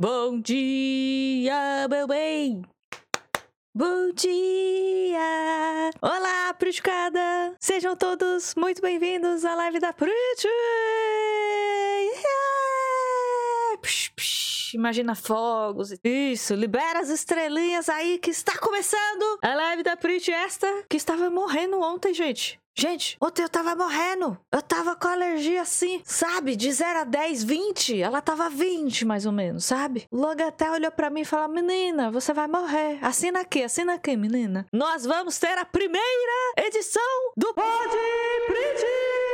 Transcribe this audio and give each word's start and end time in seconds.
Bom 0.00 0.40
dia, 0.40 1.88
meu 1.90 2.06
bem! 2.06 2.62
Bom 3.74 4.12
dia! 4.14 5.90
Olá, 6.00 6.54
Pruticada! 6.54 7.56
Sejam 7.58 7.96
todos 7.96 8.54
muito 8.54 8.80
bem-vindos 8.80 9.44
à 9.44 9.56
live 9.56 9.80
da 9.80 9.92
Prut! 9.92 10.12
Imagina 14.76 15.14
fogos. 15.14 15.94
Isso, 16.04 16.54
libera 16.54 17.00
as 17.00 17.08
estrelinhas 17.08 17.88
aí 17.88 18.18
que 18.18 18.30
está 18.30 18.58
começando 18.58 19.38
a 19.42 19.54
live 19.54 19.82
da 19.82 19.96
Prut 19.96 20.30
esta 20.30 20.84
que 20.88 20.96
estava 20.96 21.30
morrendo 21.30 21.80
ontem, 21.80 22.12
gente. 22.14 22.60
Gente, 22.78 23.16
ontem 23.20 23.42
eu 23.42 23.48
tava 23.48 23.74
morrendo. 23.74 24.38
Eu 24.52 24.62
tava 24.62 24.94
com 24.94 25.08
alergia 25.08 25.62
assim, 25.62 26.00
sabe? 26.04 26.54
De 26.54 26.70
0 26.70 27.00
a 27.00 27.04
10, 27.04 27.42
20. 27.42 28.00
Ela 28.00 28.22
tava 28.22 28.48
20, 28.48 29.04
mais 29.04 29.26
ou 29.26 29.32
menos, 29.32 29.64
sabe? 29.64 30.06
Logo 30.12 30.40
até 30.44 30.70
olhou 30.70 30.92
pra 30.92 31.10
mim 31.10 31.22
e 31.22 31.24
falou: 31.24 31.48
Menina, 31.48 32.08
você 32.12 32.32
vai 32.32 32.46
morrer. 32.46 33.00
Assina 33.02 33.40
aqui, 33.40 33.64
assina 33.64 33.94
aqui, 33.94 34.16
menina. 34.16 34.64
Nós 34.72 35.04
vamos 35.04 35.40
ter 35.40 35.58
a 35.58 35.64
primeira 35.64 36.52
edição 36.56 37.32
do 37.36 37.52
Pod 37.52 37.96
Print! 38.46 39.27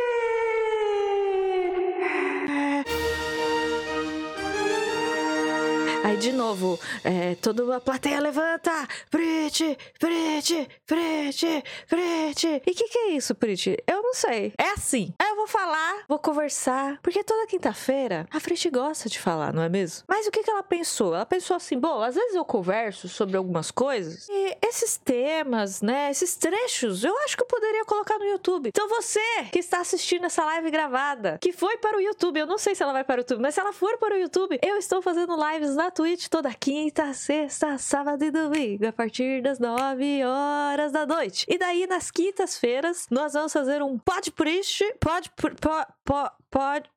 Aí 6.05 6.19
de 6.19 6.33
novo, 6.33 6.79
é, 7.03 7.35
toda 7.37 7.75
a 7.75 7.81
plateia 7.81 8.21
levanta. 8.21 8.71
Prit, 9.11 9.79
Prit, 9.99 10.69
Prit, 10.87 11.65
Prit. 11.89 12.47
E 12.47 12.71
o 12.71 12.75
que, 12.75 12.89
que 12.89 12.99
é 12.99 13.11
isso, 13.13 13.35
Prit? 13.35 13.83
Eu 13.87 14.03
não 14.03 14.13
sei. 14.13 14.53
É 14.59 14.69
assim. 14.73 15.15
Aí 15.19 15.34
eu 15.35 15.37
vou 15.37 15.47
falar, 15.49 16.05
vou 16.09 16.19
conversar. 16.19 16.99
Porque 17.03 17.25
toda 17.25 17.47
quinta-feira 17.47 18.27
a 18.31 18.41
Prit 18.41 18.71
gosta 18.71 19.09
de 19.09 19.19
falar, 19.19 19.53
não 19.53 19.63
é 19.63 19.69
mesmo? 19.69 20.05
Mas 20.09 20.27
o 20.27 20.31
que, 20.31 20.43
que 20.43 20.51
ela 20.51 20.63
pensou? 20.63 21.15
Ela 21.15 21.27
pensou 21.27 21.57
assim: 21.57 21.79
bom, 21.79 22.01
às 22.01 22.15
vezes 22.15 22.35
eu 22.35 22.45
converso 22.45 23.09
sobre 23.09 23.37
algumas 23.37 23.71
coisas 23.71 24.29
e 24.29 24.57
esses 24.63 24.97
temas, 24.97 25.83
né? 25.83 26.11
Esses 26.11 26.37
trechos, 26.37 27.05
eu 27.05 27.17
acho 27.19 27.37
que 27.37 27.43
eu 27.43 27.47
poderia 27.47 27.85
colocar 27.85 28.19
no 28.19 28.25
YouTube. 28.25 28.69
Então 28.69 28.89
você 28.89 29.21
que 29.51 29.59
está 29.59 29.81
assistindo 29.81 30.25
essa 30.25 30.45
live 30.45 30.71
gravada, 30.71 31.39
que 31.41 31.53
foi 31.53 31.77
para 31.79 31.97
o 31.97 32.01
YouTube, 32.01 32.39
eu 32.39 32.47
não 32.47 32.59
sei 32.59 32.75
se 32.75 32.83
ela 32.83 32.93
vai 32.93 33.03
para 33.03 33.17
o 33.17 33.21
YouTube, 33.21 33.43
mas 33.43 33.55
se 33.55 33.61
ela 33.61 33.73
for 33.73 33.99
para 33.99 34.15
o 34.15 34.19
YouTube, 34.19 34.59
eu 34.63 34.77
estou 34.77 35.03
fazendo 35.03 35.35
lives 35.37 35.75
na 35.75 35.91
Twitch 35.91 36.29
toda 36.29 36.55
quinta, 36.55 37.13
sexta, 37.13 37.77
sábado 37.79 38.25
e 38.25 38.31
domingo, 38.31 38.87
a 38.87 38.93
partir 38.93 39.43
das 39.43 39.59
9 39.59 40.25
horas 40.25 40.93
da 40.93 41.05
noite. 41.05 41.45
E 41.49 41.59
daí, 41.59 41.87
nas 41.87 42.11
quintas-feiras, 42.11 43.07
nós 43.11 43.33
vamos 43.33 43.53
fazer 43.53 43.83
um 43.83 43.99
pod 43.99 44.31
priest, 44.31 44.85
pod, 45.01 45.24
pod, 45.31 45.57
pod, 46.05 46.31
pod, 46.51 46.91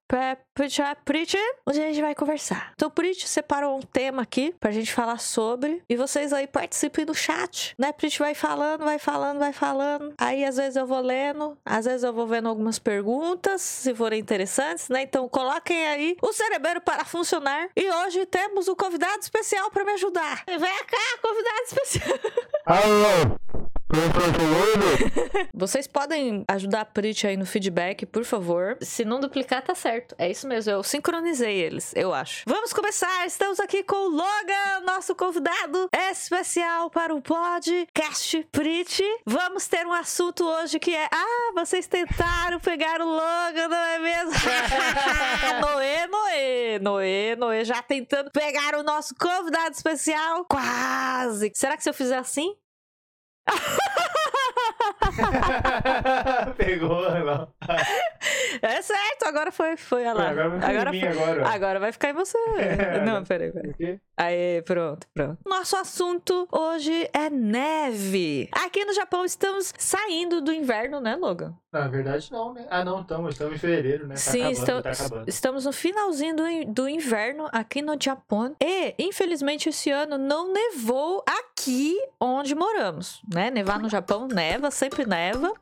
Preach, 1.03 1.37
onde 1.65 1.81
a 1.81 1.87
gente 1.87 2.01
vai 2.01 2.15
conversar. 2.15 2.71
Então, 2.75 2.89
Preach 2.89 3.27
separou 3.27 3.77
um 3.77 3.81
tema 3.81 4.21
aqui 4.21 4.55
pra 4.59 4.71
gente 4.71 4.93
falar 4.93 5.19
sobre. 5.19 5.83
E 5.89 5.95
vocês 5.95 6.31
aí 6.31 6.47
participem 6.47 7.05
do 7.05 7.13
chat, 7.13 7.75
né? 7.77 7.91
Preach 7.91 8.17
vai 8.19 8.33
falando, 8.33 8.83
vai 8.85 8.99
falando, 8.99 9.39
vai 9.39 9.51
falando. 9.51 10.13
Aí, 10.17 10.45
às 10.45 10.57
vezes, 10.57 10.75
eu 10.75 10.85
vou 10.85 11.01
lendo, 11.01 11.57
às 11.65 11.85
vezes, 11.85 12.03
eu 12.03 12.13
vou 12.13 12.27
vendo 12.27 12.47
algumas 12.47 12.79
perguntas, 12.79 13.61
se 13.61 13.93
forem 13.93 14.19
interessantes, 14.19 14.89
né? 14.89 15.01
Então, 15.01 15.27
coloquem 15.27 15.87
aí 15.87 16.17
o 16.21 16.31
cerebro 16.31 16.79
para 16.81 17.03
funcionar. 17.03 17.69
E 17.75 17.89
hoje 17.89 18.25
temos 18.25 18.67
um 18.67 18.75
convidado 18.75 19.19
especial 19.19 19.69
para 19.71 19.83
me 19.83 19.93
ajudar. 19.93 20.43
Vem 20.47 20.59
cá, 20.59 21.19
convidado 21.21 21.63
especial. 21.65 22.19
Alô? 22.65 23.67
Vocês 25.53 25.87
podem 25.87 26.43
ajudar 26.47 26.81
a 26.81 26.85
Prit 26.85 27.25
aí 27.25 27.37
no 27.37 27.45
feedback, 27.45 28.05
por 28.05 28.25
favor. 28.25 28.77
Se 28.81 29.05
não 29.05 29.19
duplicar, 29.19 29.63
tá 29.63 29.73
certo. 29.73 30.13
É 30.17 30.29
isso 30.29 30.45
mesmo, 30.47 30.71
eu 30.71 30.83
sincronizei 30.83 31.55
eles, 31.55 31.93
eu 31.95 32.13
acho. 32.13 32.43
Vamos 32.45 32.73
começar! 32.73 33.25
Estamos 33.25 33.59
aqui 33.59 33.83
com 33.83 33.95
o 33.95 34.09
Logan, 34.09 34.85
nosso 34.85 35.15
convidado 35.15 35.87
especial 36.11 36.89
para 36.89 37.15
o 37.15 37.21
podcast 37.21 38.45
Prit. 38.51 39.01
Vamos 39.25 39.67
ter 39.67 39.85
um 39.87 39.93
assunto 39.93 40.43
hoje 40.43 40.79
que 40.79 40.93
é: 40.93 41.07
Ah, 41.11 41.51
vocês 41.55 41.87
tentaram 41.87 42.59
pegar 42.59 43.01
o 43.01 43.05
Logan, 43.05 43.69
não 43.69 43.77
é 43.77 43.99
mesmo? 43.99 44.33
Noê, 45.61 46.07
Noê, 46.07 46.79
Noê, 46.79 47.35
Noê 47.37 47.65
já 47.65 47.81
tentando 47.81 48.31
pegar 48.31 48.75
o 48.75 48.83
nosso 48.83 49.15
convidado 49.15 49.71
especial. 49.71 50.45
Quase! 50.45 51.51
Será 51.55 51.77
que 51.77 51.83
se 51.83 51.89
eu 51.89 51.93
fizer 51.93 52.17
assim? 52.17 52.53
Pegou, 56.57 57.01
não. 57.23 57.53
É 58.61 58.81
certo, 58.81 59.23
agora 59.25 59.51
foi, 59.51 59.77
foi 59.77 60.01
olha 60.05 60.13
lá. 60.13 60.29
Agora 60.29 60.49
vai 60.49 60.59
ficar 60.59 60.71
agora, 60.71 60.91
foi- 60.91 61.07
agora. 61.07 61.47
agora 61.49 61.79
vai 61.79 61.91
ficar 61.91 62.09
em 62.09 62.13
você. 62.13 62.37
É, 62.57 63.01
Não, 63.05 63.23
peraí, 63.23 63.51
peraí. 63.51 63.99
Aí, 64.17 64.63
pronto, 64.63 65.05
pronto. 65.13 65.37
Nosso 65.45 65.75
assunto 65.77 66.47
hoje 66.51 67.07
é 67.13 67.29
neve. 67.29 68.49
Aqui 68.51 68.83
no 68.83 68.91
Japão 68.91 69.23
estamos 69.23 69.71
saindo 69.77 70.41
do 70.41 70.51
inverno, 70.51 70.99
né, 70.99 71.15
Logan? 71.15 71.53
Na 71.71 71.87
verdade, 71.87 72.31
não, 72.31 72.51
né? 72.51 72.65
Ah, 72.71 72.83
não, 72.83 73.01
estamos. 73.01 73.33
Estamos 73.33 73.55
em 73.55 73.59
fevereiro, 73.59 74.07
né? 74.07 74.15
Tá 74.15 74.19
Sim, 74.19 74.39
acabando, 74.39 74.57
estamos, 74.57 74.83
tá 74.83 74.91
acabando. 75.05 75.29
estamos 75.29 75.65
no 75.65 75.71
finalzinho 75.71 76.35
do, 76.35 76.43
do 76.73 76.89
inverno 76.89 77.47
aqui 77.51 77.79
no 77.83 77.95
Japão. 78.01 78.55
E, 78.59 78.95
infelizmente, 78.97 79.69
esse 79.69 79.91
ano 79.91 80.17
não 80.17 80.51
nevou 80.51 81.23
aqui 81.27 81.95
onde 82.19 82.55
moramos, 82.55 83.21
né? 83.31 83.51
Nevar 83.51 83.79
no 83.79 83.87
Japão 83.87 84.27
neva, 84.27 84.71
sempre 84.71 85.05
neva. 85.05 85.53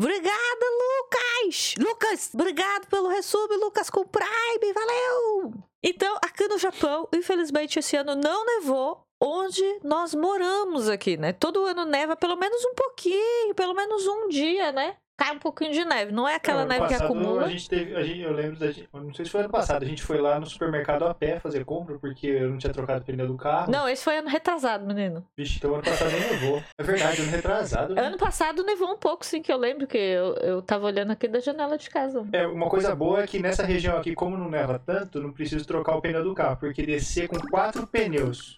Obrigada, 0.00 0.66
Lucas! 0.80 1.74
Lucas, 1.78 2.30
obrigado 2.32 2.86
pelo 2.86 3.08
resub, 3.08 3.54
Lucas, 3.56 3.90
com 3.90 4.02
Prime, 4.02 4.72
valeu! 4.72 5.52
Então, 5.82 6.16
aqui 6.24 6.48
no 6.48 6.56
Japão, 6.56 7.06
infelizmente, 7.12 7.78
esse 7.78 7.96
ano 7.96 8.14
não 8.14 8.46
nevou 8.46 9.04
onde 9.20 9.62
nós 9.84 10.14
moramos 10.14 10.88
aqui, 10.88 11.18
né? 11.18 11.34
Todo 11.34 11.66
ano 11.66 11.84
neva 11.84 12.16
pelo 12.16 12.34
menos 12.34 12.64
um 12.64 12.74
pouquinho, 12.74 13.54
pelo 13.54 13.74
menos 13.74 14.06
um 14.06 14.28
dia, 14.28 14.72
né? 14.72 14.96
Cai 15.20 15.32
um 15.32 15.38
pouquinho 15.38 15.70
de 15.70 15.84
neve. 15.84 16.12
Não 16.12 16.26
é 16.26 16.36
aquela 16.36 16.60
Não, 16.60 16.62
ano 16.64 16.70
neve 16.70 16.86
que 16.86 16.92
passado, 16.94 17.12
acumula. 17.12 17.44
A 17.44 17.48
gente 17.50 17.68
teve, 17.68 17.94
a 17.94 18.02
gente, 18.02 18.20
eu 18.20 18.32
lembro 18.32 18.58
da 18.58 18.72
gente, 18.72 18.88
não 18.90 19.12
sei 19.12 19.26
se 19.26 19.30
foi 19.30 19.40
ano 19.40 19.50
passado, 19.50 19.82
a 19.82 19.86
gente 19.86 20.02
foi 20.02 20.18
lá 20.18 20.40
no 20.40 20.46
supermercado 20.46 21.04
a 21.04 21.12
pé 21.12 21.38
fazer 21.38 21.62
compra, 21.62 21.98
porque 21.98 22.26
eu 22.26 22.48
não 22.48 22.56
tinha 22.56 22.72
trocado 22.72 23.02
o 23.02 23.04
pneu 23.04 23.26
do 23.26 23.36
carro. 23.36 23.70
Não, 23.70 23.86
esse 23.86 24.02
foi 24.02 24.16
ano 24.16 24.30
retrasado, 24.30 24.86
menino. 24.86 25.22
Vixe, 25.36 25.58
então 25.58 25.74
ano 25.74 25.82
passado 25.82 26.10
nem 26.10 26.30
levou. 26.30 26.62
É 26.78 26.82
verdade, 26.82 27.20
ano 27.20 27.30
retrasado. 27.30 27.94
né? 27.94 28.00
Ano 28.02 28.16
passado 28.16 28.64
nevou 28.64 28.90
um 28.90 28.96
pouco, 28.96 29.26
sim, 29.26 29.42
que 29.42 29.52
eu 29.52 29.58
lembro 29.58 29.86
que 29.86 29.98
eu, 29.98 30.36
eu 30.36 30.62
tava 30.62 30.86
olhando 30.86 31.10
aqui 31.10 31.28
da 31.28 31.38
janela 31.38 31.76
de 31.76 31.90
casa. 31.90 32.26
É, 32.32 32.46
uma 32.46 32.70
coisa 32.70 32.96
boa 32.96 33.22
é 33.22 33.26
que 33.26 33.38
nessa 33.38 33.62
região 33.62 33.98
aqui, 33.98 34.14
como 34.14 34.38
não 34.38 34.48
neva 34.48 34.78
tanto, 34.78 35.20
não 35.20 35.32
preciso 35.32 35.66
trocar 35.66 35.96
o 35.96 36.00
pneu 36.00 36.24
do 36.24 36.32
carro, 36.32 36.56
porque 36.56 36.80
descer 36.86 37.28
com 37.28 37.36
quatro 37.50 37.86
pneus. 37.86 38.56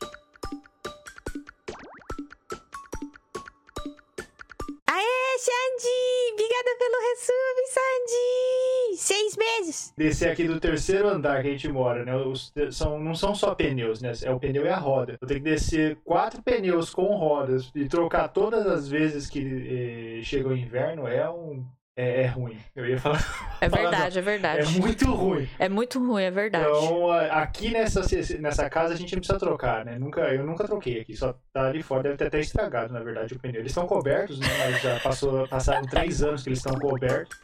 Aê, 4.95 5.39
Sandy! 5.39 6.33
Obrigada 6.35 6.77
pelo 6.79 7.01
resub, 7.09 7.59
Sandy! 7.73 8.97
Seis 8.99 9.37
meses! 9.39 9.95
Descer 9.97 10.31
aqui 10.31 10.47
do 10.47 10.61
terceiro 10.61 11.09
andar 11.09 11.41
que 11.41 11.49
a 11.49 11.51
gente 11.53 11.67
mora, 11.69 12.05
né? 12.05 12.15
Os- 12.15 12.53
são, 12.73 12.99
não 12.99 13.15
são 13.15 13.35
só 13.35 13.55
pneus, 13.55 14.03
né? 14.03 14.13
É 14.23 14.31
o 14.31 14.39
pneu 14.39 14.67
e 14.67 14.69
a 14.69 14.77
roda. 14.77 15.17
Eu 15.19 15.27
tenho 15.27 15.41
que 15.43 15.49
descer 15.51 15.97
quatro 16.05 16.43
pneus 16.43 16.91
com 16.93 17.05
rodas 17.17 17.71
e 17.75 17.89
trocar 17.89 18.29
todas 18.29 18.67
as 18.67 18.87
vezes 18.87 19.31
que 19.31 20.19
eh, 20.19 20.23
chega 20.23 20.49
o 20.49 20.57
inverno 20.57 21.07
é 21.09 21.29
um. 21.31 21.65
É, 21.95 22.23
é 22.23 22.27
ruim. 22.27 22.59
Eu 22.75 22.87
ia 22.87 22.99
falar. 22.99 23.21
É 23.63 23.69
verdade, 23.69 24.19
é 24.19 24.23
verdade. 24.23 24.77
É 24.77 24.81
muito 24.81 25.09
ruim. 25.13 25.49
É 25.57 25.69
muito 25.69 26.05
ruim, 26.05 26.25
é 26.25 26.33
verdade. 26.33 26.67
Então, 26.67 27.13
aqui 27.31 27.71
nessa, 27.71 28.03
nessa 28.41 28.69
casa 28.69 28.93
a 28.93 28.97
gente 28.97 29.13
não 29.13 29.21
precisa 29.21 29.39
trocar, 29.39 29.85
né? 29.85 29.97
Nunca, 30.01 30.21
eu 30.35 30.45
nunca 30.45 30.65
troquei 30.65 31.01
aqui, 31.01 31.17
só 31.17 31.39
tá 31.53 31.69
ali 31.69 31.81
fora, 31.81 32.03
deve 32.03 32.17
ter 32.17 32.27
até 32.27 32.41
estragado, 32.41 32.93
na 32.93 32.99
verdade, 32.99 33.35
o 33.35 33.39
pneu. 33.39 33.61
Eles 33.61 33.71
estão 33.71 33.87
cobertos, 33.87 34.41
né? 34.41 34.49
Mas 34.59 34.83
já 34.83 34.99
passou, 34.99 35.47
passaram 35.47 35.83
três 35.83 36.25
anos 36.25 36.43
que 36.43 36.49
eles 36.49 36.59
estão 36.59 36.77
cobertos. 36.77 37.39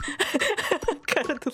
Cara 1.06 1.34
do... 1.34 1.52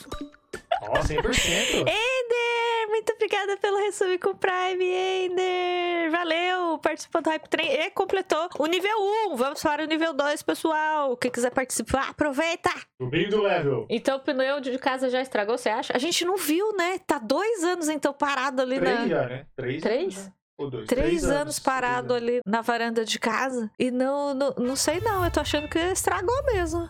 Ó, 0.82 0.92
100%. 1.00 1.80
Ender! 1.80 2.88
Muito 2.88 3.12
obrigada 3.12 3.56
pelo 3.58 3.76
resub 3.78 4.18
com 4.18 4.30
o 4.30 4.34
Prime, 4.36 4.84
Ender! 4.84 6.10
Valeu! 6.10 6.78
Participou 6.78 7.20
do 7.22 7.30
Hype 7.30 7.48
Train 7.48 7.66
e 7.68 7.90
completou 7.90 8.48
o 8.58 8.66
nível 8.66 8.96
1. 9.30 9.36
Vamos 9.36 9.62
para 9.62 9.82
o 9.82 9.86
nível 9.86 10.12
2, 10.12 10.42
pessoal. 10.42 11.16
Quem 11.16 11.30
quiser 11.30 11.50
participar, 11.50 12.10
aproveita! 12.10 12.70
Subindo 13.00 13.38
o 13.38 13.42
level. 13.42 13.86
Então 13.90 14.16
o 14.16 14.20
pneu 14.20 14.60
de 14.60 14.78
casa 14.78 15.08
já 15.10 15.20
estragou, 15.20 15.58
você 15.58 15.68
acha? 15.68 15.92
A 15.94 15.98
gente 15.98 16.24
não 16.24 16.36
viu, 16.36 16.76
né? 16.76 16.98
Tá 17.06 17.18
dois 17.18 17.64
anos 17.64 17.88
então 17.88 18.12
parado 18.12 18.62
ali 18.62 18.78
Três 18.78 18.98
na. 19.00 19.08
já, 19.08 19.26
né? 19.28 19.46
Três? 19.56 19.82
Três? 19.82 20.16
anos? 20.18 20.30
Ou 20.58 20.70
dois? 20.70 20.86
Três, 20.86 21.24
anos, 21.24 21.58
parado 21.58 22.08
Três 22.14 22.22
anos. 22.22 22.32
ali 22.34 22.40
na 22.46 22.60
varanda 22.62 23.04
de 23.04 23.18
casa. 23.18 23.70
E 23.78 23.90
não, 23.90 24.32
não, 24.32 24.54
não 24.56 24.76
sei 24.76 25.00
não, 25.00 25.24
eu 25.24 25.30
tô 25.30 25.40
achando 25.40 25.68
que 25.68 25.78
estragou 25.78 26.34
mesmo. 26.44 26.88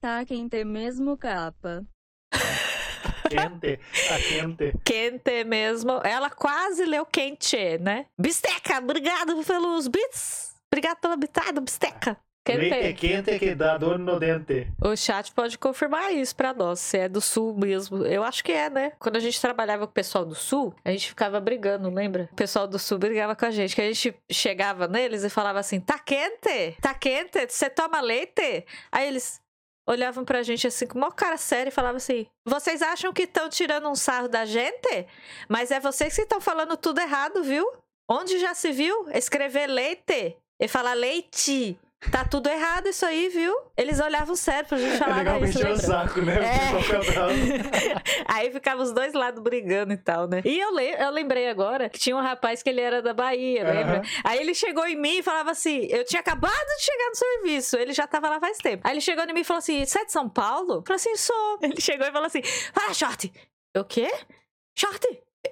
Tá 0.00 0.24
quente 0.24 0.64
mesmo 0.64 1.14
capa. 1.18 1.84
Quente. 3.28 3.78
Tá 4.08 4.18
quente. 4.18 4.72
Quente 4.82 5.44
mesmo. 5.44 6.00
Ela 6.02 6.30
quase 6.30 6.86
leu 6.86 7.04
quente, 7.04 7.76
né? 7.78 8.06
Bisteca, 8.18 8.78
obrigado 8.78 9.44
pelos 9.44 9.88
bits. 9.88 10.54
Obrigado 10.72 11.00
pela 11.00 11.16
bitada, 11.18 11.60
Bisteca. 11.60 12.16
Leite 12.48 12.94
quente 12.94 13.38
que 13.38 13.54
dá 13.54 13.76
dor 13.76 13.98
no 13.98 14.18
dente. 14.18 14.66
O 14.82 14.96
chat 14.96 15.30
pode 15.32 15.58
confirmar 15.58 16.12
isso 16.14 16.34
pra 16.34 16.54
nós, 16.54 16.80
se 16.80 16.96
é 16.96 17.08
do 17.08 17.20
sul 17.20 17.54
mesmo. 17.54 18.04
Eu 18.06 18.24
acho 18.24 18.42
que 18.42 18.52
é, 18.52 18.70
né? 18.70 18.92
Quando 18.98 19.16
a 19.16 19.20
gente 19.20 19.38
trabalhava 19.38 19.86
com 19.86 19.90
o 19.90 19.94
pessoal 19.94 20.24
do 20.24 20.34
sul, 20.34 20.74
a 20.82 20.90
gente 20.90 21.08
ficava 21.08 21.38
brigando, 21.38 21.90
lembra? 21.90 22.28
O 22.32 22.36
pessoal 22.36 22.66
do 22.66 22.78
sul 22.78 22.98
brigava 22.98 23.36
com 23.36 23.44
a 23.44 23.50
gente, 23.50 23.74
que 23.74 23.82
a 23.82 23.92
gente 23.92 24.16
chegava 24.30 24.88
neles 24.88 25.22
e 25.22 25.28
falava 25.28 25.58
assim: 25.58 25.78
tá 25.78 25.98
quente? 25.98 26.76
Tá 26.80 26.94
quente? 26.94 27.46
Você 27.46 27.68
toma 27.68 28.00
leite? 28.00 28.64
Aí 28.90 29.06
eles 29.06 29.40
olhavam 29.90 30.24
pra 30.24 30.42
gente 30.42 30.66
assim 30.66 30.86
com 30.86 30.96
uma 30.96 31.10
cara 31.10 31.36
séria 31.36 31.70
e 31.70 31.72
falavam 31.72 31.96
assim: 31.96 32.26
vocês 32.46 32.80
acham 32.80 33.12
que 33.12 33.22
estão 33.22 33.48
tirando 33.48 33.88
um 33.88 33.94
sarro 33.94 34.28
da 34.28 34.44
gente? 34.44 35.06
Mas 35.48 35.70
é 35.70 35.80
vocês 35.80 36.14
que 36.14 36.22
estão 36.22 36.40
falando 36.40 36.76
tudo 36.76 37.00
errado, 37.00 37.42
viu? 37.42 37.66
Onde 38.08 38.38
já 38.38 38.54
se 38.54 38.72
viu 38.72 39.08
escrever 39.10 39.66
leite 39.66 40.36
e 40.60 40.68
falar 40.68 40.94
leite? 40.94 41.78
Tá 42.10 42.24
tudo 42.24 42.48
errado 42.48 42.88
isso 42.88 43.04
aí, 43.04 43.28
viu? 43.28 43.54
Eles 43.76 44.00
olhavam 44.00 44.34
sério 44.34 44.66
pra 44.66 44.78
gente 44.78 44.94
É 44.94 44.96
falar 44.96 45.16
legal 45.18 45.34
isso. 45.44 45.58
mexer 45.58 45.64
o 45.64 45.68
lembra? 45.68 45.82
saco, 45.86 46.20
né? 46.22 46.34
É. 46.40 48.24
Aí 48.26 48.50
ficava 48.50 48.82
os 48.82 48.90
dois 48.92 49.12
lados 49.12 49.42
brigando 49.42 49.92
e 49.92 49.96
tal, 49.98 50.26
né? 50.26 50.40
E 50.44 50.58
eu, 50.58 50.74
le- 50.74 50.96
eu 50.98 51.10
lembrei 51.10 51.48
agora 51.50 51.90
que 51.90 51.98
tinha 51.98 52.16
um 52.16 52.20
rapaz 52.22 52.62
que 52.62 52.70
ele 52.70 52.80
era 52.80 53.02
da 53.02 53.12
Bahia, 53.12 53.64
lembra? 53.64 53.96
Aham. 53.98 54.02
Aí 54.24 54.40
ele 54.40 54.54
chegou 54.54 54.86
em 54.86 54.96
mim 54.96 55.18
e 55.18 55.22
falava 55.22 55.50
assim: 55.50 55.86
eu 55.90 56.02
tinha 56.04 56.20
acabado 56.20 56.52
de 56.78 56.82
chegar 56.84 57.08
no 57.10 57.14
serviço, 57.16 57.76
ele 57.76 57.92
já 57.92 58.06
tava 58.06 58.30
lá 58.30 58.40
faz 58.40 58.56
tempo. 58.58 58.82
Aí 58.86 58.94
ele 58.94 59.00
chegou 59.02 59.22
em 59.24 59.32
mim 59.34 59.40
e 59.40 59.44
falou 59.44 59.58
assim: 59.58 59.84
você 59.84 59.98
é 60.00 60.04
de 60.06 60.12
São 60.12 60.26
Paulo? 60.28 60.76
Eu 60.76 60.82
falei 60.86 60.96
assim: 60.96 61.16
sou. 61.16 61.58
Ele 61.62 61.80
chegou 61.80 62.06
e 62.06 62.10
falou 62.12 62.26
assim: 62.26 62.42
fala, 62.72 62.94
short. 62.94 63.30
Eu, 63.74 63.82
o 63.82 63.84
quê? 63.84 64.10
Short? 64.74 65.06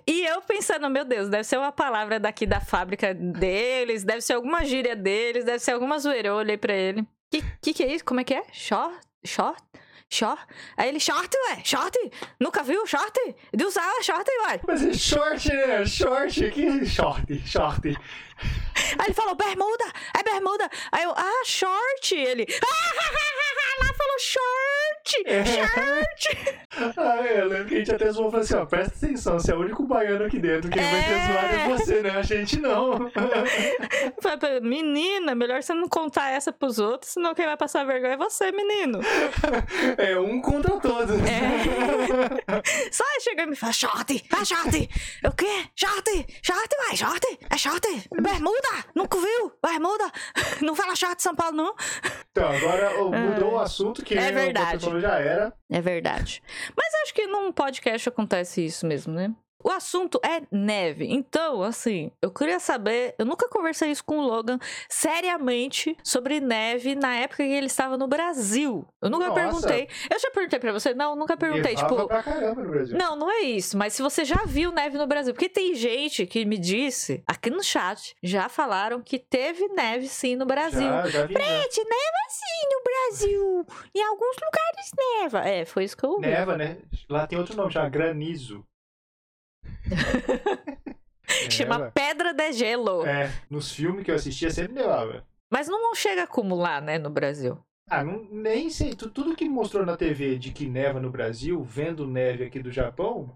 E 0.06 0.24
eu 0.24 0.40
pensando, 0.42 0.88
meu 0.90 1.04
Deus, 1.04 1.28
deve 1.28 1.44
ser 1.44 1.56
uma 1.58 1.72
palavra 1.72 2.20
daqui 2.20 2.46
da 2.46 2.60
fábrica 2.60 3.14
deles, 3.14 4.04
deve 4.04 4.20
ser 4.20 4.34
alguma 4.34 4.64
gíria 4.64 4.94
deles, 4.94 5.44
deve 5.44 5.58
ser 5.60 5.72
alguma 5.72 5.98
zoeira. 5.98 6.28
Eu 6.28 6.34
olhei 6.34 6.56
pra 6.56 6.74
ele. 6.74 7.06
Que, 7.30 7.42
que 7.60 7.74
que 7.74 7.82
é 7.82 7.94
isso? 7.94 8.04
Como 8.04 8.20
é 8.20 8.24
que 8.24 8.34
é? 8.34 8.42
Short? 8.52 8.98
Short? 9.24 9.62
Short? 10.10 10.42
Aí 10.76 10.88
ele, 10.88 10.98
short, 10.98 11.28
ué, 11.50 11.62
short? 11.62 11.94
Nunca 12.40 12.62
viu 12.62 12.86
short? 12.86 13.12
De 13.54 13.64
usar 13.64 13.82
short, 14.02 14.26
ué. 14.46 14.60
Mas 14.66 14.82
é 14.82 14.92
short, 14.94 15.48
né? 15.48 15.84
Short. 15.84 16.50
Que 16.50 16.86
short? 16.86 17.38
Short. 17.46 17.98
Aí 18.98 19.06
ele 19.06 19.14
falou, 19.14 19.34
bermuda, 19.34 19.84
é 20.18 20.22
bermuda. 20.22 20.68
Aí 20.92 21.04
eu, 21.04 21.12
ah, 21.16 21.42
short. 21.44 22.14
Ele, 22.14 22.46
ah, 22.62 23.84
lá 23.84 23.94
falou 23.94 24.18
short, 24.18 25.22
É. 25.26 25.44
short. 25.44 26.58
Ah, 26.96 27.26
é, 27.26 27.40
eu 27.40 27.48
lembro 27.48 27.66
que 27.66 27.74
a 27.74 27.78
gente 27.78 27.92
até 27.92 28.10
zoou 28.12 28.30
falou 28.30 28.44
assim: 28.44 28.54
ó, 28.54 28.64
presta 28.64 29.04
atenção, 29.04 29.38
você 29.38 29.50
é 29.50 29.54
o 29.54 29.58
único 29.60 29.82
baiano 29.84 30.24
aqui 30.26 30.38
dentro. 30.38 30.70
Quem 30.70 30.80
vai 30.80 31.02
ter 31.04 31.12
É. 31.12 31.26
zoado 31.26 31.54
é 31.54 31.68
você, 31.76 32.02
né? 32.02 32.10
A 32.10 32.22
gente 32.22 32.60
não. 32.60 33.10
Menina, 34.62 35.34
melhor 35.34 35.62
você 35.62 35.74
não 35.74 35.88
contar 35.88 36.30
essa 36.30 36.52
pros 36.52 36.78
outros, 36.78 37.12
senão 37.12 37.34
quem 37.34 37.46
vai 37.46 37.56
passar 37.56 37.84
vergonha 37.84 38.14
é 38.14 38.16
você, 38.16 38.52
menino. 38.52 39.00
É 39.96 40.18
um 40.18 40.40
contra 40.40 40.78
todos. 40.78 41.16
É. 41.16 42.92
Só 42.92 43.04
chega 43.20 43.42
e 43.42 43.46
me 43.46 43.56
fala, 43.56 43.72
short, 43.72 44.24
ah, 44.32 44.44
short. 44.44 44.88
O 45.24 45.32
quê? 45.32 45.64
Short, 45.74 46.26
short, 46.42 46.76
uai, 46.86 46.96
short. 46.96 47.38
É 47.50 47.56
short, 47.58 47.86
bermuda, 48.32 48.84
nunca 48.94 49.18
viu? 49.18 49.52
Bermuda. 49.62 50.10
Não 50.62 50.74
fala 50.74 50.94
short 50.94 51.16
de 51.16 51.22
São 51.22 51.34
Paulo, 51.34 51.56
não. 51.56 51.74
Então, 52.30 52.48
agora 52.50 53.00
ó, 53.00 53.10
mudou 53.10 53.52
o 53.54 53.58
assunto, 53.58 54.04
que 54.04 54.16
É 54.16 54.30
verdade. 54.30 55.00
Já 55.00 55.18
era. 55.18 55.52
É 55.70 55.80
verdade. 55.80 56.42
Mas 56.76 56.94
acho 57.02 57.14
que 57.14 57.26
num 57.26 57.52
podcast 57.52 58.08
acontece 58.08 58.64
isso 58.64 58.86
mesmo, 58.86 59.12
né? 59.12 59.34
O 59.62 59.70
assunto 59.70 60.20
é 60.24 60.42
neve. 60.52 61.06
Então, 61.10 61.62
assim, 61.62 62.10
eu 62.22 62.30
queria 62.30 62.60
saber. 62.60 63.14
Eu 63.18 63.26
nunca 63.26 63.48
conversei 63.48 63.90
isso 63.90 64.04
com 64.04 64.18
o 64.18 64.22
Logan 64.22 64.58
seriamente 64.88 65.96
sobre 66.04 66.40
neve 66.40 66.94
na 66.94 67.14
época 67.16 67.42
que 67.42 67.52
ele 67.52 67.66
estava 67.66 67.96
no 67.96 68.06
Brasil. 68.06 68.86
Eu 69.02 69.10
nunca 69.10 69.28
Nossa. 69.28 69.40
perguntei. 69.40 69.88
Eu 70.10 70.18
já 70.18 70.30
perguntei 70.30 70.58
pra 70.58 70.72
você? 70.72 70.94
Não, 70.94 71.16
nunca 71.16 71.36
perguntei. 71.36 71.74
Nevava 71.74 71.94
tipo. 71.96 72.06
pra 72.06 72.22
caramba 72.22 72.62
no 72.62 72.70
Brasil. 72.70 72.96
Não, 72.96 73.16
não 73.16 73.30
é 73.30 73.40
isso. 73.42 73.76
Mas 73.76 73.94
se 73.94 74.02
você 74.02 74.24
já 74.24 74.44
viu 74.46 74.70
neve 74.70 74.96
no 74.96 75.06
Brasil. 75.06 75.34
Porque 75.34 75.48
tem 75.48 75.74
gente 75.74 76.24
que 76.26 76.44
me 76.44 76.56
disse, 76.56 77.22
aqui 77.26 77.50
no 77.50 77.62
chat, 77.62 78.14
já 78.22 78.48
falaram 78.48 79.02
que 79.02 79.18
teve 79.18 79.66
neve 79.68 80.08
sim 80.08 80.36
no 80.36 80.46
Brasil. 80.46 80.80
Já, 80.80 81.08
já 81.08 81.26
vi. 81.26 81.34
né? 81.34 81.40
Neva 81.40 82.24
sim 82.28 82.68
no 82.70 82.82
Brasil. 82.84 83.66
Em 83.94 84.02
alguns 84.02 84.36
lugares 84.36 84.90
neva. 84.96 85.48
É, 85.48 85.64
foi 85.64 85.84
isso 85.84 85.96
que 85.96 86.04
eu 86.04 86.10
ouvi. 86.10 86.26
Neva, 86.26 86.56
né? 86.56 86.78
Lá 87.08 87.26
tem 87.26 87.38
outro 87.38 87.56
nome, 87.56 87.72
chama 87.72 87.88
granizo. 87.88 88.64
Chama 91.50 91.78
Neva. 91.78 91.90
Pedra 91.92 92.32
de 92.32 92.52
Gelo. 92.52 93.06
É, 93.06 93.30
nos 93.50 93.72
filmes 93.72 94.04
que 94.04 94.10
eu 94.10 94.14
assistia 94.14 94.50
sempre 94.50 94.74
nevava. 94.74 95.24
Mas 95.50 95.68
não 95.68 95.94
chega 95.94 96.22
a 96.22 96.24
acumular, 96.24 96.80
né, 96.82 96.98
no 96.98 97.10
Brasil. 97.10 97.58
Ah, 97.90 98.04
não, 98.04 98.24
nem 98.30 98.68
sei. 98.68 98.94
Tu- 98.94 99.10
Tudo 99.10 99.34
que 99.34 99.48
mostrou 99.48 99.84
na 99.86 99.96
TV 99.96 100.36
de 100.38 100.52
que 100.52 100.66
neva 100.66 101.00
no 101.00 101.10
Brasil, 101.10 101.62
vendo 101.62 102.06
neve 102.06 102.44
aqui 102.44 102.60
do 102.60 102.70
Japão, 102.70 103.34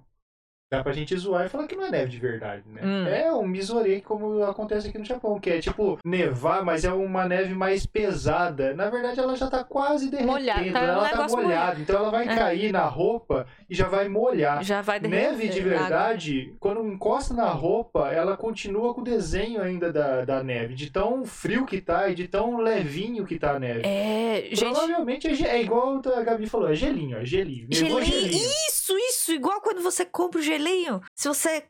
dá 0.72 0.82
pra 0.82 0.92
gente 0.92 1.14
zoar 1.16 1.44
e 1.44 1.48
falar 1.50 1.66
que 1.66 1.76
não 1.76 1.84
é 1.84 1.90
neve 1.90 2.10
de 2.10 2.18
verdade, 2.18 2.62
né? 2.66 2.80
Hum. 2.82 3.06
É 3.06 3.30
um 3.32 3.46
misorei 3.46 4.00
como 4.00 4.42
acontece 4.44 4.88
aqui 4.88 4.96
no 4.98 5.04
Japão, 5.04 5.38
que 5.38 5.50
é 5.50 5.60
tipo 5.60 5.98
nevar, 6.02 6.64
mas 6.64 6.82
é 6.84 6.92
uma 6.92 7.26
neve 7.28 7.54
mais 7.54 7.84
pesada. 7.84 8.72
Na 8.74 8.88
verdade, 8.88 9.20
ela 9.20 9.36
já 9.36 9.48
tá 9.50 9.62
quase 9.62 10.08
derretendo, 10.10 10.32
Molhada, 10.32 10.72
tá 10.72 10.80
ela 10.80 11.08
tá 11.10 11.28
molhada. 11.28 11.80
Então 11.80 11.96
ela 11.96 12.10
vai 12.10 12.26
É. 12.26 12.34
cair 12.36 12.72
na 12.72 12.86
roupa 12.86 13.46
e 13.68 13.74
já 13.74 13.86
vai 13.86 14.08
molhar. 14.08 14.64
Já 14.64 14.80
vai 14.80 14.98
derreter. 14.98 15.30
Neve 15.32 15.48
de 15.48 15.60
verdade, 15.60 16.54
quando 16.58 16.86
encosta 16.86 17.34
na 17.34 17.50
roupa, 17.50 18.08
ela 18.08 18.34
continua 18.36 18.94
com 18.94 19.02
o 19.02 19.04
desenho 19.04 19.60
ainda 19.60 19.92
da, 19.92 20.24
da 20.24 20.42
neve. 20.42 20.74
De 20.74 20.90
tão 20.90 21.24
frio 21.26 21.66
que 21.66 21.80
tá 21.82 22.08
e 22.08 22.14
de 22.14 22.26
tão 22.28 22.56
levinho 22.56 23.26
que 23.26 23.38
tá 23.38 23.52
a 23.52 23.58
neve. 23.58 23.82
É, 23.84 24.48
gente. 24.52 24.60
Provavelmente 24.64 25.28
é, 25.28 25.34
ge- 25.34 25.46
é 25.46 25.60
igual 25.60 26.00
a 26.16 26.22
Gabi 26.22 26.46
falou, 26.46 26.70
é 26.70 26.74
gelinho, 26.74 27.18
é 27.18 27.24
gelinho. 27.26 27.66
Nevou 27.70 28.00
Gelinho. 28.02 28.22
gelinho. 28.32 28.42
Isso, 28.68 28.81
isso. 28.96 29.32
Igual 29.32 29.60
quando 29.60 29.82
você 29.82 30.04
compra 30.04 30.40
o 30.40 30.42
gelinho. 30.42 31.02
Se 31.14 31.28
você 31.28 31.64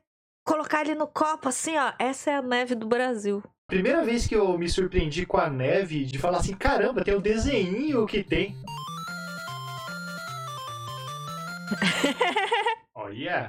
colocar 0.44 0.82
ele 0.82 0.94
no 0.94 1.06
copo 1.06 1.48
assim, 1.48 1.76
ó. 1.76 1.92
Essa 1.98 2.30
é 2.30 2.34
a 2.36 2.42
neve 2.42 2.74
do 2.74 2.86
Brasil. 2.86 3.42
Primeira 3.66 4.02
vez 4.02 4.26
que 4.26 4.36
eu 4.36 4.58
me 4.58 4.68
surpreendi 4.68 5.24
com 5.24 5.38
a 5.38 5.48
neve, 5.48 6.04
de 6.04 6.18
falar 6.18 6.38
assim, 6.38 6.54
caramba, 6.54 7.02
tem 7.02 7.14
o 7.14 7.20
desenho 7.20 8.06
que 8.06 8.22
tem. 8.22 8.54
Olha! 12.94 13.48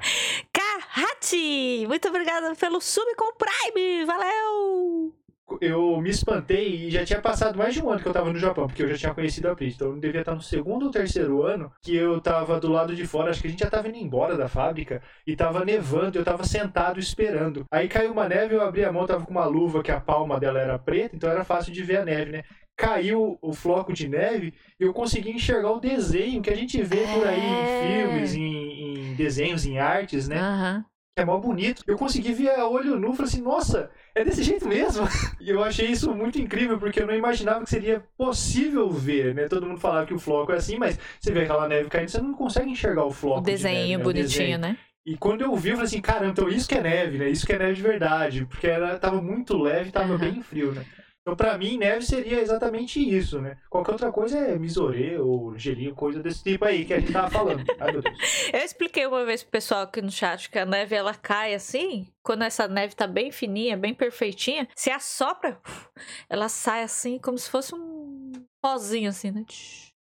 Kahati! 0.54 1.86
Muito 1.88 2.08
obrigada 2.08 2.56
pelo 2.56 2.80
sub 2.80 3.14
com 3.16 3.26
o 3.26 3.36
Prime. 3.36 4.06
Valeu! 4.06 5.23
Eu 5.62 6.00
me 6.02 6.10
espantei 6.10 6.88
e 6.88 6.92
já 6.92 7.04
tinha 7.06 7.22
passado 7.22 7.58
mais 7.58 7.74
de 7.74 7.82
um 7.84 7.90
ano 7.90 8.02
que 8.02 8.08
eu 8.08 8.14
tava 8.14 8.32
no 8.32 8.40
Japão, 8.40 8.68
porque 8.68 8.84
eu 8.84 8.88
já 8.90 8.98
tinha 8.98 9.14
conhecido 9.14 9.50
a 9.50 9.56
Pris. 9.56 9.76
Então 9.76 9.90
eu 9.90 10.00
devia 10.00 10.22
estar 10.22 10.36
no 10.36 10.42
segundo 10.42 10.86
ou 10.86 10.92
terceiro 10.92 11.44
ano 11.44 11.72
que 11.82 11.96
eu 11.96 12.20
tava 12.22 12.60
do 12.60 12.72
lado 12.72 12.96
de 12.96 13.06
fora, 13.06 13.30
acho 13.32 13.42
que 13.42 13.48
a 13.48 13.50
gente 13.52 13.60
já 13.60 13.70
tava 13.70 13.88
indo 13.90 13.98
embora 13.98 14.36
da 14.38 14.48
fábrica 14.48 15.02
e 15.26 15.36
tava 15.36 15.64
nevando, 15.66 16.18
eu 16.18 16.24
tava 16.24 16.44
sentado 16.44 17.00
esperando. 17.00 17.66
Aí 17.72 17.88
caiu 17.88 18.12
uma 18.12 18.28
neve, 18.28 18.56
eu 18.56 18.62
abri 18.62 18.84
a 18.84 18.92
mão, 18.92 19.06
tava 19.06 19.26
com 19.26 19.32
uma 19.32 19.46
luva 19.46 19.82
que 19.84 19.92
a 19.92 20.00
palma 20.00 20.40
dela 20.40 20.60
era 20.60 20.78
preta, 20.80 21.16
então 21.16 21.30
era 21.30 21.44
fácil 21.44 21.72
de 21.74 21.84
ver 21.84 21.98
a 21.98 22.06
neve, 22.06 22.32
né? 22.32 22.44
Caiu 22.76 23.38
o 23.42 23.54
floco 23.54 23.94
de 23.94 24.08
neve 24.10 24.54
e 24.80 24.84
eu 24.84 24.92
consegui 24.94 25.32
enxergar 25.32 25.72
o 25.72 25.80
desenho 25.80 26.42
que 26.42 26.50
a 26.50 26.56
gente 26.56 26.82
vê 26.82 27.06
por 27.14 27.28
aí 27.28 27.40
em 27.40 27.64
É. 27.64 27.78
filmes, 27.78 28.34
em, 28.34 29.12
em 29.12 29.16
desenhos, 29.16 29.66
em 29.66 29.78
artes, 29.78 30.28
né? 30.28 30.40
Aham. 30.40 30.86
Que 31.16 31.22
é 31.22 31.26
mó 31.26 31.38
bonito. 31.38 31.84
Eu 31.86 31.98
consegui 31.98 32.34
ver 32.34 32.50
a 32.52 32.68
olho 32.68 33.00
nu, 33.00 33.14
falei 33.14 33.30
assim, 33.30 33.42
nossa, 33.42 33.90
é 34.16 34.24
desse 34.24 34.44
jeito 34.44 34.68
mesmo. 34.68 35.08
E 35.40 35.50
eu 35.50 35.62
achei 35.62 35.88
isso 35.88 36.14
muito 36.16 36.40
incrível, 36.40 36.80
porque 36.80 37.02
eu 37.02 37.06
não 37.06 37.14
imaginava 37.14 37.64
que 37.66 37.70
seria 37.70 38.02
possível 38.18 38.90
ver, 38.90 39.36
né? 39.36 39.48
Todo 39.50 39.66
mundo 39.66 39.80
falava 39.80 40.06
que 40.06 40.14
o 40.14 40.20
floco 40.20 40.54
é 40.54 40.56
assim, 40.56 40.78
mas 40.78 40.98
você 41.20 41.34
vê 41.34 41.42
aquela 41.42 41.68
neve 41.68 41.90
caindo, 41.90 42.10
você 42.10 42.22
não 42.22 42.34
consegue 42.34 42.72
enxergar 42.72 43.04
o 43.04 43.12
floco. 43.12 43.42
O 43.42 43.44
de 43.44 43.52
desenho 43.52 43.76
neve, 43.76 43.98
né? 43.98 44.04
Bonitinho, 44.04 44.58
né? 44.58 44.78
E 45.06 45.18
quando 45.18 45.42
eu 45.42 45.54
vi, 45.54 45.70
eu 45.70 45.76
falei 45.76 45.88
assim, 45.88 46.00
caramba, 46.00 46.32
então 46.32 46.48
isso 46.48 46.68
que 46.68 46.76
é 46.76 46.82
neve, 46.82 47.18
né? 47.18 47.30
Isso 47.30 47.46
que 47.46 47.52
é 47.52 47.60
neve 47.60 47.74
de 47.74 47.82
verdade, 47.82 48.46
porque 48.46 48.68
era, 48.68 48.98
tava 48.98 49.22
muito 49.22 49.58
leve, 49.58 49.92
tava 49.92 50.14
Aham. 50.14 50.18
bem 50.18 50.42
frio, 50.42 50.72
né? 50.72 50.86
Então, 51.24 51.38
pra 51.38 51.58
mim, 51.58 51.78
neve 51.78 52.06
seria 52.06 52.42
exatamente 52.42 53.00
isso, 53.00 53.42
né? 53.42 53.58
Qualquer 53.70 53.94
outra 53.94 54.12
coisa 54.12 54.38
é 54.38 54.60
misorê 54.60 55.18
ou 55.18 55.58
gelinho, 55.58 55.96
coisa 55.96 56.22
desse 56.22 56.44
tipo 56.44 56.66
aí 56.66 56.84
que 56.84 56.94
a 56.94 57.00
gente 57.00 57.14
tava 57.14 57.30
falando. 57.30 57.64
Ai. 57.80 57.94
Eu 58.52 58.66
expliquei 58.66 59.08
uma 59.08 59.24
vez 59.24 59.42
pro 59.42 59.52
pessoal 59.52 59.84
aqui 59.84 60.02
no 60.02 60.12
chat 60.12 60.50
que 60.50 60.60
a 60.60 60.66
neve 60.66 60.94
ela 60.94 61.14
cai 61.14 61.54
assim, 61.54 62.12
quando 62.22 62.44
essa 62.44 62.68
neve 62.68 62.94
tá 62.94 63.08
bem 63.08 63.32
fininha, 63.32 63.78
bem 63.78 63.94
perfeitinha, 63.94 64.68
se 64.76 64.92
assopra, 64.92 65.58
ela 66.30 66.50
sai 66.50 66.84
assim 66.84 67.18
como 67.18 67.38
se 67.38 67.50
fosse 67.50 67.74
um 67.74 68.34
pozinho 68.62 69.10
assim, 69.10 69.32
né? 69.32 69.46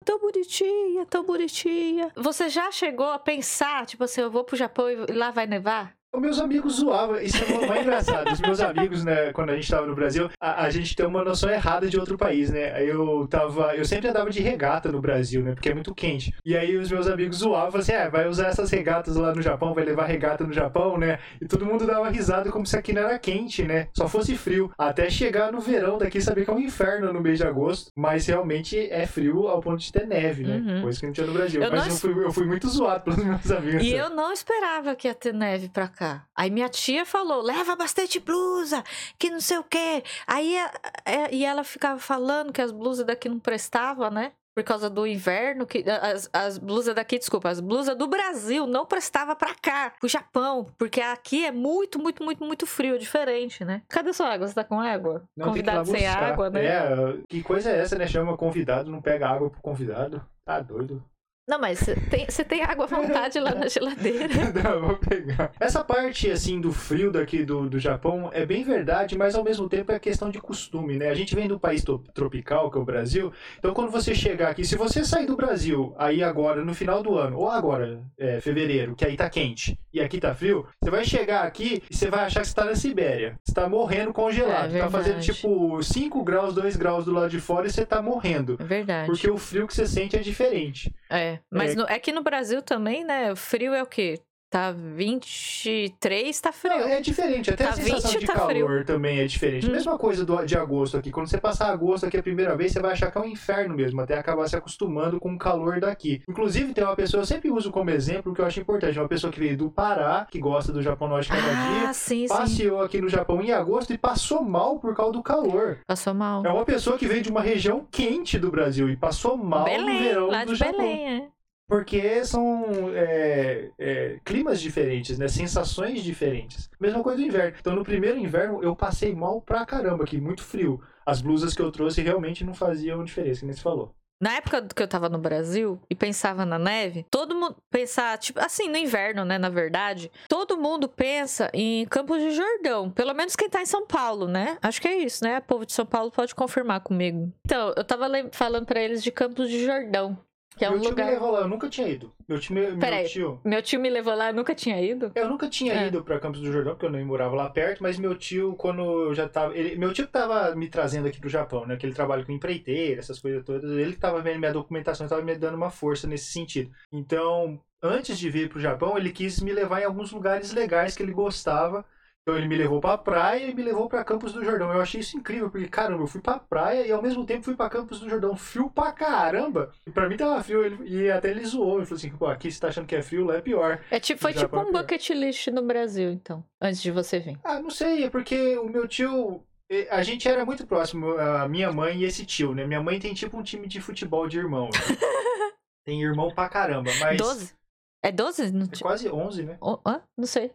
Tão 0.04 0.20
bonitinha, 0.20 1.06
tão 1.06 1.24
bonitinha. 1.24 2.12
Você 2.16 2.50
já 2.50 2.72
chegou 2.72 3.06
a 3.12 3.20
pensar, 3.20 3.86
tipo 3.86 4.04
assim, 4.04 4.22
eu 4.22 4.32
vou 4.32 4.44
pro 4.44 4.58
Japão 4.58 4.90
e 4.90 4.96
lá 5.14 5.30
vai 5.30 5.46
nevar? 5.46 5.96
Os 6.14 6.22
meus 6.22 6.40
amigos 6.40 6.76
zoavam, 6.76 7.22
isso 7.22 7.42
é 7.42 7.66
mais 7.66 7.84
engraçado. 7.84 8.30
Os 8.34 8.42
meus 8.42 8.60
amigos, 8.60 9.06
né, 9.06 9.32
quando 9.32 9.52
a 9.52 9.56
gente 9.56 9.72
tava 9.72 9.88
no 9.88 9.96
Brasil, 9.96 10.30
a, 10.42 10.64
a, 10.66 10.70
gente 10.70 10.94
tem 10.94 11.06
uma 11.06 11.24
noção 11.24 11.50
errada 11.50 11.88
de 11.88 11.98
outro 11.98 12.18
país, 12.18 12.50
né? 12.50 12.84
Eu 12.84 13.26
tava. 13.30 13.74
Eu 13.78 13.86
sempre 13.86 14.10
andava 14.10 14.30
de 14.30 14.42
regata 14.42 14.92
no 14.92 15.00
Brasil, 15.00 15.42
né? 15.42 15.54
Porque 15.54 15.70
é 15.70 15.74
muito 15.74 15.96
quente. 15.96 16.34
E 16.44 16.56
aí 16.56 16.76
os 16.76 16.92
meus 16.92 17.08
amigos 17.08 17.38
zoavam 17.38 17.80
assim: 17.80 17.94
é, 17.94 18.10
vai 18.10 18.28
usar 18.28 18.48
essas 18.48 18.70
regatas 18.70 19.16
lá 19.16 19.34
no 19.34 19.42
Japão, 19.42 19.74
vai 19.74 19.86
levar 19.86 20.06
regata 20.06 20.44
no 20.44 20.52
Japão, 20.52 20.98
né? 20.98 21.18
E 21.40 21.46
todo 21.46 21.66
mundo 21.66 21.88
dava 21.88 22.10
risada 22.10 22.52
como 22.52 22.66
se 22.66 22.76
aqui 22.76 22.92
não 22.92 23.04
era 23.04 23.18
quente, 23.18 23.64
né? 23.64 23.88
Só 23.96 24.10
fosse 24.10 24.36
frio. 24.36 24.70
Até 24.78 25.10
chegar 25.10 25.50
no 25.50 25.62
verão 25.62 25.98
daqui, 25.98 26.20
saber 26.20 26.44
que 26.44 26.52
é 26.52 26.54
um 26.54 26.60
inferno 26.60 27.14
no 27.14 27.22
mês 27.22 27.38
de 27.38 27.48
agosto. 27.48 27.90
Mas 27.96 28.28
realmente 28.28 28.78
é 28.78 29.08
frio 29.08 29.48
ao 29.48 29.62
ponto 29.62 29.80
de 29.80 29.90
ter 29.90 30.06
neve, 30.06 30.44
né? 30.44 30.58
Uhum. 30.58 30.82
Coisa 30.82 31.00
que 31.00 31.06
não 31.06 31.14
tinha 31.14 31.28
no 31.28 31.34
Brasil. 31.34 31.64
Eu 31.64 31.72
mas 31.72 31.88
não 31.88 31.94
eu, 31.94 31.98
fui, 31.98 32.26
eu 32.26 32.32
fui 32.34 32.46
muito 32.46 32.68
zoado 32.68 33.06
pelos 33.06 33.24
meus 33.24 33.50
amigos. 33.50 33.84
E 33.84 33.94
eu 33.94 34.10
não 34.10 34.34
esperava 34.34 34.94
que 34.94 35.08
ia 35.08 35.16
ter 35.16 35.34
neve 35.34 35.70
pra 35.70 35.88
cá. 35.88 36.01
Aí 36.36 36.50
minha 36.50 36.70
tia 36.70 37.06
falou: 37.06 37.42
leva 37.42 37.76
bastante 37.76 38.20
blusa, 38.20 38.84
que 39.20 39.30
não 39.30 39.40
sei 39.40 39.58
o 39.58 39.64
quê. 39.64 40.04
Aí 40.28 40.58
a- 40.58 40.72
é, 41.06 41.34
e 41.34 41.46
ela 41.46 41.64
ficava 41.64 42.00
falando 42.00 42.52
que 42.54 42.62
as 42.62 42.72
blusas 42.72 43.06
daqui 43.06 43.30
não 43.30 43.40
prestavam, 43.40 44.10
né? 44.10 44.32
Por 44.54 44.64
causa 44.66 44.90
do 44.90 45.08
inverno, 45.08 45.66
que 45.66 45.82
as, 45.90 46.30
as 46.34 46.58
blusas 46.58 46.94
daqui, 46.94 47.18
desculpa, 47.18 47.48
as 47.48 47.62
blusas 47.62 47.96
do 47.98 48.06
Brasil 48.06 48.68
não 48.68 48.86
prestava 48.86 49.34
pra 49.34 49.56
cá, 49.56 49.94
pro 49.98 50.10
Japão, 50.10 50.68
porque 50.78 51.00
aqui 51.00 51.46
é 51.46 51.54
muito, 51.54 51.98
muito, 51.98 52.22
muito, 52.22 52.44
muito 52.44 52.68
frio, 52.68 53.00
diferente, 53.00 53.64
né? 53.64 53.82
Cadê 53.88 54.12
sua 54.12 54.28
água? 54.34 54.46
Você 54.48 54.54
tá 54.54 54.66
com 54.66 54.78
água? 54.82 55.24
Não, 55.38 55.48
Convidado 55.48 55.90
sem 55.90 56.06
água, 56.06 56.50
né? 56.50 56.66
É, 56.66 57.18
que 57.30 57.42
coisa 57.42 57.70
é 57.72 57.80
essa, 57.80 57.98
né? 57.98 58.06
Chama 58.06 58.36
convidado, 58.36 58.92
não 58.92 59.02
pega 59.02 59.30
água 59.30 59.50
pro 59.50 59.62
convidado. 59.62 60.22
Tá 60.44 60.60
doido. 60.60 61.02
Não, 61.48 61.60
mas 61.60 61.80
você 61.80 61.96
tem, 61.96 62.26
tem 62.26 62.64
água 62.64 62.86
à 62.86 62.88
vontade 62.88 63.40
lá 63.40 63.54
na 63.54 63.68
geladeira. 63.68 64.30
Não, 64.64 64.88
vou 64.88 64.98
pegar. 64.98 65.52
Essa 65.60 65.84
parte, 65.84 66.30
assim, 66.30 66.62
do 66.62 66.72
frio 66.72 67.12
daqui 67.12 67.44
do, 67.44 67.68
do 67.68 67.80
Japão 67.80 68.30
é 68.32 68.46
bem 68.46 68.64
verdade, 68.64 69.18
mas 69.18 69.36
ao 69.36 69.44
mesmo 69.44 69.68
tempo 69.68 69.92
é 69.92 70.00
questão 70.00 70.30
de 70.30 70.40
costume, 70.40 70.98
né? 70.98 71.10
A 71.10 71.16
gente 71.16 71.36
vem 71.36 71.48
do 71.48 71.60
país 71.60 71.84
tropical, 72.14 72.70
que 72.70 72.78
é 72.78 72.82
o 72.82 72.86
Brasil, 72.86 73.34
então 73.58 73.74
quando 73.74 73.92
você 73.92 74.14
chegar 74.14 74.50
aqui, 74.50 74.64
se 74.64 74.76
você 74.76 75.04
sair 75.04 75.26
do 75.26 75.36
Brasil 75.36 75.94
aí 75.98 76.24
agora, 76.24 76.64
no 76.64 76.74
final 76.74 77.02
do 77.02 77.18
ano, 77.18 77.38
ou 77.38 77.50
agora, 77.50 78.02
é, 78.18 78.40
fevereiro, 78.40 78.96
que 78.96 79.06
aí 79.06 79.18
tá 79.18 79.30
quente, 79.30 79.78
e 79.94 80.00
aqui 80.00 80.20
tá 80.20 80.34
frio, 80.34 80.66
você 80.82 80.90
vai 80.90 81.04
chegar 81.04 81.44
aqui 81.44 81.84
e 81.90 81.96
você 81.96 82.10
vai 82.10 82.26
achar 82.26 82.42
que 82.42 82.48
você 82.48 82.56
tá 82.56 82.66
na 82.66 82.76
Sibéria. 82.76 83.38
Você 83.44 83.54
tá 83.54 83.68
morrendo 83.68 84.14
congelado. 84.14 84.76
É 84.76 84.80
tá 84.80 84.90
fazendo, 84.90 85.20
tipo, 85.20 85.82
5 85.82 86.24
graus, 86.24 86.54
2 86.56 86.76
graus 86.78 87.06
do 87.06 87.12
lado 87.12 87.30
de 87.30 87.40
fora 87.40 87.68
e 87.68 87.70
você 87.70 87.86
tá 87.86 88.02
morrendo. 88.02 88.58
É 88.60 88.64
verdade. 88.64 89.08
Porque 89.08 89.30
o 89.30 89.38
frio 89.38 89.68
que 89.68 89.74
você 89.74 89.86
sente 89.86 90.16
é 90.16 90.20
diferente. 90.20 90.94
É, 91.10 91.31
mas 91.52 91.72
É. 91.72 91.76
no- 91.76 91.86
é 91.88 92.00
que 92.00 92.12
no 92.12 92.22
Brasil 92.24 92.62
também, 92.62 93.04
né? 93.04 93.36
Frio 93.36 93.74
é 93.74 93.82
o 93.84 93.86
quê? 93.86 94.20
Tá 94.52 94.74
23, 94.74 96.42
tá 96.42 96.52
frio. 96.52 96.78
Não, 96.78 96.86
é 96.90 97.00
diferente, 97.00 97.50
até 97.52 97.64
Tá 97.64 97.70
a 97.70 97.74
sensação 97.74 98.12
20, 98.12 98.20
de 98.20 98.26
tá 98.28 98.34
calor 98.34 98.50
frio. 98.50 98.86
também 98.86 99.20
é 99.20 99.26
diferente. 99.26 99.66
Hum. 99.70 99.72
Mesma 99.72 99.98
coisa 99.98 100.26
do, 100.26 100.44
de 100.44 100.58
agosto 100.58 100.98
aqui. 100.98 101.10
Quando 101.10 101.28
você 101.28 101.38
passar 101.38 101.72
agosto 101.72 102.06
aqui 102.06 102.18
a 102.18 102.22
primeira 102.22 102.54
vez, 102.54 102.74
você 102.74 102.82
vai 102.82 102.92
achar 102.92 103.10
que 103.10 103.18
é 103.18 103.22
um 103.22 103.28
inferno 103.28 103.74
mesmo, 103.74 104.02
até 104.02 104.18
acabar 104.18 104.46
se 104.50 104.58
acostumando 104.58 105.22
com 105.22 105.34
o 105.34 105.38
calor 105.38 105.80
daqui. 105.80 106.22
Inclusive, 106.28 106.74
tem 106.74 106.84
uma 106.84 106.98
pessoa, 106.98 107.22
eu 107.22 107.26
sempre 107.26 107.50
uso 107.50 107.72
como 107.72 107.90
exemplo, 107.92 108.34
que 108.34 108.42
eu 108.42 108.46
acho 108.46 108.60
importante, 108.60 109.00
uma 109.00 109.08
pessoa 109.08 109.32
que 109.32 109.40
veio 109.40 109.56
do 109.56 109.72
Pará, 109.72 110.28
que 110.30 110.38
gosta 110.38 110.74
do 110.74 110.82
Japão 110.82 111.08
Norte 111.08 111.30
cada 111.30 111.42
Ah, 111.42 111.80
dia, 111.80 111.94
sim, 111.94 112.28
sim. 112.28 112.34
passeou 112.36 112.82
aqui 112.82 113.00
no 113.00 113.08
Japão 113.08 113.42
em 113.42 113.54
agosto 113.54 113.94
e 113.94 113.98
passou 113.98 114.44
mal 114.44 114.78
por 114.80 114.94
causa 114.94 115.14
do 115.14 115.24
calor. 115.24 115.80
Passou 115.88 116.14
mal. 116.14 116.46
É 116.46 116.50
uma 116.52 116.66
pessoa 116.66 116.98
que 116.98 117.08
veio 117.08 117.22
de 117.22 117.30
uma 117.30 117.42
região 117.42 117.88
quente 117.90 118.38
do 118.38 118.52
Brasil 118.52 118.90
e 118.90 118.98
passou 118.98 119.38
mal 119.38 119.60
no 119.60 119.66
Belém, 119.66 120.04
verão 120.04 120.28
lá 120.28 120.44
do 120.44 120.52
de 120.52 120.60
Japão. 120.60 120.78
Belém, 120.78 121.08
é. 121.10 121.28
Porque 121.72 122.26
são 122.26 122.66
é, 122.94 123.72
é, 123.80 124.20
climas 124.26 124.60
diferentes, 124.60 125.18
né? 125.18 125.30
Sensações 125.30 126.04
diferentes. 126.04 126.70
Mesma 126.78 127.02
coisa 127.02 127.20
do 127.20 127.26
inverno. 127.26 127.56
Então, 127.58 127.74
no 127.74 127.82
primeiro 127.86 128.18
inverno, 128.18 128.62
eu 128.62 128.76
passei 128.76 129.16
mal 129.16 129.40
pra 129.42 129.66
caramba 129.66 130.04
aqui, 130.04 130.20
muito 130.20 130.44
frio. 130.44 130.82
As 131.06 131.22
blusas 131.22 131.54
que 131.54 131.62
eu 131.62 131.72
trouxe 131.72 132.02
realmente 132.02 132.44
não 132.44 132.54
faziam 132.54 133.06
diferença, 133.06 133.40
que 133.40 133.46
nem 133.46 133.56
você 133.56 133.62
falou. 133.62 133.96
Na 134.22 134.34
época 134.34 134.68
que 134.76 134.84
eu 134.84 134.88
tava 134.88 135.08
no 135.08 135.18
Brasil 135.18 135.80
e 135.90 135.96
pensava 135.96 136.46
na 136.46 136.60
neve, 136.60 137.06
todo 137.10 137.34
mundo 137.36 137.56
pensar, 137.72 138.18
tipo, 138.18 138.42
assim, 138.42 138.68
no 138.68 138.76
inverno, 138.76 139.24
né, 139.24 139.38
na 139.38 139.50
verdade, 139.50 140.12
todo 140.28 140.58
mundo 140.58 140.90
pensa 140.90 141.50
em 141.54 141.86
Campos 141.86 142.22
de 142.22 142.32
Jordão, 142.32 142.92
pelo 142.92 143.14
menos 143.14 143.34
quem 143.34 143.50
tá 143.50 143.62
em 143.62 143.66
São 143.66 143.88
Paulo, 143.88 144.28
né? 144.28 144.58
Acho 144.62 144.82
que 144.82 144.90
é 144.90 144.98
isso, 144.98 145.24
né? 145.24 145.40
O 145.40 145.42
povo 145.42 145.66
de 145.66 145.72
São 145.72 145.86
Paulo 145.86 146.12
pode 146.12 146.36
confirmar 146.36 146.82
comigo. 146.82 147.32
Então, 147.46 147.74
eu 147.78 147.84
tava 147.86 148.08
falando 148.34 148.66
pra 148.66 148.82
eles 148.82 149.02
de 149.02 149.10
Campos 149.10 149.50
de 149.50 149.66
Jordão, 149.66 150.20
que 150.62 150.66
é 150.66 150.70
meu 150.70 150.78
um 150.78 150.82
tio 150.82 150.90
lugar. 150.92 151.06
me 151.08 151.12
levou 151.14 151.32
lá, 151.32 151.40
eu 151.42 151.48
nunca 151.48 151.68
tinha 151.70 151.88
ido. 151.90 152.14
Meu 152.30 152.40
tio, 152.40 152.54
meu 152.54 152.78
Peraí. 152.78 153.08
tio. 153.08 153.42
Meu 153.44 153.62
tio 153.64 153.80
me 153.80 153.90
levou 153.90 154.14
lá, 154.14 154.30
eu 154.30 154.34
nunca 154.36 154.54
tinha 154.54 154.80
ido. 154.80 155.12
Eu 155.16 155.28
nunca 155.28 155.50
tinha 155.50 155.74
É. 155.74 155.88
ido 155.88 156.04
pra 156.04 156.20
Campos 156.20 156.40
do 156.40 156.52
Jordão, 156.52 156.74
porque 156.74 156.86
eu 156.86 156.92
nem 156.92 157.04
morava 157.04 157.36
lá 157.36 157.50
perto, 157.50 157.82
mas 157.82 157.98
meu 157.98 158.14
tio, 158.16 158.54
quando 158.56 158.82
eu 159.08 159.16
já 159.16 159.28
tava. 159.28 159.58
Ele, 159.58 159.76
meu 159.76 159.92
tio 159.92 160.06
que 160.06 160.12
tava 160.14 160.54
me 160.56 160.70
trazendo 160.70 161.08
aqui 161.08 161.20
pro 161.20 161.28
Japão, 161.30 161.66
né? 161.66 161.76
Que 161.78 161.86
ele 161.88 161.96
trabalha 161.96 162.24
com 162.24 162.32
empreiteira, 162.32 163.00
essas 163.00 163.20
coisas 163.20 163.44
todas. 163.44 163.72
Ele 163.72 163.96
tava 163.96 164.22
vendo 164.22 164.38
minha 164.40 164.54
documentação, 164.54 165.08
tava 165.08 165.24
me 165.24 165.36
dando 165.36 165.56
uma 165.56 165.72
força 165.72 166.06
nesse 166.06 166.32
sentido. 166.32 166.72
Então, 166.92 167.60
antes 167.82 168.20
de 168.20 168.30
vir 168.30 168.48
pro 168.50 168.60
Japão, 168.60 168.98
ele 168.98 169.12
quis 169.12 169.42
me 169.42 169.52
levar 169.52 169.82
em 169.82 169.86
alguns 169.86 170.12
lugares 170.12 170.54
legais 170.54 170.96
que 170.96 171.02
ele 171.02 171.12
gostava. 171.12 171.84
Então 172.24 172.38
ele 172.38 172.48
me 172.48 172.56
levou 172.56 172.80
pra 172.80 173.00
praia 173.00 173.48
e 173.48 173.54
me 173.56 173.64
levou 173.64 173.90
pra 173.90 174.04
Campos 174.04 174.32
do 174.32 174.44
Jordão. 174.46 174.72
Eu 174.72 174.80
achei 174.80 175.02
isso 175.02 175.18
incrível, 175.18 175.50
porque, 175.50 175.68
caramba, 175.68 176.04
eu 176.04 176.08
fui 176.08 176.22
pra 176.22 176.38
praia 176.38 176.86
e 176.86 176.92
ao 176.92 177.02
mesmo 177.02 177.26
tempo 177.26 177.44
fui 177.44 177.56
pra 177.56 177.68
Campos 177.70 178.00
do 178.00 178.08
Jordão. 178.08 178.36
Frio 178.36 178.70
pra 178.70 178.92
caramba! 178.92 179.72
E 179.88 179.92
pra 179.92 180.08
mim 180.08 180.18
tava 180.18 180.42
frio, 180.44 180.64
ele- 180.64 180.88
e 180.88 181.10
até 181.10 181.32
ele 181.32 181.44
zoou. 181.44 181.78
Ele 181.78 181.86
falou 181.86 181.98
assim, 181.98 182.12
pô, 182.12 182.28
aqui 182.28 182.52
você 182.52 182.60
tá 182.60 182.68
achando 182.68 182.86
que 182.86 182.96
é 182.96 183.02
frio, 183.02 183.26
lá 183.26 183.38
é 183.38 183.42
pior. 183.42 183.84
É 183.90 184.00
tipo, 184.00 184.22
foi 184.22 184.34
tipo 184.34 184.56
um 184.56 184.66
pegar. 184.66 184.82
bucket 184.84 185.10
list 185.10 185.48
no 185.48 185.64
Brasil, 185.64 186.12
então, 186.12 186.46
antes 186.62 186.80
de 186.80 186.92
você 186.92 187.20
vir. 187.20 187.40
Ah, 187.44 187.60
não 187.60 187.72
sei, 187.72 188.04
é 188.04 188.10
porque 188.10 188.56
o 188.58 188.70
meu 188.70 188.88
tio. 188.88 189.44
A 189.90 190.04
gente 190.04 190.28
era 190.28 190.46
muito 190.46 190.68
próximo, 190.68 191.12
a 191.18 191.48
minha 191.48 191.72
mãe 191.72 191.98
e 192.02 192.04
esse 192.04 192.26
tio, 192.26 192.54
né? 192.54 192.68
Minha 192.68 192.84
mãe 192.84 193.00
tem 193.00 193.14
tipo 193.14 193.38
um 193.38 193.42
time 193.42 193.68
de 193.68 193.80
futebol 193.82 194.28
de 194.28 194.38
irmão. 194.38 194.66
né? 194.66 194.72
tem 195.86 196.04
irmão 196.04 196.30
pra 196.36 196.48
caramba, 196.50 196.92
mas. 197.00 197.18
12? 197.18 197.56
É 198.04 198.12
12? 198.12 198.52
Não, 198.52 198.66
É 198.72 198.80
quase 198.80 199.10
11, 199.10 199.44
né? 199.44 199.58
Oh, 199.62 199.80
hã? 199.88 200.02
não 200.18 200.26
sei. 200.28 200.52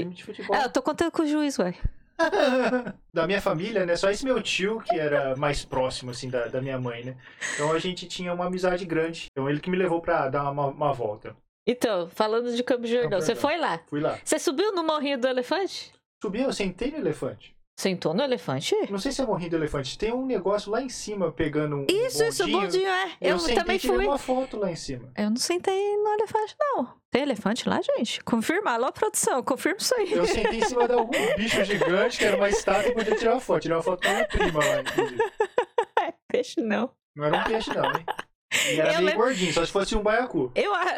Time 0.00 0.14
de 0.14 0.24
futebol. 0.24 0.56
É, 0.56 0.64
eu 0.64 0.70
tô 0.70 0.82
contando 0.82 1.10
com 1.10 1.22
o 1.22 1.26
juiz, 1.26 1.58
ué. 1.58 1.74
da 3.12 3.26
minha 3.26 3.40
família, 3.40 3.84
né? 3.84 3.94
Só 3.96 4.10
esse 4.10 4.24
meu 4.24 4.40
tio 4.42 4.80
que 4.80 4.98
era 4.98 5.36
mais 5.36 5.64
próximo, 5.64 6.10
assim, 6.10 6.30
da, 6.30 6.46
da 6.46 6.60
minha 6.60 6.78
mãe, 6.78 7.04
né? 7.04 7.16
Então 7.54 7.72
a 7.72 7.78
gente 7.78 8.06
tinha 8.06 8.32
uma 8.32 8.46
amizade 8.46 8.84
grande. 8.84 9.26
Então 9.30 9.48
ele 9.48 9.60
que 9.60 9.70
me 9.70 9.76
levou 9.76 10.00
pra 10.00 10.28
dar 10.28 10.50
uma, 10.50 10.66
uma 10.66 10.92
volta. 10.92 11.36
Então, 11.66 12.08
falando 12.08 12.54
de 12.54 12.62
Campos 12.62 12.88
de 12.88 12.94
Jordão, 12.94 13.10
Campo 13.10 13.22
você 13.22 13.34
Jordão. 13.34 13.50
foi 13.50 13.58
lá? 13.58 13.80
Fui 13.88 14.00
lá. 14.00 14.18
Você 14.24 14.38
subiu 14.38 14.72
no 14.72 14.84
morrinho 14.84 15.18
do 15.18 15.26
elefante? 15.26 15.92
Subi, 16.22 16.40
eu 16.40 16.52
sentei 16.52 16.90
no 16.90 16.98
elefante. 16.98 17.55
Sentou 17.78 18.14
no 18.14 18.22
elefante? 18.22 18.74
Não 18.90 18.98
sei 18.98 19.12
se 19.12 19.20
é 19.20 19.26
morrinho 19.26 19.50
do 19.50 19.56
elefante. 19.56 19.98
Tem 19.98 20.10
um 20.10 20.24
negócio 20.24 20.70
lá 20.72 20.80
em 20.80 20.88
cima 20.88 21.30
pegando 21.30 21.76
um. 21.76 21.86
Isso, 21.90 22.24
isso, 22.24 22.42
bondinho. 22.44 22.60
bondinho, 22.62 22.88
é. 22.88 23.04
Eu, 23.20 23.30
Eu, 23.32 23.38
sentei 23.38 23.56
também 23.56 23.78
fui. 23.78 24.06
uma 24.06 24.16
foto 24.16 24.56
lá 24.56 24.70
em 24.70 24.76
cima. 24.76 25.12
Eu 25.14 25.28
não 25.28 25.36
sentei 25.36 25.96
no 25.98 26.08
elefante, 26.14 26.56
não. 26.58 26.94
Tem 27.10 27.20
elefante 27.22 27.68
lá, 27.68 27.78
gente? 27.82 28.24
Confirma. 28.24 28.70
Alô, 28.72 28.90
produção, 28.92 29.42
confirma 29.42 29.76
isso 29.78 29.94
aí. 29.94 30.10
Eu 30.10 30.26
sentei 30.26 30.58
em 30.60 30.64
cima 30.64 30.88
de 30.88 30.94
algum 30.94 31.10
bicho 31.36 31.62
gigante 31.64 32.16
que 32.16 32.24
era 32.24 32.36
uma 32.38 32.48
estátua 32.48 32.90
e 32.90 32.94
podia 32.94 33.14
tirar 33.14 33.32
uma 33.34 33.40
foto. 33.40 33.60
Tirar 33.60 33.76
uma 33.76 33.82
foto 33.82 34.02
com 34.06 34.08
minha 34.12 34.26
prima 34.26 34.58
lá, 34.64 34.80
inclusive. 34.80 35.22
Peixe, 36.32 36.60
não. 36.62 36.90
Não 37.14 37.24
era 37.26 37.36
um 37.38 37.44
peixe, 37.44 37.70
não, 37.74 37.84
hein? 37.84 38.04
E 38.72 38.80
era 38.80 38.88
Eu 38.90 38.96
meio 38.96 39.06
lembro- 39.06 39.22
gordinho, 39.24 39.52
só 39.52 39.64
se 39.66 39.72
fosse 39.72 39.94
um 39.94 40.02
baiacu. 40.02 40.50
Eu, 40.54 40.74
a- 40.74 40.96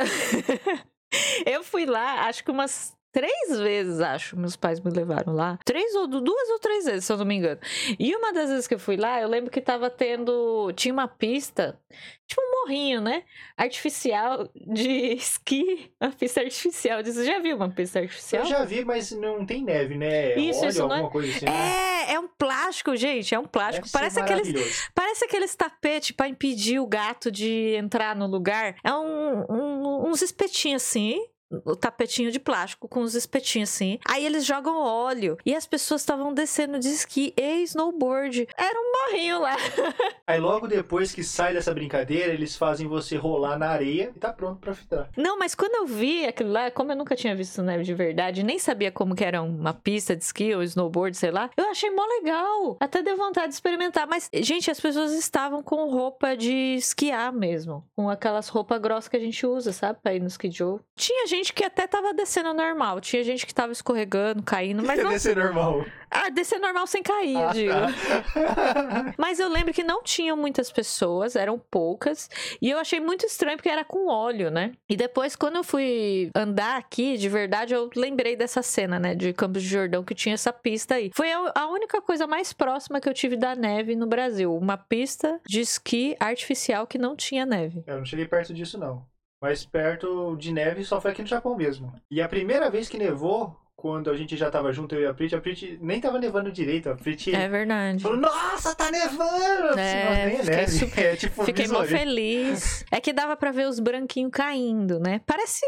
eu 1.47 1.63
fui 1.65 1.87
lá, 1.87 2.27
acho 2.29 2.45
que 2.45 2.51
umas 2.51 2.97
três 3.19 3.59
vezes, 3.59 4.01
acho. 4.01 4.37
Meus 4.39 4.55
pais 4.57 4.79
me 4.81 4.91
levaram 4.91 5.33
lá. 5.35 5.59
Três 5.65 5.95
ou 5.97 6.07
du- 6.07 6.21
duas 6.21 6.49
ou 6.51 6.59
três 6.59 6.85
vezes, 6.85 7.05
se 7.05 7.13
eu 7.13 7.17
não 7.17 7.25
me 7.25 7.35
engano. 7.35 7.61
E 7.99 8.15
uma 8.15 8.33
das 8.33 8.49
vezes 8.51 8.67
que 8.69 8.75
eu 8.75 8.79
fui 8.79 8.97
lá, 8.97 9.21
eu 9.21 9.29
lembro 9.29 9.51
que 9.51 9.61
tava 9.61 9.91
tendo. 9.91 10.73
Tinha 10.75 10.93
uma 10.93 11.09
pista, 11.09 11.79
tipo 12.27 12.41
um 12.41 12.61
morrinho, 12.61 13.01
né? 13.01 13.25
Artificial 13.57 14.49
de 14.55 14.89
esqui. 15.19 15.91
Uma 16.01 16.11
pista 16.13 16.41
artificial. 16.41 17.03
Você 17.05 17.25
já 17.25 17.39
viu 17.41 17.57
uma 17.57 17.69
pista 17.71 17.99
artificial? 18.01 18.43
Eu 18.45 18.49
já 18.49 18.65
vi, 18.65 18.85
mas 18.85 19.11
não 19.13 19.45
tem 19.45 19.63
neve, 19.65 19.97
né? 19.97 20.37
Isso, 20.39 20.61
Óleo, 20.61 20.69
isso 20.71 20.79
não 20.81 20.91
é- 20.91 20.95
alguma 20.95 21.11
coisa 21.11 21.37
assim, 21.37 21.45
né? 21.45 22.05
É, 22.09 22.13
é 22.15 22.21
um 22.21 22.29
plástico, 22.29 22.95
gente. 22.97 23.35
É 23.35 23.39
um 23.39 23.47
plástico. 23.47 23.87
Deve 23.87 23.93
Parece 23.93 24.21
aqueles, 24.21 24.89
parece 24.95 25.25
aqueles 25.25 25.55
tapetes 25.55 26.13
pra 26.13 26.29
impedir 26.29 26.79
o 26.81 26.87
gato 26.87 27.31
de 27.31 27.75
entrar 27.77 28.15
no 28.17 28.27
lugar. 28.27 28.77
É 28.85 28.93
um, 28.93 29.45
um- 29.51 30.09
uns 30.09 30.23
espetinhos 30.23 30.83
assim. 30.83 31.21
O 31.65 31.75
tapetinho 31.75 32.31
de 32.31 32.39
plástico 32.39 32.87
com 32.87 33.01
os 33.01 33.15
espetinhos 33.15 33.71
assim. 33.71 33.99
Aí 34.07 34.25
eles 34.25 34.45
jogam 34.45 34.77
óleo. 34.77 35.39
E 35.47 35.55
as 35.55 35.67
pessoas 35.67 36.03
estavam 36.03 36.35
descendo 36.35 36.79
de 36.79 36.89
esqui 36.89 37.33
e 37.37 37.63
snowboard. 37.63 38.47
Era 38.57 38.79
um 38.79 38.93
morrinho 39.09 39.41
lá. 39.41 39.57
Aí 40.27 40.39
logo 40.39 40.67
depois 40.67 41.13
que 41.13 41.25
sai 41.25 41.55
dessa 41.55 41.73
brincadeira, 41.73 42.33
eles 42.33 42.57
fazem 42.57 42.87
você 42.87 43.17
rolar 43.17 43.59
na 43.59 43.69
areia 43.69 44.13
e 44.15 44.19
tá 44.19 44.33
pronto 44.33 44.61
pra 44.61 44.75
fritar. 44.75 45.09
Não, 45.17 45.39
mas 45.39 45.55
quando 45.55 45.75
eu 45.77 45.87
vi 45.87 46.27
aquilo 46.27 46.53
lá, 46.53 46.71
como 46.71 46.93
eu 46.93 46.97
nunca 46.97 47.17
tinha 47.17 47.35
visto 47.35 47.63
neve 47.63 47.83
de 47.85 47.95
verdade, 47.95 48.43
nem 48.43 48.59
sabia 48.59 48.93
como 48.93 49.15
que 49.15 49.25
era 49.25 49.41
uma 49.43 49.73
pista 49.73 50.15
de 50.15 50.23
esqui 50.23 50.55
ou 50.55 50.63
snowboard, 50.63 51.17
sei 51.17 51.31
lá, 51.31 51.51
eu 51.57 51.71
achei 51.71 51.91
mó 51.91 52.05
legal. 52.21 52.77
Até 52.81 53.03
deu 53.03 53.17
vontade 53.17 53.49
de 53.49 53.55
experimentar. 53.55 54.07
Mas, 54.07 54.29
gente, 54.35 54.71
as 54.71 54.81
pessoas 54.81 55.13
estavam 55.13 55.63
com 55.63 55.91
roupa 55.91 56.37
de 56.37 56.75
esquiar 56.75 57.33
mesmo. 57.33 57.85
Com 57.97 58.11
aquelas 58.11 58.49
roupas 58.49 58.81
grossas 58.81 59.09
que 59.09 59.17
a 59.17 59.21
gente 59.21 59.47
usa, 59.47 59.73
sabe? 59.73 59.99
Pra 60.03 60.15
ir 60.15 60.21
no 60.21 60.27
ski 60.29 60.51
joe. 60.51 60.81
Tinha 60.95 61.27
gente 61.27 61.53
que 61.53 61.65
até 61.65 61.87
tava 61.87 62.13
descendo 62.13 62.53
normal. 62.53 63.01
Tinha 63.01 63.25
gente 63.25 63.47
que 63.47 63.55
tava 63.55 63.73
escorregando, 63.73 64.43
caindo, 64.43 64.83
mas 64.85 64.99
não. 65.03 65.09
Deve 65.09 65.21
ser 65.21 65.37
normal. 65.37 65.85
Ah, 66.11 66.31
descer 66.31 66.59
normal 66.59 66.87
sem 66.87 67.03
cair, 67.03 67.35
eu 67.35 67.49
Ah, 67.49 67.53
digo. 67.53 67.73
Mas 69.17 69.39
eu 69.39 69.49
lembro 69.49 69.73
que 69.73 69.83
não 69.83 70.03
tinham 70.03 70.37
muitas 70.37 70.71
pessoas, 70.71 71.37
eram 71.37 71.59
poucas. 71.59 72.29
E 72.61 72.71
eu 72.71 72.79
achei 72.79 73.01
muito 73.01 73.27
estranho 73.27 73.57
porque 73.57 73.69
era 73.69 73.85
com 73.85 74.09
óleo, 74.09 74.51
né? 74.51 74.73
E 74.89 74.97
depois, 74.97 75.37
quando 75.37 75.57
eu 75.57 75.65
fui 75.65 76.31
andar 76.35 76.77
aqui, 76.77 77.17
de 77.17 77.29
verdade, 77.29 77.75
eu 77.75 77.91
lembrei 77.95 78.37
dessa 78.37 78.63
cena, 78.63 78.99
né? 78.99 79.15
De 79.15 79.33
Campos 79.33 79.63
de 79.63 79.69
Jordão, 79.69 80.05
que 80.05 80.15
tinha 80.15 80.35
essa 80.35 80.53
pista 80.53 80.95
aí. 80.97 81.11
Foi 81.15 81.29
a 81.33 81.67
única 81.69 82.01
coisa 82.01 82.27
mais 82.27 82.53
próxima 82.53 83.01
que 83.01 83.09
eu 83.09 83.15
tive 83.15 83.37
da 83.37 83.55
neve 83.55 83.95
no 83.97 84.07
Brasil. 84.07 84.55
Uma 84.57 84.77
pista 84.77 85.41
de 85.47 85.61
esqui 85.61 86.17
artificial 86.21 86.87
que 86.87 86.99
não 86.99 87.15
tinha 87.17 87.45
neve. 87.45 87.83
Eu 87.87 87.99
não 87.99 88.05
cheguei 88.05 88.27
perto 88.27 88.55
disso, 88.55 88.79
não. 88.79 89.05
Mas 89.41 89.65
perto 89.65 90.37
de 90.37 90.53
neve 90.53 90.85
só 90.85 91.01
foi 91.01 91.13
aqui 91.13 91.23
no 91.23 91.29
Japão 91.29 91.57
mesmo. 91.57 91.93
E 92.11 92.21
a 92.21 92.29
primeira 92.29 92.69
vez 92.69 92.89
que 92.89 92.99
nevou, 92.99 93.57
quando 93.81 94.11
a 94.11 94.17
gente 94.17 94.37
já 94.37 94.51
tava 94.51 94.73
junto, 94.73 94.93
eu 94.97 95.03
e 95.03 95.07
a 95.07 95.15
Prit, 95.15 95.37
a 95.37 95.41
Prit 95.41 95.79
nem 95.81 96.01
tava 96.01 96.19
nevando 96.19 96.51
direito. 96.51 96.91
A 96.91 96.97
Prit 96.97 97.33
É 97.33 97.49
verdade. 97.49 98.03
falou, 98.03 98.19
nossa, 98.19 98.75
tá 98.75 98.91
nevando! 98.91 99.79
É, 99.79 100.05
Nossa, 100.05 100.27
nem 100.27 100.37
é 100.41 100.43
neve. 100.43 100.67
super- 100.73 101.05
É 101.05 101.15
tipo 101.17 101.45
Fiquei 101.45 101.69
mó 101.69 101.85
feliz. 101.85 102.85
É 102.91 103.01
que 103.01 103.13
dava 103.13 103.37
pra 103.37 103.53
ver 103.53 103.69
os 103.69 103.79
branquinhos 103.79 104.33
caindo, 104.33 104.99
né? 104.99 105.21
Parece 105.25 105.65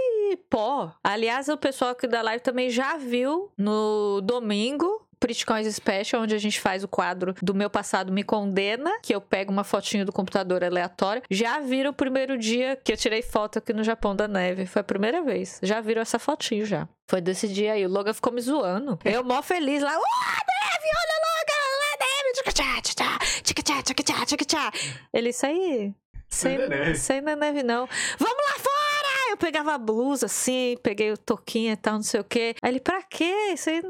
pó. 0.50 0.92
Aliás, 1.04 1.48
o 1.48 1.56
pessoal 1.56 1.92
aqui 1.92 2.08
da 2.08 2.20
live 2.20 2.42
também 2.42 2.68
já 2.68 2.96
viu 2.96 3.52
no 3.56 4.20
domingo. 4.22 5.06
Pritcoins 5.20 5.72
Special, 5.74 6.22
onde 6.22 6.34
a 6.34 6.38
gente 6.38 6.58
faz 6.58 6.82
o 6.82 6.88
quadro 6.88 7.34
do 7.42 7.54
Meu 7.54 7.68
Passado 7.68 8.10
Me 8.10 8.24
Condena, 8.24 8.90
que 9.02 9.14
eu 9.14 9.20
pego 9.20 9.52
uma 9.52 9.62
fotinho 9.62 10.06
do 10.06 10.12
computador 10.12 10.64
aleatório. 10.64 11.22
Já 11.30 11.60
viram 11.60 11.90
o 11.90 11.94
primeiro 11.94 12.38
dia 12.38 12.76
que 12.82 12.90
eu 12.90 12.96
tirei 12.96 13.20
foto 13.20 13.58
aqui 13.58 13.74
no 13.74 13.84
Japão 13.84 14.16
da 14.16 14.26
Neve. 14.26 14.64
Foi 14.64 14.80
a 14.80 14.84
primeira 14.84 15.22
vez. 15.22 15.60
Já 15.62 15.80
viram 15.80 16.00
essa 16.00 16.18
fotinho 16.18 16.64
já. 16.64 16.88
Foi 17.06 17.20
desse 17.20 17.46
dia 17.46 17.74
aí. 17.74 17.84
O 17.84 17.88
Logan 17.90 18.14
ficou 18.14 18.32
me 18.32 18.40
zoando. 18.40 18.98
Eu 19.04 19.22
mó 19.22 19.42
feliz 19.42 19.82
lá. 19.82 19.90
Uh, 19.90 19.92
neve, 19.92 20.88
olha 21.00 21.16
Logan, 21.26 21.66
lá 21.80 21.92
neve. 22.00 22.32
Tchica 22.34 22.52
tchá, 22.52 22.80
tchá, 22.80 23.18
tchica 23.42 24.02
tchá, 24.02 24.24
tchá, 24.24 24.36
tchá. 24.46 24.72
Ele, 25.12 25.28
isso 25.28 25.44
aí... 25.44 25.94
Sem, 26.30 26.56
sem 26.94 27.16
é 27.16 27.36
neve 27.36 27.64
não. 27.64 27.88
Vamos 28.16 28.36
lá, 28.46 28.54
eu 29.30 29.36
pegava 29.36 29.74
a 29.74 29.78
blusa 29.78 30.26
assim, 30.26 30.76
peguei 30.82 31.12
o 31.12 31.16
toquinho 31.16 31.72
e 31.72 31.76
tal, 31.76 31.94
não 31.94 32.02
sei 32.02 32.20
o 32.20 32.24
quê. 32.24 32.54
Aí 32.60 32.72
ele, 32.72 32.80
pra 32.80 33.00
quê? 33.02 33.52
Isso 33.54 33.70
aí 33.70 33.80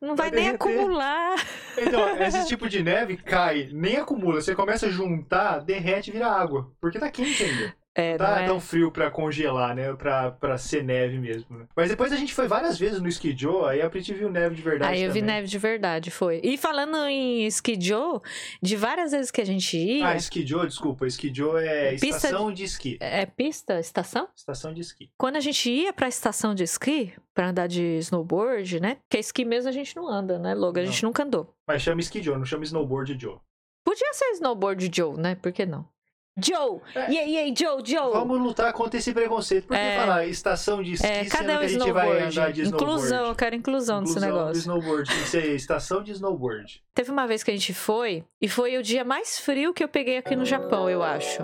não, 0.00 0.14
vai, 0.14 0.30
Vai 0.30 0.30
nem 0.30 0.48
acumular. 0.50 1.36
Então, 1.78 2.16
esse 2.20 2.46
tipo 2.46 2.68
de 2.68 2.82
neve 2.82 3.16
cai, 3.16 3.70
nem 3.72 3.96
acumula. 3.96 4.42
Você 4.42 4.54
começa 4.54 4.86
a 4.86 4.90
juntar, 4.90 5.60
derrete 5.60 6.10
e 6.10 6.12
vira 6.12 6.28
água. 6.30 6.70
Porque 6.78 6.98
tá 6.98 7.10
quente 7.10 7.42
ainda. 7.42 7.74
É, 7.94 8.16
Tá 8.16 8.42
é? 8.42 8.46
tão 8.46 8.60
frio 8.60 8.90
pra 8.92 9.10
congelar, 9.10 9.74
né? 9.74 9.92
Pra, 9.94 10.30
pra 10.30 10.56
ser 10.56 10.84
neve 10.84 11.18
mesmo. 11.18 11.58
né? 11.58 11.66
Mas 11.74 11.88
depois 11.90 12.12
a 12.12 12.16
gente 12.16 12.32
foi 12.32 12.46
várias 12.46 12.78
vezes 12.78 13.00
no 13.00 13.08
Ski 13.08 13.34
Joe, 13.36 13.68
aí 13.68 13.82
a 13.82 13.90
Prit 13.90 14.14
viu 14.14 14.30
neve 14.30 14.54
de 14.54 14.62
verdade 14.62 14.92
Aí 14.94 15.02
eu 15.02 15.12
vi 15.12 15.20
também. 15.20 15.34
neve 15.34 15.48
de 15.48 15.58
verdade, 15.58 16.10
foi. 16.10 16.40
E 16.44 16.56
falando 16.56 16.96
em 17.08 17.46
ski 17.48 17.76
Joe, 17.80 18.20
de 18.62 18.76
várias 18.76 19.10
vezes 19.10 19.30
que 19.32 19.40
a 19.40 19.44
gente 19.44 19.76
ia. 19.76 20.06
Ah, 20.08 20.16
Ski 20.16 20.46
Joe, 20.46 20.66
desculpa. 20.68 21.06
Ski 21.08 21.32
Joe 21.34 21.62
é 21.64 21.90
Pista 21.92 22.06
estação 22.06 22.52
de 22.52 22.62
esqui. 22.64 22.96
É 23.00 23.26
pista? 23.26 23.80
Estação? 23.80 24.28
Estação 24.36 24.72
de 24.72 24.80
esqui. 24.80 25.10
Quando 25.18 25.36
a 25.36 25.40
gente 25.40 25.68
ia 25.68 25.92
pra 25.92 26.06
estação 26.08 26.54
de 26.54 26.62
esqui, 26.62 27.12
pra 27.34 27.48
andar 27.48 27.66
de 27.66 27.82
snowboard, 27.98 28.80
né? 28.80 28.98
Porque 29.08 29.18
esqui 29.18 29.44
mesmo 29.44 29.68
a 29.68 29.72
gente 29.72 29.96
não 29.96 30.08
anda, 30.08 30.38
né, 30.38 30.54
Logan? 30.54 30.82
A 30.82 30.84
gente 30.84 31.02
nunca 31.02 31.24
andou. 31.24 31.52
Mas 31.66 31.82
chama 31.82 32.00
Ski 32.02 32.22
Joe, 32.22 32.36
não 32.38 32.44
chama 32.44 32.64
Snowboard 32.64 33.16
Joe. 33.20 33.38
Podia 33.84 34.12
ser 34.12 34.26
snowboard 34.34 34.90
Joe, 34.94 35.16
né? 35.18 35.34
Por 35.34 35.50
que 35.52 35.64
não? 35.66 35.88
Joe! 36.38 36.80
É. 36.94 37.10
E 37.10 37.18
aí, 37.18 37.36
aí, 37.38 37.54
Joe, 37.56 37.82
Joe! 37.84 38.12
Vamos 38.12 38.40
lutar 38.40 38.72
contra 38.72 38.98
esse 38.98 39.12
preconceito. 39.12 39.66
Por 39.66 39.76
que 39.76 39.82
É. 39.82 39.96
falar 39.98 40.26
estação 40.26 40.82
de 40.82 40.92
esqui 40.94 41.06
É, 41.06 41.24
sendo 41.24 41.30
cadê 41.30 41.58
que 41.58 41.64
a 41.64 41.68
gente 41.68 41.92
vai 41.92 42.22
andar 42.22 42.52
de 42.52 42.62
snowboard? 42.62 42.92
Inclusão, 42.94 43.26
eu 43.26 43.34
quero 43.34 43.54
inclusão, 43.56 44.00
nesse 44.00 44.12
Inclusão 44.12 44.36
negócio. 44.38 44.58
snowboard. 44.60 45.10
Que 45.10 45.28
ser 45.28 45.54
estação 45.54 46.02
de 46.02 46.12
snowboard. 46.12 46.82
Teve 46.94 47.10
uma 47.10 47.26
vez 47.26 47.42
que 47.42 47.50
a 47.50 47.54
gente 47.54 47.74
foi, 47.74 48.24
e 48.40 48.48
foi 48.48 48.78
o 48.78 48.82
dia 48.82 49.04
mais 49.04 49.38
frio 49.38 49.74
que 49.74 49.82
eu 49.84 49.88
peguei 49.88 50.16
aqui 50.18 50.34
no 50.36 50.44
Japão, 50.44 50.88
eu 50.88 51.02
acho. 51.02 51.42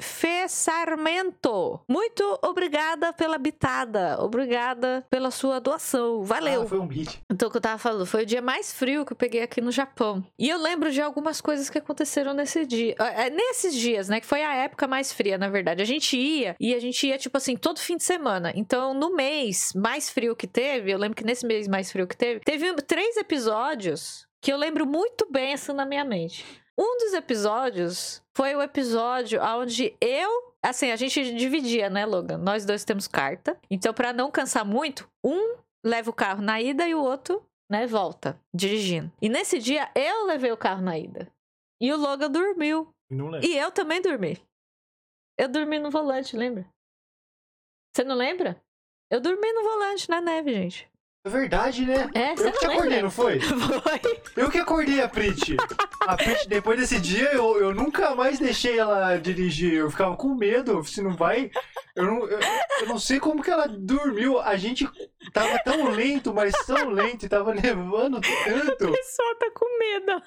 Fê 0.00 0.48
Sarmento, 0.48 1.80
muito 1.88 2.38
obrigada 2.42 3.12
pela 3.12 3.38
bitada, 3.38 4.22
obrigada 4.22 5.04
pela 5.10 5.30
sua 5.30 5.60
doação, 5.60 6.22
valeu. 6.22 6.62
Ah, 6.62 6.66
foi 6.66 6.78
um 6.78 6.86
beat. 6.86 7.20
Então, 7.30 7.48
o 7.48 7.50
que 7.50 7.56
eu 7.56 7.60
tava 7.60 7.78
falando, 7.78 8.06
foi 8.06 8.22
o 8.22 8.26
dia 8.26 8.42
mais 8.42 8.72
frio 8.72 9.04
que 9.04 9.12
eu 9.12 9.16
peguei 9.16 9.42
aqui 9.42 9.60
no 9.60 9.70
Japão. 9.70 10.24
E 10.38 10.48
eu 10.48 10.58
lembro 10.58 10.90
de 10.90 11.00
algumas 11.00 11.40
coisas 11.40 11.70
que 11.70 11.78
aconteceram 11.78 12.32
nesse 12.34 12.64
dia. 12.66 12.94
É, 12.98 13.30
nesses 13.30 13.74
dias, 13.74 14.08
né? 14.08 14.20
Que 14.20 14.26
foi 14.26 14.42
a 14.42 14.54
época 14.54 14.86
mais 14.86 15.12
fria, 15.12 15.38
na 15.38 15.48
verdade. 15.48 15.82
A 15.82 15.86
gente 15.86 16.16
ia, 16.16 16.56
e 16.60 16.74
a 16.74 16.80
gente 16.80 17.06
ia, 17.06 17.18
tipo 17.18 17.36
assim, 17.36 17.56
todo 17.56 17.78
fim 17.78 17.96
de 17.96 18.04
semana. 18.04 18.52
Então, 18.54 18.94
no 18.94 19.14
mês 19.14 19.72
mais 19.74 20.10
frio 20.10 20.36
que 20.36 20.46
teve, 20.46 20.90
eu 20.90 20.98
lembro 20.98 21.16
que 21.16 21.24
nesse 21.24 21.46
mês 21.46 21.68
mais 21.68 21.90
frio 21.90 22.06
que 22.06 22.16
teve, 22.16 22.40
teve 22.40 22.72
três 22.82 23.16
episódios 23.16 24.26
que 24.40 24.52
eu 24.52 24.56
lembro 24.56 24.86
muito 24.86 25.26
bem, 25.30 25.54
assim, 25.54 25.72
na 25.72 25.84
minha 25.84 26.04
mente. 26.04 26.44
Um 26.78 26.98
dos 26.98 27.14
episódios 27.14 28.22
foi 28.36 28.54
o 28.54 28.62
episódio 28.62 29.42
onde 29.42 29.96
eu. 30.00 30.54
Assim, 30.62 30.90
a 30.90 30.96
gente 30.96 31.34
dividia, 31.34 31.88
né, 31.88 32.04
Logan? 32.04 32.38
Nós 32.38 32.64
dois 32.64 32.84
temos 32.84 33.06
carta. 33.08 33.58
Então, 33.70 33.94
pra 33.94 34.12
não 34.12 34.30
cansar 34.30 34.64
muito, 34.64 35.08
um 35.24 35.56
leva 35.84 36.10
o 36.10 36.14
carro 36.14 36.42
na 36.42 36.60
ida 36.60 36.86
e 36.88 36.94
o 36.94 37.00
outro, 37.02 37.42
né, 37.70 37.86
volta, 37.86 38.40
dirigindo. 38.54 39.10
E 39.22 39.28
nesse 39.28 39.58
dia 39.58 39.90
eu 39.94 40.26
levei 40.26 40.50
o 40.50 40.56
carro 40.56 40.82
na 40.82 40.98
ida. 40.98 41.32
E 41.80 41.92
o 41.92 41.96
Logan 41.96 42.30
dormiu. 42.30 42.88
E 43.42 43.56
eu 43.56 43.70
também 43.70 44.02
dormi. 44.02 44.42
Eu 45.38 45.48
dormi 45.48 45.78
no 45.78 45.90
volante, 45.90 46.36
lembra? 46.36 46.66
Você 47.94 48.02
não 48.02 48.16
lembra? 48.16 48.60
Eu 49.10 49.20
dormi 49.20 49.52
no 49.52 49.62
volante 49.62 50.08
na 50.10 50.20
neve, 50.20 50.52
gente. 50.52 50.90
É 51.26 51.28
verdade, 51.28 51.84
né? 51.84 52.08
É, 52.14 52.30
Eu 52.34 52.52
que 52.52 52.58
te 52.60 52.66
acordei, 52.66 53.02
não 53.02 53.10
foi? 53.10 53.40
Foi. 53.40 54.00
Eu 54.36 54.48
que 54.48 54.58
acordei 54.58 55.00
a 55.02 55.08
Prit. 55.08 55.56
A 56.02 56.16
Prit, 56.16 56.48
depois 56.48 56.78
desse 56.78 57.00
dia, 57.00 57.32
eu, 57.32 57.58
eu 57.58 57.74
nunca 57.74 58.14
mais 58.14 58.38
deixei 58.38 58.78
ela 58.78 59.16
dirigir. 59.16 59.72
Eu 59.74 59.90
ficava 59.90 60.14
com 60.16 60.36
medo. 60.36 60.84
Se 60.84 61.02
não 61.02 61.16
vai. 61.16 61.50
Eu 61.96 62.04
não, 62.04 62.28
eu, 62.28 62.38
eu 62.82 62.86
não 62.86 62.98
sei 62.98 63.18
como 63.18 63.42
que 63.42 63.50
ela 63.50 63.66
dormiu. 63.66 64.38
A 64.38 64.54
gente 64.56 64.88
tava 65.32 65.58
tão 65.64 65.90
lento, 65.90 66.32
mas 66.32 66.54
tão 66.64 66.90
lento, 66.90 67.26
e 67.26 67.28
tava 67.28 67.52
nevando 67.52 68.20
tanto. 68.20 68.88
O 68.88 68.92
pessoal 68.92 69.34
tá 69.34 69.50
com 69.52 69.78
medo. 69.80 70.22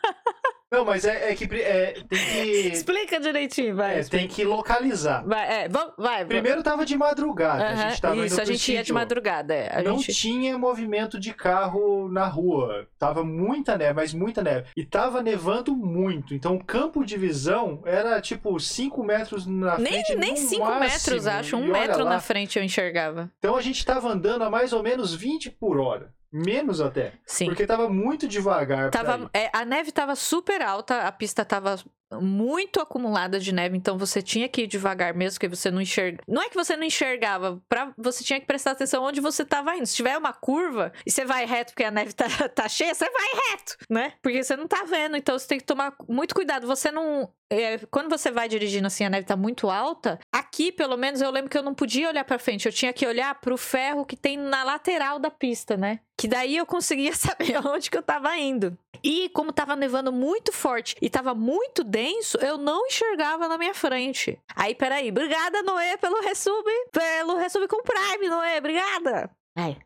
Não, 0.72 0.86
mas 0.86 1.04
é, 1.04 1.32
é 1.32 1.36
que 1.36 1.46
é, 1.56 1.94
tem 2.08 2.20
que. 2.20 2.68
Explica 2.68 3.20
direitinho, 3.20 3.76
vai. 3.76 4.00
é, 4.00 4.04
tem 4.04 4.28
que 4.28 4.44
localizar. 4.44 5.26
Vai, 5.26 5.64
é, 5.64 5.68
vamos, 5.70 5.94
vai. 5.98 6.24
Primeiro 6.26 6.62
tava 6.62 6.86
de 6.86 6.96
madrugada. 6.96 7.70
a 7.70 7.76
gente 7.90 8.02
tava 8.02 8.26
Isso, 8.26 8.40
a 8.40 8.46
gente 8.46 8.72
ia 8.74 8.84
de 8.84 8.94
madrugada. 8.94 9.54
é, 9.54 9.80
A 9.80 9.82
não 9.82 9.98
gente... 9.98 10.14
tinha 10.14 10.58
movimento 10.60 10.89
de 11.20 11.34
carro 11.34 12.10
na 12.10 12.26
rua. 12.28 12.88
Tava 12.98 13.24
muita 13.24 13.78
neve, 13.78 13.94
mas 13.94 14.14
muita 14.14 14.42
neve. 14.44 14.68
E 14.76 14.84
tava 14.86 15.22
nevando 15.22 15.76
muito. 15.76 16.34
Então 16.34 16.56
o 16.56 16.64
campo 16.64 17.04
de 17.06 17.18
visão 17.18 17.82
era 17.86 18.20
tipo 18.22 18.60
5 18.60 19.04
metros 19.04 19.46
na 19.46 19.78
Nem, 19.78 19.94
frente. 20.04 20.16
nem 20.16 20.32
no 20.32 20.38
5 20.38 20.66
máximo. 20.66 20.80
metros, 20.80 21.28
acho. 21.28 21.56
Um 21.58 21.68
metro 21.72 22.04
lá. 22.04 22.10
na 22.12 22.20
frente 22.20 22.58
eu 22.58 22.64
enxergava. 22.64 23.32
Então 23.38 23.56
a 23.56 23.62
gente 23.62 23.86
tava 23.86 24.10
andando 24.10 24.44
a 24.44 24.50
mais 24.50 24.74
ou 24.74 24.84
menos 24.84 25.14
20 25.14 25.50
por 25.52 25.80
hora. 25.80 26.14
Menos 26.32 26.80
até. 26.80 27.14
Sim. 27.26 27.46
Porque 27.46 27.66
tava 27.66 27.90
muito 27.90 28.28
devagar. 28.28 28.92
Tava, 28.92 29.30
é, 29.34 29.50
a 29.54 29.66
neve 29.66 29.92
tava 29.92 30.16
super 30.16 30.62
alta, 30.62 31.02
a 31.02 31.12
pista 31.12 31.44
tava 31.44 31.78
muito 32.12 32.80
acumulada 32.80 33.40
de 33.40 33.52
neve, 33.52 33.78
então 33.78 33.98
você 33.98 34.22
tinha 34.22 34.48
que 34.50 34.64
ir 34.64 34.68
devagar 34.68 35.14
mesmo, 35.14 35.40
que 35.40 35.48
você 35.48 35.70
não 35.70 35.82
enxerga. 35.82 36.24
Não 36.28 36.42
é 36.42 36.50
que 36.50 36.56
você 36.56 36.76
não 36.76 36.84
enxergava, 36.84 37.62
pra... 37.70 37.94
você 37.98 38.24
tinha 38.24 38.40
que 38.40 38.48
prestar 38.48 38.72
atenção 38.72 39.04
onde 39.04 39.22
você 39.22 39.46
tava 39.46 39.76
indo. 39.76 39.86
Se 39.86 39.96
tiver 39.96 40.18
uma 40.18 40.34
curva 40.34 40.92
e 41.06 41.12
você 41.12 41.24
vai 41.24 41.46
reto 41.46 41.74
porque 41.74 41.84
a 41.84 41.92
neve 41.92 42.14
tá, 42.14 42.26
tá 42.50 42.68
cheia, 42.68 42.94
você 42.94 43.10
vai 43.10 43.28
reto, 43.52 43.78
né? 43.90 44.14
Porque 44.22 44.44
você 44.44 44.56
não 44.56 44.68
tá 44.68 44.84
vendo, 44.86 45.18
então 45.18 45.38
você 45.38 45.48
tem 45.48 45.60
que 45.60 45.66
tomar 45.66 45.94
muito 46.08 46.34
cuidado. 46.34 46.66
Você 46.66 46.92
não. 46.92 47.32
é, 47.50 47.78
quando 47.92 48.10
você 48.10 48.32
vai 48.32 48.50
dirigindo 48.50 48.88
assim, 48.88 49.06
a 49.06 49.10
neve 49.10 49.28
tá 49.28 49.38
muito 49.38 49.70
alta, 49.70 50.20
aqui 50.34 50.72
pelo 50.72 50.98
menos 50.98 51.22
eu 51.22 51.30
lembro 51.30 51.50
que 51.50 51.58
eu 51.58 51.64
não 51.64 51.76
podia 51.76 52.10
olhar 52.10 52.24
pra 52.24 52.40
frente, 52.40 52.66
eu 52.66 52.74
tinha 52.74 52.94
que 52.94 53.06
olhar 53.06 53.40
pro 53.40 53.58
ferro 53.58 54.06
que 54.06 54.16
tem 54.16 54.38
na 54.38 54.64
lateral 54.64 55.20
da 55.20 55.30
pista, 55.30 55.78
né? 55.78 56.00
Que 56.20 56.28
daí 56.28 56.58
eu 56.58 56.66
conseguia 56.66 57.14
saber 57.16 57.66
onde 57.66 57.90
que 57.90 57.98
eu 57.98 58.04
tava 58.04 58.38
indo. 58.38 58.78
E 59.02 59.30
como 59.30 59.54
tava 59.54 59.76
nevando 59.76 60.12
muito 60.12 60.52
forte 60.52 60.96
e 61.02 61.10
tava 61.10 61.34
muito 61.34 61.82
denso, 61.84 62.38
eu 62.40 62.58
não 62.58 62.86
enxergava 62.88 63.48
na 63.48 63.58
minha 63.58 63.74
frente. 63.74 64.38
Aí, 64.54 64.76
peraí, 64.76 65.10
obrigada, 65.10 65.64
Noé, 65.64 65.96
pelo 65.96 66.22
resub, 66.22 66.66
pelo 66.92 67.38
resub 67.38 67.66
com 67.70 67.82
Prime, 67.82 68.28
Noé, 68.28 68.58
obrigada. 68.58 69.30
Ai, 69.58 69.78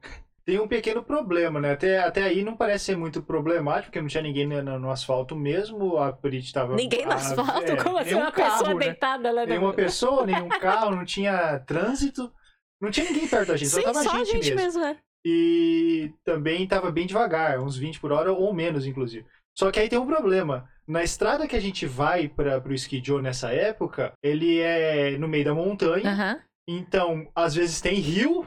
Tem 0.43 0.59
um 0.59 0.67
pequeno 0.67 1.03
problema, 1.03 1.59
né? 1.61 1.73
Até, 1.73 1.99
até 1.99 2.23
aí 2.23 2.43
não 2.43 2.57
parece 2.57 2.85
ser 2.85 2.97
muito 2.97 3.21
problemático, 3.21 3.85
porque 3.85 4.01
não 4.01 4.07
tinha 4.07 4.23
ninguém 4.23 4.47
no, 4.47 4.79
no 4.79 4.89
asfalto 4.89 5.35
mesmo. 5.35 5.97
A 5.97 6.11
Prit 6.11 6.51
tava. 6.51 6.75
ninguém 6.75 7.05
no 7.05 7.11
a- 7.11 7.15
asfalto, 7.15 7.71
é, 7.71 7.75
como 7.83 7.97
assim? 7.97 8.15
Uma 8.15 8.31
carro, 8.31 8.57
pessoa 8.57 8.73
né? 8.73 8.85
deitada 8.85 9.31
lá 9.31 9.45
Nenhuma 9.45 9.73
pessoa, 9.73 10.25
nenhum 10.25 10.49
carro, 10.49 10.89
não 10.95 11.05
tinha 11.05 11.59
trânsito. 11.59 12.33
Não 12.81 12.89
tinha 12.91 13.05
ninguém 13.05 13.27
perto 13.27 13.49
da 13.49 13.55
gente, 13.57 13.69
Sim, 13.69 13.81
só 13.81 13.93
tava 13.93 14.03
só 14.03 14.11
a 14.11 14.23
gente, 14.25 14.53
mesmo. 14.53 14.55
mesmo, 14.55 14.81
né? 14.81 14.97
E 15.25 16.11
também 16.25 16.67
tava 16.67 16.91
bem 16.91 17.07
devagar, 17.07 17.59
uns 17.59 17.77
20 17.77 17.99
por 17.99 18.11
hora 18.11 18.31
ou 18.33 18.53
menos, 18.53 18.85
inclusive. 18.85 19.25
Só 19.57 19.71
que 19.71 19.79
aí 19.79 19.87
tem 19.87 19.99
um 19.99 20.07
problema. 20.07 20.69
Na 20.87 21.03
estrada 21.03 21.47
que 21.47 21.55
a 21.55 21.59
gente 21.61 21.85
vai 21.85 22.27
para 22.27 22.59
pro 22.59 22.73
Ski 22.73 23.01
Joe 23.03 23.21
nessa 23.21 23.51
época, 23.51 24.11
ele 24.21 24.59
é 24.59 25.17
no 25.17 25.27
meio 25.27 25.45
da 25.45 25.53
montanha 25.53 26.11
Aham. 26.11 26.41
Então, 26.67 27.29
às 27.35 27.53
vezes 27.55 27.79
tem 27.81 27.95
rio 27.95 28.45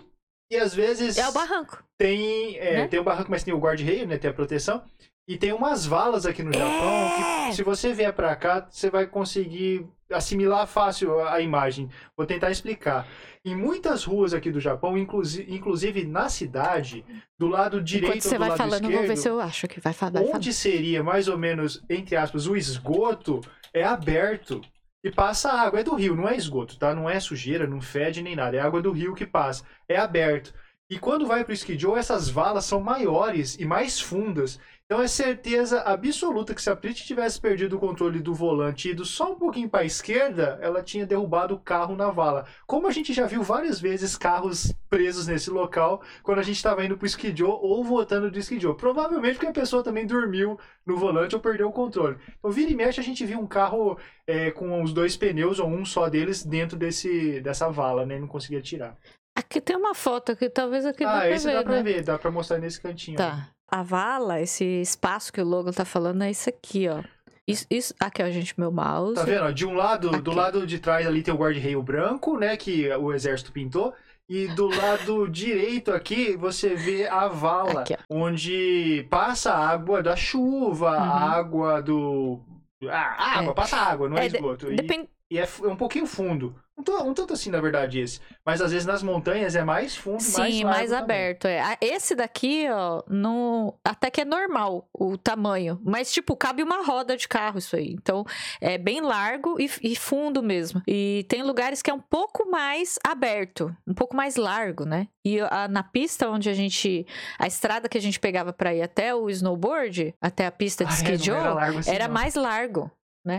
e 0.51 0.57
às 0.57 0.75
vezes 0.75 1.19
É 1.19 1.29
o 1.29 1.33
barranco. 1.33 1.83
tem, 1.99 2.57
é, 2.59 2.77
né? 2.79 2.89
tem 2.89 2.99
o 3.01 3.05
barranco, 3.05 3.31
mas 3.31 3.43
tem 3.45 3.53
o 3.55 3.59
guarda-reio, 3.59 4.07
né? 4.07 4.17
Tem 4.19 4.31
a 4.31 4.35
proteção. 4.35 4.83
E 5.29 5.37
tem 5.37 5.53
umas 5.53 5.85
valas 5.85 6.25
aqui 6.25 6.43
no 6.43 6.53
Japão 6.53 6.69
É! 6.69 7.49
que, 7.49 7.57
se 7.57 7.62
você 7.62 7.93
vier 7.93 8.12
pra 8.12 8.37
cá, 8.37 8.67
você 8.71 8.89
vai 8.89 9.07
conseguir 9.07 9.87
assimilar 10.12 10.67
fácil 10.67 11.21
a, 11.21 11.41
imagem. 11.41 11.89
Vou 12.17 12.25
tentar 12.25 12.51
explicar. 12.51 13.09
Em 13.45 13.55
muitas 13.57 14.05
ruas 14.05 14.33
aqui 14.33 14.53
do 14.53 14.61
Japão, 14.61 14.97
inclusi 14.97 15.45
inclusive 15.49 16.05
na 16.05 16.29
cidade, 16.29 17.05
do 17.37 17.49
lado 17.49 17.83
direito 17.83 18.11
Enquanto 18.11 18.23
você 18.23 18.37
do 18.37 18.39
vai 18.39 18.49
lado 18.51 18.59
falando, 18.59 18.85
esquerdo, 18.85 18.99
vou 18.99 19.09
ver 19.09 19.17
se 19.17 19.29
eu 19.29 19.41
acho 19.41 19.67
que 19.67 19.81
vai 19.81 19.93
falar. 19.93 20.21
onde 20.21 20.53
seria 20.53 21.03
mais 21.03 21.27
ou 21.27 21.37
menos, 21.37 21.83
entre 21.91 22.15
aspas, 22.15 22.47
o 22.47 22.57
esgoto, 22.57 23.41
é 23.75 23.83
aberto 23.83 24.61
e 25.03 25.11
passa 25.11 25.53
água. 25.53 25.81
É 25.81 25.85
do 25.85 25.95
rio, 25.95 26.17
não 26.17 26.29
é 26.29 26.37
esgoto, 26.37 26.79
tá? 26.79 26.95
Não 26.95 27.11
é 27.11 27.19
sujeira, 27.19 27.67
não 27.67 27.81
fede 27.81 28.23
nem 28.23 28.37
nada. 28.37 28.57
É 28.57 28.61
água 28.61 28.81
do 28.81 28.93
rio 28.93 29.15
que 29.15 29.27
passa. 29.27 29.65
É 29.89 29.97
aberto. 29.97 30.55
E 30.89 30.99
quando 30.99 31.27
vai 31.27 31.45
pro 31.45 31.53
Skijo, 31.53 31.97
essas 31.97 32.29
valas 32.29 32.65
são 32.65 32.81
maiores 32.81 33.57
e 33.59 33.65
mais 33.65 34.01
fundas. 34.01 34.59
Então 34.87 35.03
é 35.03 35.09
certeza 35.09 35.81
absoluta 35.81 36.55
que 36.55 36.62
se 36.62 36.70
a 36.70 36.77
Prit 36.77 37.05
tivesse 37.05 37.40
perdido 37.40 37.77
o 37.77 37.79
controle 37.81 38.20
do 38.20 38.33
volante 38.33 38.87
e 38.87 38.92
ido 38.92 39.05
só 39.05 39.33
um 39.33 39.35
pouquinho 39.35 39.68
para 39.68 39.81
a 39.81 39.85
esquerda, 39.85 40.61
ela 40.62 40.81
tinha 40.81 41.05
derrubado 41.05 41.57
o 41.57 41.59
carro 41.59 41.96
na 41.96 42.09
vala. 42.09 42.46
Como 42.68 42.87
a 42.87 42.92
gente 42.92 43.12
já 43.12 43.27
viu 43.27 43.42
várias 43.42 43.81
vezes 43.81 44.16
carros 44.16 44.72
presos 44.88 45.27
nesse 45.27 45.51
local 45.51 46.03
quando 46.22 46.38
a 46.38 46.42
gente 46.42 46.55
estava 46.55 46.85
indo 46.85 46.96
pro 46.96 47.05
Skijo 47.05 47.49
ou 47.49 47.83
voltando 47.83 48.31
do 48.31 48.38
Skijo. 48.38 48.77
Provavelmente 48.77 49.35
porque 49.35 49.49
a 49.49 49.53
pessoa 49.53 49.83
também 49.83 50.07
dormiu 50.07 50.57
no 50.87 50.96
volante 50.96 51.35
ou 51.35 51.40
perdeu 51.40 51.66
o 51.68 51.72
controle. 51.72 52.16
Então 52.38 52.53
vira 52.53 52.70
e 52.70 52.77
mexe 52.77 53.01
a 53.01 53.05
gente 53.05 53.27
viu 53.27 53.40
um 53.40 53.46
carro 53.46 53.99
é, 54.25 54.53
com 54.53 54.85
os 54.85 54.92
dois 54.92 55.16
pneus 55.16 55.59
ou 55.59 55.66
um 55.68 55.85
só 55.85 56.09
deles 56.09 56.46
dentro 56.46 56.79
desse, 56.79 57.40
dessa 57.40 57.68
vala, 57.68 58.07
né? 58.07 58.20
Não 58.20 58.29
conseguia 58.29 58.62
tirar. 58.62 58.96
Aqui 59.37 59.61
tem 59.61 59.77
uma 59.77 59.96
foto 59.96 60.31
aqui, 60.31 60.49
talvez 60.49 60.87
aqui 60.87 61.03
dá 61.03 61.16
ah, 61.16 61.20
pra 61.22 61.31
esse 61.31 61.46
ver, 61.46 61.55
dá 61.55 61.62
pra 61.64 61.72
né? 61.72 61.83
ver, 61.83 62.05
dá 62.05 62.16
pra 62.16 62.31
mostrar 62.31 62.59
nesse 62.59 62.81
cantinho. 62.81 63.18
né? 63.18 63.49
A 63.69 63.83
vala, 63.83 64.41
esse 64.41 64.65
espaço 64.65 65.33
que 65.33 65.41
o 65.41 65.45
Logan 65.45 65.73
tá 65.73 65.85
falando 65.85 66.23
é 66.23 66.31
isso 66.31 66.49
aqui, 66.49 66.89
ó. 66.89 67.03
Isso, 67.47 67.67
isso... 67.71 67.95
Aqui, 68.01 68.23
ó, 68.23 68.31
gente, 68.31 68.59
meu 68.59 68.71
mouse. 68.73 69.15
Tá 69.15 69.23
vendo? 69.25 69.53
De 69.53 69.65
um 69.67 69.75
lado, 69.75 70.11
do 70.11 70.31
Aqui. 70.31 70.39
lado 70.39 70.67
de 70.67 70.79
trás 70.79 71.07
ali 71.07 71.23
tem 71.23 71.33
o 71.33 71.37
guarda-reio 71.37 71.83
branco, 71.83 72.39
né? 72.39 72.57
Que 72.57 72.89
o 72.95 73.13
exército 73.13 73.53
pintou. 73.53 73.93
E 74.29 74.49
do 74.49 74.67
lado 74.69 75.27
direito 75.31 75.93
aqui 75.93 76.37
você 76.37 76.75
vê 76.75 77.07
a 77.07 77.29
vala, 77.29 77.83
Aqui, 77.83 77.97
onde 78.11 79.07
passa 79.09 79.53
a 79.53 79.69
água 79.69 80.03
da 80.03 80.17
chuva, 80.17 80.91
Uhum. 80.91 80.97
a 81.03 81.31
água 81.37 81.81
do. 81.83 82.41
Ah, 82.89 83.39
água, 83.39 83.53
É. 83.53 83.55
passa 83.55 83.77
água, 83.77 84.09
não 84.09 84.17
é, 84.19 84.27
É, 84.27 84.29
de- 84.29 84.37
esgoto. 84.37 84.73
E, 84.73 84.77
Depende... 84.77 85.09
e 85.31 85.39
é, 85.39 85.43
é 85.63 85.67
um 85.69 85.77
pouquinho 85.77 86.07
fundo. 86.07 86.55
Um, 86.79 86.83
to- 86.83 87.03
um 87.05 87.15
tanto 87.15 87.33
assim, 87.33 87.51
na 87.51 87.61
verdade, 87.61 87.99
esse. 88.01 88.21
Mas 88.45 88.61
às 88.61 88.71
vezes 88.71 88.87
nas 88.87 89.03
montanhas 89.03 89.57
é 89.57 89.65
mais 89.65 89.97
fundo, 89.97 90.23
mais 90.37 90.55
Sim, 90.55 90.65
mais 90.65 90.91
também. 90.91 91.03
aberto. 91.05 91.47
É. 91.47 91.77
Esse 91.81 92.15
daqui, 92.15 92.67
ó, 92.71 93.03
não... 93.09 93.75
até 93.83 94.11
que 94.11 94.21
é 94.21 94.25
normal 94.27 94.87
o 94.93 95.17
tamanho. 95.17 95.81
Mas, 95.83 96.12
tipo, 96.12 96.37
cabe 96.37 96.62
uma 96.62 96.85
roda 96.85 97.17
de 97.17 97.27
carro 97.27 97.59
isso 97.59 97.77
aí. 97.77 97.93
Então, 97.93 98.25
é 98.61 98.77
bem 98.77 99.01
largo 99.01 99.57
e, 99.61 99.71
e 99.83 99.97
fundo 99.97 100.43
mesmo. 100.43 100.83
E 100.87 101.25
tem 101.29 101.43
lugares 101.43 101.81
que 101.81 101.91
é 101.91 101.95
um 101.95 102.01
pouco 102.01 102.49
mais 102.51 102.99
aberto, 103.07 103.75
um 103.87 103.95
pouco 103.95 104.15
mais 104.15 104.37
largo, 104.37 104.85
né? 104.85 105.09
E 105.25 105.41
a- 105.41 105.69
na 105.69 105.83
pista 105.83 106.29
onde 106.29 106.51
a 106.51 106.55
gente. 106.55 107.07
A 107.39 107.47
estrada 107.47 107.89
que 107.89 107.97
a 107.99 108.03
gente 108.03 108.21
pegava 108.21 108.53
pra 108.53 108.75
ir 108.75 108.83
até 108.83 109.15
o 109.15 109.31
snowboard, 109.31 110.15
até 110.21 110.47
a 110.47 110.53
pista 110.53 110.85
de 110.85 110.93
Ah, 110.93 111.35
é, 111.37 111.41
era 111.41 111.55
largo 111.55 111.79
assim, 111.79 111.91
era 111.91 112.09
mais 112.09 112.35
largo. 112.35 112.91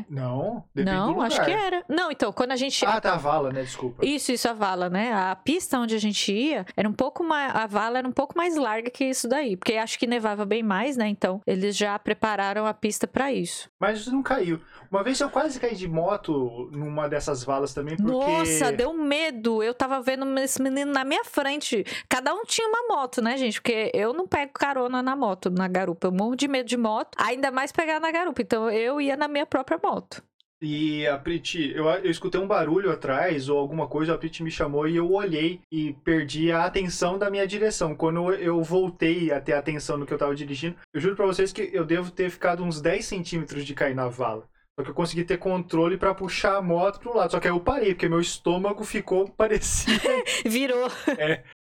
Não, 0.09 0.63
depende 0.73 0.97
do 0.97 1.01
Não, 1.01 1.21
acho 1.21 1.43
que 1.43 1.51
era. 1.51 1.83
Não, 1.87 2.11
então, 2.11 2.31
quando 2.31 2.51
a 2.51 2.55
gente. 2.55 2.85
Ah, 2.85 2.99
tá, 2.99 3.13
a 3.13 3.17
vala, 3.17 3.51
né? 3.51 3.61
Desculpa. 3.61 4.05
Isso, 4.05 4.31
isso, 4.31 4.47
a 4.47 4.53
vala, 4.53 4.89
né? 4.89 5.13
A 5.13 5.35
pista 5.35 5.79
onde 5.79 5.95
a 5.95 5.99
gente 5.99 6.31
ia 6.31 6.65
era 6.75 6.87
um 6.87 6.93
pouco 6.93 7.23
mais. 7.23 7.55
A 7.55 7.65
vala 7.65 7.99
era 7.99 8.07
um 8.07 8.11
pouco 8.11 8.37
mais 8.37 8.55
larga 8.55 8.89
que 8.89 9.05
isso 9.05 9.27
daí. 9.27 9.55
Porque 9.55 9.73
acho 9.73 9.97
que 9.97 10.05
nevava 10.05 10.45
bem 10.45 10.61
mais, 10.61 10.97
né? 10.97 11.07
Então, 11.07 11.41
eles 11.47 11.75
já 11.75 11.97
prepararam 11.97 12.65
a 12.65 12.73
pista 12.73 13.07
pra 13.07 13.31
isso. 13.31 13.69
Mas 13.79 14.07
não 14.07 14.21
caiu. 14.21 14.59
Uma 14.89 15.03
vez 15.03 15.19
eu 15.19 15.29
quase 15.29 15.59
caí 15.59 15.75
de 15.75 15.87
moto 15.87 16.69
numa 16.71 17.09
dessas 17.09 17.43
valas 17.43 17.73
também, 17.73 17.97
porque... 17.97 18.11
Nossa, 18.11 18.71
deu 18.71 18.93
medo. 18.93 19.61
Eu 19.61 19.73
tava 19.73 20.01
vendo 20.01 20.25
esse 20.39 20.61
menino 20.61 20.93
na 20.93 21.03
minha 21.03 21.25
frente. 21.25 21.85
Cada 22.07 22.33
um 22.33 22.43
tinha 22.45 22.67
uma 22.67 22.95
moto, 22.95 23.21
né, 23.21 23.35
gente? 23.35 23.61
Porque 23.61 23.91
eu 23.93 24.13
não 24.13 24.25
pego 24.25 24.53
carona 24.53 25.01
na 25.03 25.15
moto, 25.15 25.49
na 25.49 25.67
garupa. 25.67 26.07
Eu 26.07 26.11
morro 26.11 26.35
de 26.35 26.47
medo 26.47 26.67
de 26.67 26.77
moto, 26.77 27.09
ainda 27.17 27.51
mais 27.51 27.71
pegar 27.71 27.99
na 27.99 28.11
garupa. 28.11 28.41
Então, 28.41 28.69
eu 28.69 29.01
ia 29.01 29.17
na 29.17 29.27
minha 29.27 29.45
própria 29.45 29.76
moto. 29.81 30.23
E 30.59 31.05
a 31.05 31.19
Prit, 31.19 31.71
eu, 31.75 31.85
eu 31.87 32.09
escutei 32.09 32.41
um 32.41 32.47
barulho 32.47 32.91
atrás 32.91 33.47
ou 33.47 33.59
alguma 33.59 33.87
coisa, 33.87 34.15
a 34.15 34.17
Prit 34.17 34.41
me 34.41 34.49
chamou 34.49 34.87
e 34.87 34.95
eu 34.95 35.11
olhei 35.11 35.61
e 35.71 35.93
perdi 36.03 36.51
a 36.51 36.65
atenção 36.65 37.17
da 37.17 37.29
minha 37.29 37.45
direção. 37.45 37.95
Quando 37.95 38.33
eu 38.33 38.63
voltei 38.63 39.31
a 39.31 39.39
ter 39.39 39.53
atenção 39.53 39.97
no 39.97 40.05
que 40.05 40.13
eu 40.13 40.17
tava 40.17 40.35
dirigindo, 40.35 40.75
eu 40.91 40.99
juro 40.99 41.15
pra 41.15 41.27
vocês 41.27 41.53
que 41.53 41.69
eu 41.71 41.85
devo 41.85 42.09
ter 42.09 42.31
ficado 42.31 42.63
uns 42.63 42.81
10 42.81 43.05
centímetros 43.05 43.65
de 43.65 43.75
cair 43.75 43.93
na 43.93 44.07
vala. 44.07 44.49
Só 44.79 44.83
que 44.83 44.91
eu 44.91 44.95
consegui 44.95 45.23
ter 45.23 45.37
controle 45.37 45.97
pra 45.97 46.13
puxar 46.13 46.57
a 46.57 46.61
moto 46.61 46.99
pro 46.99 47.15
lado. 47.15 47.31
Só 47.31 47.39
que 47.39 47.47
aí 47.47 47.53
eu 47.53 47.59
parei, 47.59 47.93
porque 47.93 48.09
meu 48.09 48.19
estômago 48.19 48.83
ficou 48.83 49.29
parecido. 49.37 50.01
Virou. 50.45 50.87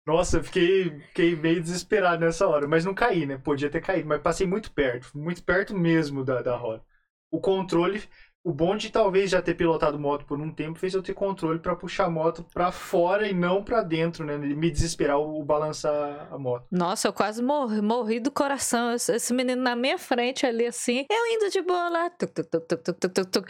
Nossa, 0.05 0.37
eu 0.37 0.43
fiquei, 0.43 0.99
fiquei 1.07 1.35
meio 1.35 1.61
desesperado 1.61 2.25
nessa 2.25 2.47
hora. 2.47 2.67
Mas 2.67 2.85
não 2.85 2.93
caí, 2.93 3.25
né? 3.25 3.37
Podia 3.37 3.69
ter 3.69 3.81
caído, 3.81 4.07
mas 4.07 4.21
passei 4.21 4.45
muito 4.45 4.71
perto. 4.71 5.15
Muito 5.15 5.43
perto 5.43 5.75
mesmo 5.75 6.23
da, 6.23 6.41
da 6.41 6.55
roda. 6.55 6.83
O 7.33 7.41
controle. 7.41 8.03
O 8.45 8.53
bom 8.53 8.75
de 8.75 8.91
talvez 8.91 9.31
já 9.31 9.41
ter 9.41 9.55
pilotado 9.55 9.97
moto 9.97 10.25
por 10.25 10.39
um 10.39 10.53
tempo 10.53 10.77
fez 10.77 10.93
eu 10.93 11.01
ter 11.01 11.13
controle 11.13 11.59
pra 11.59 11.75
puxar 11.77 12.05
a 12.05 12.09
moto 12.09 12.45
pra 12.53 12.73
fora 12.73 13.25
e 13.25 13.33
não 13.33 13.63
pra 13.63 13.81
dentro, 13.81 14.25
né? 14.25 14.37
Me 14.37 14.69
desesperar 14.69 15.17
o, 15.17 15.41
balançar 15.43 16.27
a 16.29 16.37
moto. 16.37 16.67
Nossa, 16.69 17.07
eu 17.07 17.13
quase 17.13 17.41
morri, 17.41 17.81
morri 17.81 18.19
do 18.19 18.29
coração. 18.29 18.93
Esse 18.93 19.33
menino 19.33 19.63
na 19.63 19.77
minha 19.77 19.97
frente 19.97 20.45
ali, 20.45 20.67
assim, 20.67 21.05
eu 21.09 21.25
indo 21.33 21.49
de 21.49 21.61
boa 21.61 21.89
lá. 21.89 22.09
Tuc, 22.09 22.33
tuc, 22.33 22.49
tuc, 22.49 22.67
tuc, 22.67 22.83
tuc, 22.83 23.13
tuc, 23.13 23.31
tuc, 23.31 23.47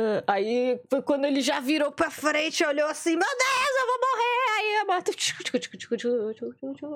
tuc. 0.00 0.24
Aí 0.26 0.80
foi 0.88 1.02
quando 1.02 1.24
ele 1.24 1.40
já 1.40 1.60
virou 1.60 1.92
pra 1.92 2.10
frente, 2.10 2.64
olhou 2.64 2.88
assim: 2.88 3.10
Meu 3.10 3.18
Deus, 3.18 3.80
eu 3.80 3.86
vou 3.86 3.98
morrer! 3.98 4.30
Aí 4.58 4.76
a 4.76 4.84
moto. 4.84 5.10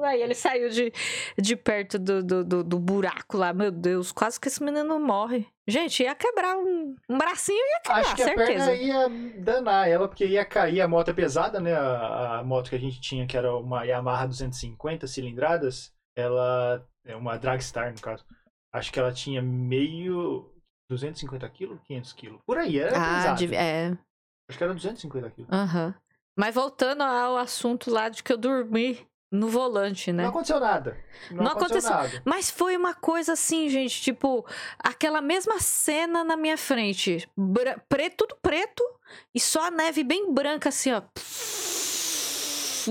Aí 0.05 0.23
ele 0.23 0.35
saiu 0.35 0.69
de, 0.69 0.93
de 1.39 1.57
perto 1.57 1.99
do, 1.99 2.23
do, 2.23 2.45
do, 2.45 2.65
do 2.65 2.79
buraco 2.79 3.37
lá. 3.37 3.53
Meu 3.53 3.71
Deus, 3.71 4.13
quase 4.13 4.41
que 4.41 4.49
esse 4.49 4.63
menino 4.63 4.99
morre. 4.99 5.47
Gente, 5.67 6.03
ia 6.03 6.15
quebrar 6.15 6.59
um, 6.59 6.95
um 7.09 7.17
bracinho, 7.17 7.57
ia 7.57 7.81
quebrar, 7.81 8.01
Acho 8.01 8.17
que 8.17 8.23
a 8.23 8.27
certeza. 8.27 8.67
perna 8.67 8.75
ia 8.75 9.09
danar 9.41 9.89
ela, 9.89 10.07
porque 10.07 10.27
ia 10.27 10.45
cair. 10.45 10.81
A 10.81 10.89
moto 10.89 11.09
é 11.09 11.15
pesada, 11.15 11.59
né? 11.59 11.75
A, 11.75 12.41
a 12.41 12.45
moto 12.45 12.69
que 12.69 12.77
a 12.77 12.81
gente 12.81 13.01
tinha, 13.01 13.27
que 13.27 13.37
era 13.37 13.55
uma 13.57 13.85
Yamaha 13.85 14.27
250 14.27 15.07
cilindradas, 15.07 15.93
ela 16.15 16.87
é 17.05 17.17
uma 17.17 17.39
Dragstar, 17.39 17.93
no 17.93 18.01
caso. 18.01 18.25
Acho 18.73 18.93
que 18.93 18.99
ela 18.99 19.13
tinha 19.13 19.41
meio 19.41 20.54
250 20.89 21.49
quilos, 21.49 21.79
500 21.87 22.13
quilos. 22.13 22.41
Por 22.47 22.59
aí, 22.59 22.79
era 22.79 22.97
Ah, 22.97 23.17
pesado. 23.17 23.39
de- 23.47 23.55
é. 23.55 23.97
Acho 24.49 24.59
que 24.59 24.65
era 24.65 24.75
250 24.75 25.31
quilos. 25.31 25.51
Aham. 25.53 25.95
Mas 26.37 26.55
voltando 26.55 27.03
ao 27.03 27.37
assunto 27.39 27.91
lá 27.91 28.09
de 28.09 28.23
que 28.23 28.33
eu 28.33 28.37
dormi 28.37 29.07
no 29.33 29.49
volante, 29.49 30.13
né? 30.13 30.25
Não 30.25 30.31
aconteceu 30.31 30.61
nada. 30.61 30.97
Não, 31.31 31.45
Não 31.45 31.53
aconteceu, 31.53 31.91
nada. 31.91 32.23
Mas 32.25 32.51
foi 32.51 32.77
uma 32.77 32.93
coisa 32.95 33.33
assim, 33.33 33.69
gente, 33.69 34.01
tipo, 34.01 34.45
aquela 34.79 35.21
mesma 35.21 35.59
cena 35.61 36.23
na 36.25 36.37
minha 36.37 36.57
frente. 36.59 37.29
Bra- 37.37 37.79
preto, 37.89 38.17
tudo 38.27 38.37
preto, 38.43 38.83
e 39.35 39.41
só 39.41 39.67
a 39.67 39.71
neve 39.71 40.05
bem 40.05 40.33
branca, 40.33 40.69
assim, 40.69 40.93
ó. 40.93 41.03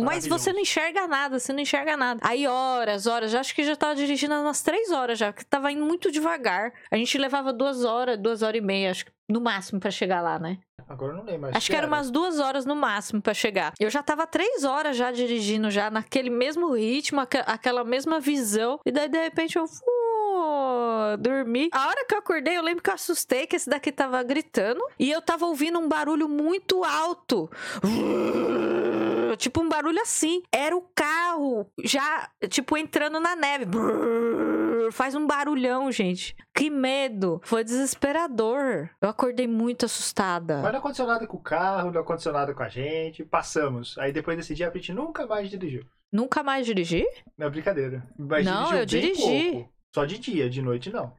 Mas 0.01 0.25
você 0.27 0.51
não 0.53 0.59
enxerga 0.59 1.07
nada, 1.07 1.39
você 1.39 1.51
não 1.53 1.59
enxerga 1.59 1.95
nada. 1.97 2.19
Aí, 2.23 2.47
horas, 2.47 3.05
horas, 3.07 3.31
já 3.31 3.39
acho 3.39 3.53
que 3.53 3.63
já 3.63 3.75
tava 3.75 3.95
dirigindo 3.95 4.33
umas 4.35 4.61
três 4.61 4.91
horas 4.91 5.17
já, 5.19 5.31
porque 5.31 5.45
tava 5.49 5.71
indo 5.71 5.85
muito 5.85 6.11
devagar. 6.11 6.71
A 6.91 6.95
gente 6.97 7.17
levava 7.17 7.51
duas 7.53 7.83
horas, 7.85 8.17
duas 8.17 8.41
horas 8.41 8.59
e 8.61 8.65
meia, 8.65 8.91
acho 8.91 9.05
que 9.05 9.11
no 9.29 9.39
máximo 9.41 9.79
pra 9.79 9.89
chegar 9.91 10.21
lá, 10.21 10.37
né? 10.39 10.57
Agora 10.87 11.13
eu 11.13 11.17
não 11.17 11.23
lembro 11.23 11.41
mais. 11.43 11.55
Acho 11.55 11.67
que 11.71 11.75
era 11.75 11.87
umas 11.87 12.11
duas 12.11 12.39
horas 12.39 12.65
no 12.65 12.75
máximo 12.75 13.21
pra 13.21 13.33
chegar. 13.33 13.73
Eu 13.79 13.89
já 13.89 14.03
tava 14.03 14.27
três 14.27 14.63
horas 14.63 14.97
já 14.97 15.11
dirigindo, 15.11 15.71
já 15.71 15.89
naquele 15.89 16.29
mesmo 16.29 16.73
ritmo, 16.73 17.21
aque- 17.21 17.41
aquela 17.45 17.83
mesma 17.83 18.19
visão. 18.19 18.79
E 18.85 18.91
daí, 18.91 19.07
de 19.07 19.17
repente, 19.17 19.57
eu 19.57 19.65
dormi. 21.19 21.69
A 21.71 21.87
hora 21.87 22.05
que 22.05 22.13
eu 22.13 22.19
acordei, 22.19 22.57
eu 22.57 22.61
lembro 22.61 22.83
que 22.83 22.89
eu 22.89 22.93
assustei 22.93 23.47
que 23.47 23.55
esse 23.55 23.69
daqui 23.69 23.91
tava 23.91 24.21
gritando. 24.23 24.81
E 24.99 25.09
eu 25.09 25.21
tava 25.21 25.45
ouvindo 25.45 25.79
um 25.79 25.87
barulho 25.87 26.27
muito 26.27 26.83
alto. 26.83 27.49
Tipo 29.35 29.61
um 29.61 29.69
barulho 29.69 30.01
assim. 30.01 30.41
Era 30.51 30.75
o 30.75 30.81
carro 30.95 31.67
já, 31.83 32.29
tipo, 32.49 32.77
entrando 32.77 33.19
na 33.19 33.35
neve. 33.35 33.65
Faz 34.91 35.15
um 35.15 35.25
barulhão, 35.25 35.91
gente. 35.91 36.35
Que 36.53 36.69
medo. 36.69 37.41
Foi 37.43 37.63
desesperador. 37.63 38.89
Eu 39.01 39.09
acordei 39.09 39.47
muito 39.47 39.85
assustada. 39.85 40.61
Mas 40.61 40.71
não 40.71 40.79
aconteceu 40.79 41.07
nada 41.07 41.25
com 41.25 41.37
o 41.37 41.41
carro, 41.41 41.91
não 41.91 42.01
aconteceu 42.01 42.31
nada 42.33 42.53
com 42.53 42.63
a 42.63 42.69
gente. 42.69 43.23
Passamos. 43.23 43.97
Aí 43.97 44.11
depois 44.11 44.37
desse 44.37 44.53
dia 44.53 44.69
a 44.69 44.71
gente 44.73 44.93
nunca 44.93 45.25
mais 45.25 45.49
dirigiu. 45.49 45.83
Nunca 46.11 46.43
mais 46.43 46.65
dirigi? 46.65 47.03
Não 47.35 47.47
é 47.47 47.49
brincadeira. 47.49 48.07
Mas 48.17 48.45
Não, 48.45 48.71
eu 48.75 48.85
dirigi. 48.85 49.51
pouco. 49.51 49.73
Só 49.95 50.05
de 50.05 50.19
dia, 50.19 50.47
de 50.47 50.61
noite 50.61 50.91
não. 50.91 51.11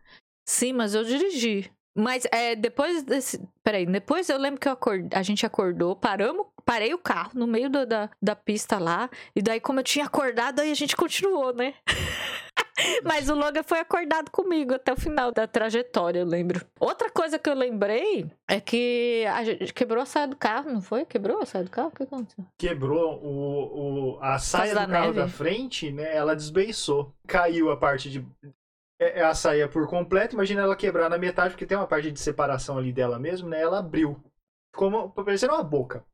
Sim, 0.48 0.72
mas 0.72 0.94
eu 0.94 1.03
dirigi. 1.03 1.70
Mas 1.96 2.27
é, 2.31 2.55
depois 2.57 3.03
desse. 3.03 3.40
Peraí, 3.62 3.87
depois 3.87 4.29
eu 4.29 4.38
lembro 4.38 4.61
que 4.61 4.68
eu 4.68 4.72
acord... 4.72 5.12
a 5.14 5.22
gente 5.22 5.46
acordou, 5.46 5.94
paramos, 5.96 6.46
parei 6.64 6.94
o 6.94 6.98
carro 6.98 7.31
no 7.35 7.46
meio 7.46 7.68
da, 7.70 7.85
da, 7.85 8.11
da 8.20 8.35
pista 8.37 8.79
lá. 8.79 9.09
E 9.35 9.42
daí, 9.42 9.61
como 9.61 9.81
eu 9.81 9.85
tinha 9.85 10.05
acordado, 10.07 10.61
aí 10.61 10.70
a 10.70 10.74
gente 10.74 10.96
continuou, 10.96 11.55
né? 11.55 11.74
Mas 13.05 13.29
o 13.29 13.35
Logan 13.35 13.62
foi 13.62 13.79
acordado 13.79 14.31
comigo 14.31 14.74
até 14.74 14.92
o 14.92 14.96
final 14.96 15.31
da 15.31 15.46
trajetória, 15.46 16.20
eu 16.20 16.27
lembro. 16.27 16.64
Outra 16.79 17.09
coisa 17.11 17.38
que 17.38 17.48
eu 17.48 17.55
lembrei 17.55 18.27
é 18.48 18.61
que 18.61 19.24
a 19.27 19.44
gente 19.44 19.72
quebrou 19.72 20.03
a 20.03 20.07
saia 20.07 20.27
do 20.27 20.37
carro, 20.37 20.70
não 20.72 20.81
foi? 20.83 21.05
Quebrou 21.05 21.40
a 21.40 21.46
saia 21.46 21.64
do 21.64 21.70
carro? 21.70 21.88
O 21.88 21.92
que 21.92 22.03
aconteceu? 22.03 22.44
Quebrou 22.59 23.20
o, 23.22 24.14
o, 24.16 24.18
a 24.20 24.38
saia 24.38 24.72
do 24.74 24.90
carro 24.90 25.07
neve? 25.07 25.20
da 25.20 25.29
frente, 25.29 25.90
né? 25.92 26.14
Ela 26.16 26.35
desbeiçou. 26.35 27.12
Caiu 27.27 27.70
a 27.70 27.77
parte 27.77 28.11
de. 28.11 28.27
é- 28.98 29.20
é 29.20 29.24
A 29.24 29.35
saia 29.35 29.68
por 29.68 29.87
completo, 29.88 30.35
imagina 30.35 30.62
ela 30.62 30.77
quebrar 30.77 31.09
na 31.09 31.18
metade, 31.18 31.50
porque 31.50 31.66
tem 31.66 31.79
uma 31.79 31.87
parte 31.87 32.11
de 32.11 32.18
separação 32.20 32.77
ali 32.77 32.92
dela 32.92 33.18
mesmo, 33.18 33.48
né? 33.48 33.61
Ela 33.61 33.79
abriu. 33.79 34.20
Ficou 34.74 34.88
uma, 34.88 35.09
parecendo 35.09 35.55
uma 35.55 35.62
boca. 35.62 36.05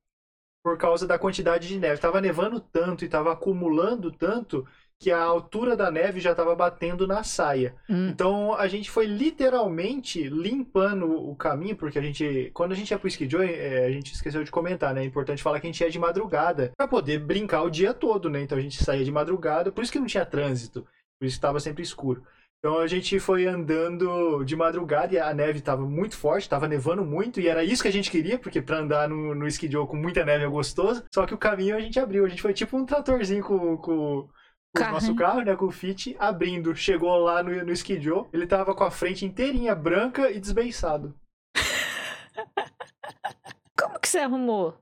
Por 0.63 0.77
causa 0.77 1.07
da 1.07 1.19
quantidade 1.19 1.69
de 1.69 1.79
neve. 1.79 2.01
Tava 2.01 2.21
nevando 2.21 2.61
tanto 2.61 3.05
e 3.05 3.09
tava 3.09 3.33
acumulando 3.33 4.11
tanto 4.11 4.67
que 5.01 5.11
a 5.11 5.23
altura 5.23 5.75
da 5.75 5.91
neve 5.91 6.21
já 6.21 6.35
tava 6.35 6.55
batendo 6.55 7.07
na 7.07 7.25
saia. 7.25 7.75
Hum. 7.89 8.09
Então 8.09 8.53
a 8.55 8.69
gente 8.69 8.91
foi 8.91 9.07
literalmente 9.07 10.23
limpando 10.29 11.11
o 11.11 11.35
caminho, 11.35 11.75
porque 11.75 11.99
a 11.99 12.03
gente, 12.03 12.51
quando 12.53 12.73
a 12.73 12.75
gente 12.75 12.91
ia 12.91 12.99
pro 12.99 13.09
Ski 13.09 13.29
Joy, 13.29 13.51
é, 13.51 13.87
a 13.87 13.91
gente 13.91 14.13
esqueceu 14.13 14.45
de 14.45 14.51
comentar, 14.51 14.93
né? 14.93 15.01
É 15.01 15.07
importante 15.07 15.43
falar 15.43 15.59
que 15.59 15.67
a 15.67 15.71
gente 15.71 15.81
ia 15.81 15.91
de 15.91 15.99
madrugada 15.99 16.71
pra 16.77 16.87
poder 16.87 17.19
brincar 17.19 17.63
o 17.63 17.71
dia 17.71 17.95
todo, 17.95 18.29
né? 18.29 18.43
Então 18.43 18.59
a 18.59 18.61
gente 18.61 18.85
saía 18.85 19.03
de 19.03 19.11
madrugada, 19.11 19.73
por 19.73 19.83
isso 19.83 19.91
que 19.91 19.99
não 19.99 20.07
tinha 20.07 20.27
trânsito, 20.27 20.87
por 21.19 21.25
isso 21.25 21.37
que 21.37 21.43
tava 21.43 21.61
sempre 21.61 21.83
escuro. 21.83 22.23
Então 22.61 22.79
a 22.79 22.87
gente 22.87 23.19
foi 23.19 23.47
andando 23.47 24.45
de 24.45 24.55
madrugada 24.55 25.15
e 25.15 25.19
a 25.19 25.33
neve 25.33 25.63
tava 25.63 25.83
muito 25.83 26.15
forte, 26.15 26.49
tava 26.49 26.69
nevando 26.69 27.03
muito 27.03 27.41
e 27.41 27.49
era 27.49 27.65
isso 27.65 27.83
que 27.83 27.89
a 27.89 27.93
gente 27.93 28.11
queria, 28.11 28.39
porque 28.39 28.61
pra 28.61 28.79
andar 28.79 29.09
no, 29.09 29.35
no 29.35 29.87
com 29.87 29.97
muita 29.97 30.27
neve 30.27 30.45
é 30.45 30.49
gostoso. 30.49 31.03
Só 31.13 31.25
que 31.25 31.33
o 31.33 31.39
caminho 31.39 31.75
a 31.75 31.81
gente 31.81 31.99
abriu, 31.99 32.25
a 32.25 32.29
gente 32.29 32.43
foi 32.43 32.53
tipo 32.53 32.77
um 32.77 32.85
tratorzinho 32.85 33.43
com, 33.43 33.79
com, 33.79 34.19
o 34.19 34.29
Carro, 34.77 34.93
nosso 34.93 35.17
carro, 35.17 35.41
né, 35.41 35.57
com 35.57 35.65
o 35.65 35.71
Fit, 35.71 36.15
abrindo. 36.19 36.77
Chegou 36.77 37.17
lá 37.17 37.43
no, 37.43 37.65
no 37.65 37.75
joe, 37.75 38.27
ele 38.31 38.47
tava 38.47 38.75
com 38.75 38.85
a 38.85 38.91
frente 38.91 39.25
inteirinha 39.25 39.75
branca 39.75 40.31
e 40.31 40.39
desbeiçado. 40.39 41.19
Como 43.77 43.99
que 43.99 44.07
você 44.07 44.19
arrumou? 44.19 44.77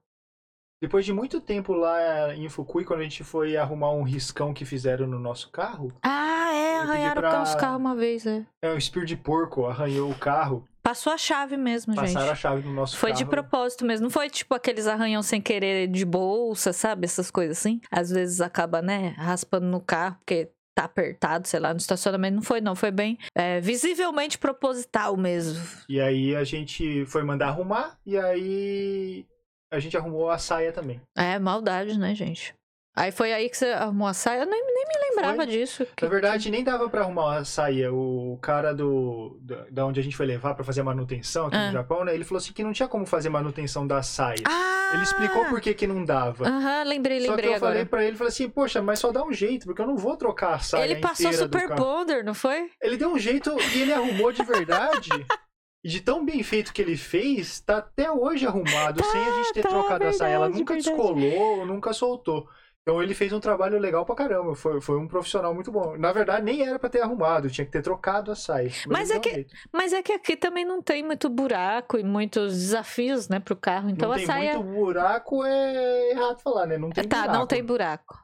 Depois 0.82 1.04
de 1.04 1.12
muito 1.12 1.40
tempo 1.40 1.72
lá 1.72 2.34
em 2.34 2.48
Fukui, 2.48 2.84
quando 2.84 3.00
a 3.00 3.04
gente 3.04 3.24
foi 3.24 3.56
arrumar 3.56 3.92
um 3.92 4.02
riscão 4.02 4.52
que 4.52 4.64
fizeram 4.64 5.06
no 5.06 5.18
nosso 5.18 5.50
carro, 5.50 5.92
Ah, 6.02 6.37
arranharam 6.78 7.20
pra- 7.22 7.42
os 7.42 7.54
carros 7.54 7.78
uma 7.80 7.94
vez, 7.94 8.26
é. 8.26 8.44
é, 8.62 8.72
um 8.72 8.76
espírito 8.78 9.08
de 9.08 9.16
porco 9.16 9.66
arranhou 9.66 10.10
o 10.10 10.14
carro, 10.14 10.64
Passou 10.80 11.12
a 11.12 11.18
chave 11.18 11.54
mesmo, 11.58 11.94
passaram 11.94 12.24
a 12.24 12.28
gente. 12.30 12.38
chave 12.40 12.66
no 12.66 12.72
nosso 12.72 12.96
Foi 12.96 13.10
carro. 13.10 13.18
de 13.22 13.28
propósito 13.28 13.84
mesmo. 13.84 14.04
Não 14.04 14.10
foi 14.10 14.30
tipo 14.30 14.54
aqueles 14.54 14.86
arranhão 14.86 15.22
sem 15.22 15.38
querer 15.38 15.86
de 15.86 16.02
bolsa, 16.02 16.72
sabe? 16.72 17.04
Essas 17.04 17.30
coisas 17.30 17.58
assim. 17.58 17.78
Às 17.90 18.08
vezes 18.08 18.40
acaba, 18.40 18.80
né, 18.80 19.08
raspando 19.18 19.66
no 19.66 19.80
carro, 19.82 20.16
porque 20.20 20.50
tá 20.74 20.84
apertado, 20.84 21.46
sei 21.46 21.60
lá, 21.60 21.74
no 21.74 21.76
estacionamento. 21.78 22.36
Não 22.36 22.42
foi, 22.42 22.62
não. 22.62 22.74
Foi 22.74 22.90
bem 22.90 23.18
é, 23.36 23.60
visivelmente 23.60 24.38
proposital 24.38 25.14
mesmo. 25.14 25.62
E 25.90 26.00
aí 26.00 26.34
a 26.34 26.44
gente 26.44 27.04
foi 27.04 27.22
mandar 27.22 27.48
arrumar 27.48 27.98
e 28.06 28.16
aí 28.16 29.26
a 29.70 29.78
gente 29.78 29.94
arrumou 29.94 30.30
a 30.30 30.38
saia 30.38 30.72
também. 30.72 31.02
É, 31.14 31.38
maldade, 31.38 31.98
né, 31.98 32.14
gente? 32.14 32.54
Aí 32.98 33.12
foi 33.12 33.32
aí 33.32 33.48
que 33.48 33.56
você 33.56 33.66
arrumou 33.66 34.08
a 34.08 34.12
saia. 34.14 34.40
Eu 34.40 34.46
nem, 34.46 34.60
nem 34.60 34.84
me 34.86 35.08
lembrava 35.10 35.36
Foi. 35.36 35.46
disso. 35.46 35.86
Que- 35.96 36.04
Na 36.04 36.10
verdade, 36.10 36.50
nem 36.50 36.64
dava 36.64 36.88
pra 36.88 37.02
arrumar 37.02 37.38
a 37.38 37.44
saia. 37.44 37.92
O 37.92 38.38
cara 38.42 38.74
do 38.74 39.38
da, 39.40 39.66
da 39.70 39.86
onde 39.86 40.00
a 40.00 40.02
gente 40.02 40.16
foi 40.16 40.26
levar 40.26 40.54
pra 40.54 40.64
fazer 40.64 40.80
a 40.80 40.84
manutenção 40.84 41.46
aqui 41.46 41.56
Ah. 41.56 41.66
no 41.66 41.72
Japão, 41.72 42.04
né? 42.04 42.14
Ele 42.14 42.24
falou 42.24 42.38
assim 42.38 42.52
que 42.52 42.62
não 42.64 42.72
tinha 42.72 42.88
como 42.88 43.06
fazer 43.06 43.28
manutenção 43.28 43.86
da 43.86 44.02
saia. 44.02 44.42
Ah! 44.46 44.90
Ele 44.94 45.02
explicou 45.02 45.44
por 45.46 45.60
que 45.60 45.74
que 45.74 45.86
não 45.86 46.02
dava. 46.04 46.46
Aham, 46.48 46.82
lembrei, 46.84 47.18
Só 47.20 47.24
que 47.26 47.30
lembrei 47.30 47.50
eu 47.50 47.56
agora. 47.56 47.72
falei 47.72 47.84
pra 47.84 48.04
ele, 48.04 48.16
falei 48.16 48.28
assim, 48.32 48.48
poxa, 48.48 48.80
mas 48.82 48.98
só 48.98 49.12
dá 49.12 49.22
um 49.22 49.32
jeito, 49.32 49.66
porque 49.66 49.82
eu 49.82 49.86
não 49.86 49.96
vou 49.96 50.16
trocar 50.16 50.54
a 50.54 50.58
saia 50.58 50.84
Ele 50.84 50.96
passou 50.96 51.30
do 51.30 51.36
Super. 51.36 51.74
Bonder, 51.74 52.24
não 52.24 52.32
foi? 52.34 52.70
Ele 52.82 52.96
deu 52.96 53.10
um 53.12 53.18
jeito 53.18 53.54
e 53.74 53.82
ele 53.82 53.92
arrumou 53.92 54.32
de 54.32 54.42
verdade. 54.44 55.08
E 55.84 55.88
de 55.88 56.00
tão 56.00 56.24
bem 56.24 56.42
feito 56.42 56.72
que 56.72 56.82
ele 56.82 56.96
fez, 56.96 57.60
tá 57.60 57.78
até 57.78 58.10
hoje 58.10 58.44
arrumado, 58.44 59.00
sem 59.04 59.20
a 59.20 59.30
gente 59.36 59.52
ter 59.52 59.62
tá, 59.62 59.68
trocado 59.68 60.04
a 60.08 60.12
saia. 60.12 60.32
Ela 60.32 60.46
verdade, 60.46 60.58
nunca 60.60 60.74
verdade. 60.74 60.96
descolou, 60.96 61.66
nunca 61.66 61.92
soltou. 61.92 62.48
Então 62.88 63.02
ele 63.02 63.12
fez 63.12 63.34
um 63.34 63.38
trabalho 63.38 63.78
legal 63.78 64.06
pra 64.06 64.14
caramba. 64.14 64.54
Foi, 64.54 64.80
foi 64.80 64.96
um 64.96 65.06
profissional 65.06 65.52
muito 65.54 65.70
bom. 65.70 65.94
Na 65.98 66.10
verdade, 66.10 66.42
nem 66.42 66.66
era 66.66 66.78
pra 66.78 66.88
ter 66.88 67.02
arrumado, 67.02 67.50
tinha 67.50 67.66
que 67.66 67.70
ter 67.70 67.82
trocado 67.82 68.32
a 68.32 68.34
saia. 68.34 68.70
Mas 68.86 69.10
ele 69.10 69.18
é 69.18 69.20
que- 69.20 69.30
jeito. 69.30 69.54
Mas 69.70 69.92
é 69.92 70.02
que 70.02 70.10
aqui 70.10 70.34
também 70.34 70.64
não 70.64 70.80
tem 70.80 71.02
muito 71.04 71.28
buraco 71.28 71.98
e 71.98 72.02
muitos 72.02 72.54
desafios, 72.54 73.28
né, 73.28 73.40
pro 73.40 73.54
carro. 73.54 73.90
Então 73.90 74.08
não 74.08 74.14
a 74.14 74.16
tem 74.16 74.24
saia. 74.26 74.54
muito 74.58 74.74
buraco, 74.74 75.44
é 75.44 76.12
errado 76.12 76.38
falar, 76.40 76.64
né? 76.64 76.78
Não 76.78 76.88
tem 76.88 77.04
tá, 77.06 77.18
buraco. 77.24 77.38
não 77.38 77.46
tem 77.46 77.62
buraco. 77.62 78.18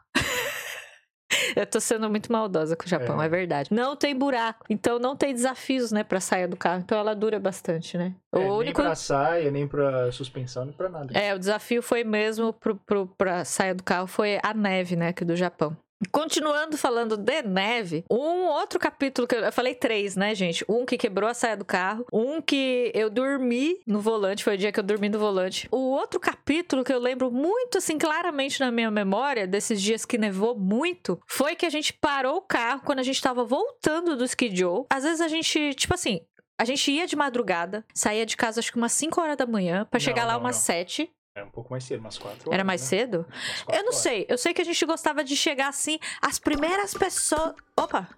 Eu 1.56 1.66
tô 1.66 1.80
sendo 1.80 2.08
muito 2.10 2.30
maldosa 2.32 2.76
com 2.76 2.84
o 2.84 2.88
Japão, 2.88 3.20
é. 3.22 3.26
É. 3.26 3.28
verdade. 3.28 3.72
Não 3.72 3.96
tem 3.96 4.16
buraco. 4.16 4.64
Então 4.68 4.98
não 4.98 5.16
tem 5.16 5.32
desafios, 5.34 5.92
né, 5.92 6.04
pra 6.04 6.20
saia 6.20 6.48
do 6.48 6.56
carro. 6.56 6.80
Então 6.80 6.98
ela 6.98 7.14
dura 7.14 7.38
bastante, 7.38 7.96
né? 7.96 8.14
É, 8.32 8.38
o 8.38 8.40
Nem 8.40 8.50
único. 8.50 8.82
pra 8.82 8.94
saia, 8.94 9.50
nem 9.50 9.66
pra 9.66 10.10
suspensão, 10.12 10.64
nem 10.64 10.74
pra 10.74 10.88
nada. 10.88 11.16
É, 11.18 11.34
o 11.34 11.38
desafio 11.38 11.82
foi 11.82 12.04
mesmo 12.04 12.52
pro, 12.52 12.76
pro, 12.76 13.06
pra 13.06 13.44
saia 13.44 13.74
do 13.74 13.82
carro, 13.82 14.06
foi 14.06 14.38
a 14.42 14.52
neve, 14.54 14.96
né, 14.96 15.08
aqui 15.08 15.24
do 15.24 15.36
Japão. 15.36 15.76
Continuando 16.12 16.76
falando 16.76 17.16
de 17.16 17.42
neve, 17.42 18.04
um 18.10 18.44
outro 18.46 18.78
capítulo 18.78 19.26
que 19.26 19.34
eu, 19.34 19.40
eu 19.40 19.52
falei 19.52 19.74
três, 19.74 20.16
né, 20.16 20.34
gente? 20.34 20.64
Um 20.68 20.84
que 20.84 20.98
quebrou 20.98 21.28
a 21.28 21.34
saia 21.34 21.56
do 21.56 21.64
carro, 21.64 22.04
um 22.12 22.40
que 22.42 22.90
eu 22.94 23.08
dormi 23.08 23.80
no 23.86 24.00
volante, 24.00 24.44
foi 24.44 24.54
o 24.54 24.58
dia 24.58 24.72
que 24.72 24.78
eu 24.78 24.84
dormi 24.84 25.08
no 25.08 25.18
volante. 25.18 25.68
O 25.70 25.78
outro 25.78 26.20
capítulo 26.20 26.84
que 26.84 26.92
eu 26.92 26.98
lembro 26.98 27.30
muito, 27.30 27.78
assim, 27.78 27.96
claramente 27.98 28.60
na 28.60 28.70
minha 28.70 28.90
memória, 28.90 29.46
desses 29.46 29.80
dias 29.80 30.04
que 30.04 30.18
nevou 30.18 30.56
muito, 30.56 31.20
foi 31.26 31.54
que 31.54 31.66
a 31.66 31.70
gente 31.70 31.92
parou 31.92 32.36
o 32.36 32.42
carro 32.42 32.82
quando 32.84 32.98
a 32.98 33.04
gente 33.04 33.20
tava 33.22 33.44
voltando 33.44 34.16
do 34.16 34.24
Ski 34.24 34.54
Joe. 34.54 34.84
Às 34.90 35.04
vezes 35.04 35.20
a 35.20 35.28
gente, 35.28 35.74
tipo 35.74 35.94
assim, 35.94 36.20
a 36.58 36.64
gente 36.64 36.90
ia 36.90 37.06
de 37.06 37.16
madrugada, 37.16 37.84
saía 37.94 38.26
de 38.26 38.36
casa 38.36 38.60
acho 38.60 38.70
que 38.70 38.78
umas 38.78 38.92
5 38.92 39.20
horas 39.20 39.36
da 39.36 39.46
manhã, 39.46 39.86
pra 39.90 39.98
Não, 39.98 40.04
chegar 40.04 40.24
lá 40.24 40.34
não, 40.34 40.40
umas 40.40 40.56
não. 40.56 40.62
7. 40.62 41.10
É 41.36 41.42
um 41.42 41.50
pouco 41.50 41.72
mais 41.72 41.82
cedo, 41.82 41.98
umas 41.98 42.16
quatro 42.16 42.42
Era 42.48 42.58
horas, 42.58 42.66
mais 42.66 42.80
né? 42.82 42.86
cedo? 42.86 43.26
Eu 43.68 43.78
não 43.80 43.86
horas. 43.88 43.96
sei. 43.96 44.24
Eu 44.28 44.38
sei 44.38 44.54
que 44.54 44.62
a 44.62 44.64
gente 44.64 44.86
gostava 44.86 45.24
de 45.24 45.34
chegar 45.34 45.66
assim, 45.66 45.98
as 46.22 46.38
primeiras 46.38 46.94
pessoas. 46.94 47.54
Opa! 47.76 48.08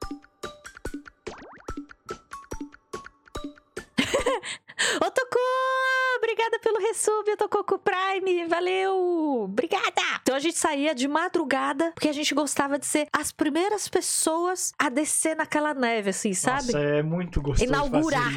Tocô! 5.15 5.39
Obrigada 6.19 6.59
pelo 6.59 6.79
resub, 6.79 7.27
eu 7.27 7.37
Tocô 7.39 7.65
com 7.65 7.77
o 7.77 7.79
Prime. 7.79 8.45
Valeu! 8.49 9.45
Obrigada! 9.45 10.03
Então 10.21 10.35
a 10.35 10.39
gente 10.39 10.59
saía 10.59 10.95
de 10.95 11.09
madrugada, 11.09 11.93
porque 11.93 12.11
a 12.11 12.13
gente 12.13 12.35
gostava 12.35 12.79
de 12.79 12.85
ser 12.85 13.09
as 13.11 13.33
primeiras 13.33 13.89
pessoas 13.89 14.75
a 14.79 14.91
descer 14.91 15.35
naquela 15.35 15.73
neve, 15.73 16.11
assim, 16.11 16.35
sabe? 16.35 16.67
Nossa, 16.67 16.81
é 16.81 17.03
muito 17.03 17.41
gostoso 17.41 17.65
Inaugurar. 17.65 18.31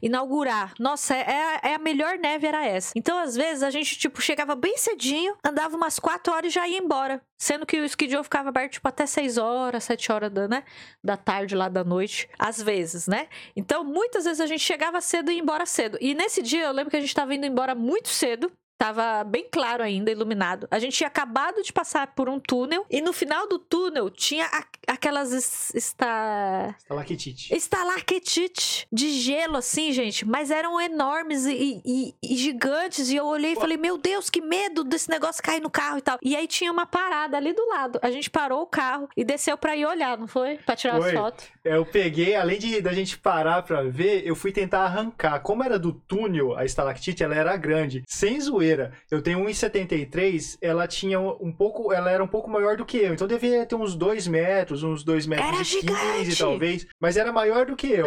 Inaugurar. 0.00 0.74
Nossa, 0.78 1.14
é, 1.14 1.20
é- 1.20 1.60
é 1.70 1.74
a 1.74 1.78
melhor 1.78 2.18
neve 2.18 2.46
era 2.46 2.64
essa. 2.64 2.92
Então, 2.96 3.18
às 3.18 3.34
vezes, 3.34 3.62
a 3.62 3.70
gente, 3.70 3.98
tipo, 3.98 4.20
chegava 4.20 4.54
bem 4.54 4.76
cedinho, 4.76 5.36
andava 5.44 5.76
umas 5.76 5.98
4 5.98 6.32
horas 6.32 6.50
e 6.50 6.54
já 6.54 6.66
ia 6.66 6.78
embora. 6.78 7.20
Sendo 7.38 7.66
que 7.66 7.78
o 7.80 7.84
Ski 7.84 8.08
Joe 8.08 8.22
ficava 8.24 8.48
aberto, 8.48 8.72
tipo, 8.72 8.88
até 8.88 9.04
6 9.06 9.36
horas, 9.38 9.84
7 9.84 10.10
horas 10.10 10.30
da, 10.32 10.48
né? 10.48 10.64
da 11.02 11.16
tarde 11.16 11.54
lá 11.54 11.68
da 11.68 11.84
noite. 11.84 12.28
Às 12.38 12.60
vezes, 12.62 13.06
né? 13.06 13.28
Então, 13.54 13.84
muitas 13.84 14.24
vezes 14.24 14.40
a 14.40 14.46
gente 14.46 14.62
chegava 14.62 15.00
cedo 15.00 15.30
e 15.30 15.34
ia 15.34 15.40
embora 15.40 15.66
cedo. 15.66 15.98
E 16.00 16.14
nesse 16.14 16.42
dia, 16.42 16.64
eu 16.64 16.72
lembro 16.72 16.90
que 16.90 16.96
a 16.96 17.00
gente 17.00 17.14
tava 17.14 17.34
indo 17.34 17.46
embora 17.46 17.74
muito 17.74 18.08
cedo. 18.08 18.50
Tava 18.78 19.24
bem 19.24 19.46
claro 19.50 19.82
ainda, 19.82 20.10
iluminado. 20.10 20.68
A 20.70 20.78
gente 20.78 20.96
tinha 20.96 21.06
acabado 21.08 21.62
de 21.62 21.72
passar 21.72 22.08
por 22.14 22.28
um 22.28 22.38
túnel. 22.38 22.84
E 22.90 23.00
no 23.00 23.12
final 23.12 23.48
do 23.48 23.58
túnel 23.58 24.10
tinha 24.10 24.44
a- 24.46 24.64
aquelas 24.92 25.32
es- 25.32 25.72
esta... 25.74 26.74
Estalactite. 26.78 27.54
Estalactite 27.54 28.86
de 28.92 29.10
gelo, 29.12 29.56
assim, 29.56 29.92
gente. 29.92 30.26
Mas 30.26 30.50
eram 30.50 30.80
enormes 30.80 31.46
e, 31.46 31.80
e- 31.84 32.14
e 32.22 32.36
gigantes. 32.36 33.08
E 33.10 33.16
eu 33.16 33.24
olhei 33.26 33.52
e 33.52 33.56
falei, 33.56 33.76
meu 33.76 33.96
Deus, 33.96 34.28
que 34.28 34.40
medo 34.40 34.84
desse 34.84 35.08
negócio 35.08 35.42
cair 35.42 35.60
no 35.60 35.70
carro 35.70 35.98
e 35.98 36.02
tal. 36.02 36.18
E 36.22 36.36
aí 36.36 36.46
tinha 36.46 36.70
uma 36.70 36.84
parada 36.86 37.36
ali 37.36 37.52
do 37.52 37.66
lado. 37.68 37.98
A 38.02 38.10
gente 38.10 38.28
parou 38.30 38.62
o 38.62 38.66
carro 38.66 39.08
e 39.16 39.24
desceu 39.24 39.56
pra 39.56 39.74
ir 39.74 39.86
olhar, 39.86 40.18
não 40.18 40.26
foi? 40.28 40.58
Pra 40.58 40.76
tirar 40.76 40.96
as 40.98 41.04
Foi. 41.04 41.12
fotos. 41.14 41.46
É, 41.64 41.76
Eu 41.76 41.86
peguei, 41.86 42.34
além 42.34 42.58
de 42.58 42.80
da 42.80 42.92
gente 42.92 43.16
parar 43.18 43.62
pra 43.62 43.82
ver, 43.82 44.26
eu 44.26 44.36
fui 44.36 44.52
tentar 44.52 44.80
arrancar. 44.84 45.40
Como 45.40 45.64
era 45.64 45.78
do 45.78 45.92
túnel, 45.92 46.56
a 46.56 46.64
estalactite, 46.64 47.22
ela 47.22 47.34
era 47.34 47.56
grande. 47.56 48.02
Sem 48.06 48.38
zoeira. 48.40 48.65
Eu 49.10 49.22
tenho 49.22 49.40
1,73, 49.40 50.58
ela 50.60 50.86
tinha 50.86 51.18
um 51.20 51.52
pouco, 51.52 51.92
ela 51.92 52.10
era 52.10 52.22
um 52.22 52.26
pouco 52.28 52.48
maior 52.50 52.76
do 52.76 52.84
que 52.84 52.98
eu. 52.98 53.14
Então 53.14 53.26
devia 53.26 53.64
ter 53.66 53.74
uns 53.74 53.94
2 53.94 54.26
metros, 54.26 54.82
uns 54.82 55.02
2 55.04 55.26
metros 55.26 55.46
Era 55.48 55.56
e 55.62 55.64
15 55.64 55.80
gigante! 55.80 56.38
talvez. 56.38 56.86
Mas 57.00 57.16
era 57.16 57.32
maior 57.32 57.66
do 57.66 57.76
que 57.76 57.90
eu. 57.90 58.06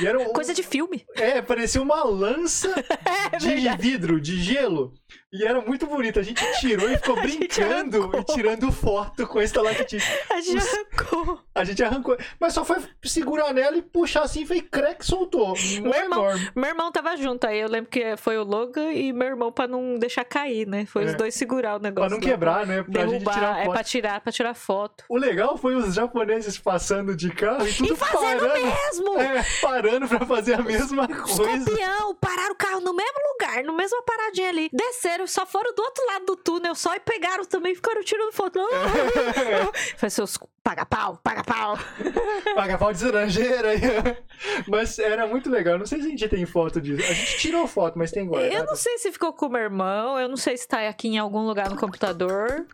E 0.00 0.06
era 0.06 0.18
Coisa 0.30 0.52
de 0.54 0.62
filme. 0.62 1.04
É, 1.16 1.40
parecia 1.42 1.80
uma 1.82 2.02
lança 2.04 2.68
É 3.32 3.36
de 3.36 3.48
verdade. 3.48 3.82
vidro, 3.82 4.20
de 4.20 4.40
gelo. 4.40 4.92
E 5.32 5.44
era 5.44 5.60
muito 5.60 5.86
bonito. 5.86 6.18
A 6.18 6.22
gente 6.22 6.42
tirou 6.60 6.88
e 6.90 6.96
ficou 6.96 7.16
brincando 7.20 8.10
e 8.16 8.24
tirando 8.34 8.70
foto 8.72 9.26
com 9.26 9.40
estalactite. 9.40 10.04
A 10.30 10.40
gente 10.40 10.56
Os- 10.58 10.68
arrancou. 10.74 11.40
A 11.54 11.64
gente 11.64 11.82
arrancou. 11.82 12.16
Mas 12.40 12.54
só 12.54 12.64
foi 12.64 12.76
segurar 13.04 13.52
nela 13.52 13.76
e 13.76 13.82
puxar 13.82 14.22
assim, 14.22 14.46
foi 14.46 14.60
crack, 14.60 15.04
soltou. 15.04 15.54
Não 15.76 15.82
Meu 15.82 15.92
é 15.94 16.02
irmão- 16.02 16.24
enorme. 16.24 16.50
Meu 16.54 16.66
irmão 16.68 16.92
tava 16.92 17.16
junto 17.16 17.46
aí. 17.46 17.58
Eu 17.60 17.68
lembro 17.68 17.90
que 17.90 18.16
foi 18.16 18.38
o 18.38 18.44
Logan 18.44 18.92
e 18.92 19.12
meu 19.12 19.28
irmão 19.28 19.50
pra 19.52 19.66
não 19.66 19.97
deixar 19.98 20.24
cair, 20.24 20.66
né? 20.66 20.86
Foi 20.86 21.04
os 21.04 21.12
É. 21.12 21.16
dois 21.16 21.34
segurar 21.34 21.76
o 21.76 21.80
Pra 21.80 21.88
negócio. 21.90 22.10
não 22.10 22.16
lá, 22.18 22.22
quebrar, 22.22 22.66
né? 22.66 22.82
Pra 22.82 23.02
gente 23.02 23.10
Derrubar, 23.10 23.34
tirar 23.34 23.58
é 23.60 23.64
foto. 23.64 23.72
pra 23.74 23.84
tirar, 23.84 24.20
pra 24.20 24.32
tirar 24.32 24.54
foto. 24.54 25.04
O 25.08 25.16
legal 25.16 25.56
foi 25.56 25.74
os 25.74 25.94
japoneses 25.94 26.58
passando 26.58 27.14
de 27.16 27.30
carro 27.30 27.66
e 27.66 27.72
tudo 27.72 27.92
E 27.92 27.96
fazendo 27.96 28.40
parando. 28.40 28.64
mesmo! 28.66 29.20
É, 29.20 29.44
parando 29.60 30.08
pra 30.08 30.26
fazer 30.26 30.54
a 30.54 30.62
mesma 30.62 31.06
coisa. 31.08 31.42
Escorpião, 31.56 32.14
pararam 32.16 32.52
o 32.52 32.56
carro 32.56 32.80
no 32.80 32.94
mesmo 32.94 33.18
lugar, 33.32 33.62
no 33.64 33.72
mesma 33.74 34.02
paradinha 34.02 34.48
ali. 34.48 34.68
Desceram, 34.72 35.26
só 35.26 35.44
foram 35.46 35.74
do 35.74 35.82
outro 35.82 36.04
lado 36.06 36.26
do 36.26 36.36
túnel 36.36 36.74
só 36.74 36.94
e 36.94 37.00
pegaram 37.00 37.44
também, 37.44 37.74
ficaram 37.74 38.02
tirando 38.02 38.32
foto. 38.32 38.58
Foi 39.96 40.10
seus 40.10 40.38
paga-pau, 40.62 41.18
paga-pau. 41.22 41.78
Paga 42.54 42.76
pau 42.78 42.92
de 42.92 43.02
estrangeira. 43.02 43.70
aí. 43.70 43.80
Mas 44.68 44.98
era 44.98 45.26
muito 45.26 45.48
legal. 45.50 45.78
Não 45.78 45.86
sei 45.86 46.00
se 46.00 46.06
a 46.06 46.10
gente 46.10 46.28
tem 46.28 46.44
foto 46.44 46.80
disso. 46.80 47.02
A 47.02 47.14
gente 47.14 47.38
tirou 47.38 47.66
foto, 47.66 47.98
mas 47.98 48.10
tem 48.12 48.26
guardado. 48.26 48.52
Eu 48.52 48.64
não 48.66 48.76
sei 48.76 48.98
se 48.98 49.10
ficou 49.10 49.32
com 49.32 49.46
o 49.46 49.48
meu 49.48 49.62
irmão, 49.62 49.87
eu 50.18 50.28
não 50.28 50.36
sei 50.36 50.56
se 50.56 50.66
tá 50.66 50.88
aqui 50.88 51.08
em 51.08 51.18
algum 51.18 51.46
lugar 51.46 51.70
no 51.70 51.76
computador. 51.76 52.66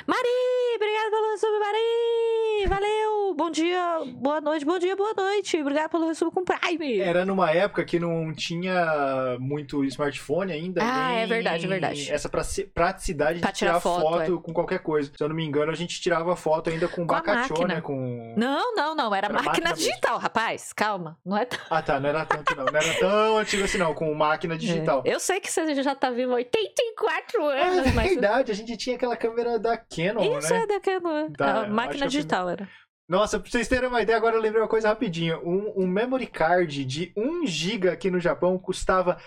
Mari, 0.09 0.27
obrigada 0.75 1.11
pelo 1.11 1.29
resub, 1.29 1.59
Mari! 1.59 2.67
Valeu! 2.67 3.35
Bom 3.35 3.51
dia, 3.51 3.99
boa 4.15 4.41
noite, 4.41 4.65
bom 4.65 4.77
dia, 4.79 4.95
boa 4.95 5.13
noite. 5.15 5.61
Obrigada 5.61 5.87
pelo 5.87 6.07
resub 6.07 6.31
com 6.33 6.43
Prime. 6.43 6.99
Era 6.99 7.23
numa 7.25 7.51
época 7.51 7.85
que 7.85 7.99
não 7.99 8.33
tinha 8.33 9.37
muito 9.39 9.85
smartphone 9.85 10.51
ainda. 10.51 10.81
Ah, 10.83 11.11
é 11.11 11.25
verdade, 11.25 11.65
é 11.65 11.67
verdade. 11.67 12.11
Essa 12.11 12.27
praticidade 12.27 13.35
de 13.35 13.41
Pra 13.41 13.51
tirar 13.51 13.73
tirar 13.73 13.79
foto, 13.79 14.01
foto, 14.01 14.41
com 14.41 14.51
qualquer 14.51 14.79
coisa. 14.79 15.11
Se 15.15 15.23
eu 15.23 15.29
não 15.29 15.35
me 15.35 15.45
engano, 15.45 15.71
a 15.71 15.75
gente 15.75 16.01
tirava 16.01 16.35
foto 16.35 16.69
ainda 16.69 16.87
com, 16.87 16.95
Com 16.97 17.05
bacachô, 17.05 17.65
né? 17.65 17.79
Com... 17.81 18.33
Não, 18.35 18.75
não, 18.75 18.95
não, 18.95 19.15
era, 19.15 19.27
Era 19.27 19.33
máquina, 19.35 19.69
máquina 19.69 19.73
digital, 19.73 20.17
rapaz. 20.17 20.73
Calma, 20.73 21.17
não 21.23 21.37
é 21.37 21.45
tão... 21.45 21.59
Ah, 21.69 21.81
tá. 21.81 21.99
Não 21.99 22.09
era 22.09 22.25
tanto, 22.25 22.55
não. 22.55 22.65
Não 22.65 22.79
era 22.79 22.99
tão 22.99 23.37
antigo 23.37 23.63
assim, 23.63 23.77
não. 23.77 23.93
Com 23.93 24.13
máquina 24.13 24.57
digital. 24.59 25.03
Eu 25.05 25.19
sei 25.19 25.39
que 25.39 25.51
você 25.51 25.81
já 25.81 25.95
tá 25.95 26.09
vivo 26.09 26.31
há 26.31 26.35
84 26.35 27.51
É, 27.51 27.61
anos, 27.61 27.93
mas... 27.93 28.09
verdade, 28.09 28.51
a 28.51 28.55
gente 28.55 28.75
tinha 28.75 28.95
aquela 28.95 29.15
câmera 29.15 29.57
da 29.57 29.77
Canon, 30.07 30.37
Isso 30.37 30.53
né? 30.53 30.61
é 30.61 30.67
daquela... 30.67 31.29
Tá, 31.31 31.45
a 31.45 31.61
acho 31.61 31.71
máquina 31.71 31.99
que 31.99 32.03
eu 32.03 32.07
digital 32.09 32.49
era. 32.49 32.69
Nossa, 33.09 33.39
pra 33.39 33.49
vocês 33.49 33.67
terem 33.67 33.89
uma 33.89 34.03
ideia, 34.03 34.15
agora 34.15 34.35
eu 34.35 34.41
lembrei 34.41 34.61
uma 34.61 34.67
coisa 34.67 34.87
rapidinho. 34.87 35.41
Um, 35.43 35.83
um 35.83 35.87
memory 35.87 36.27
card 36.27 36.85
de 36.85 37.11
1 37.17 37.47
GB 37.47 37.89
aqui 37.89 38.11
no 38.11 38.19
Japão 38.19 38.59
custava 38.59 39.17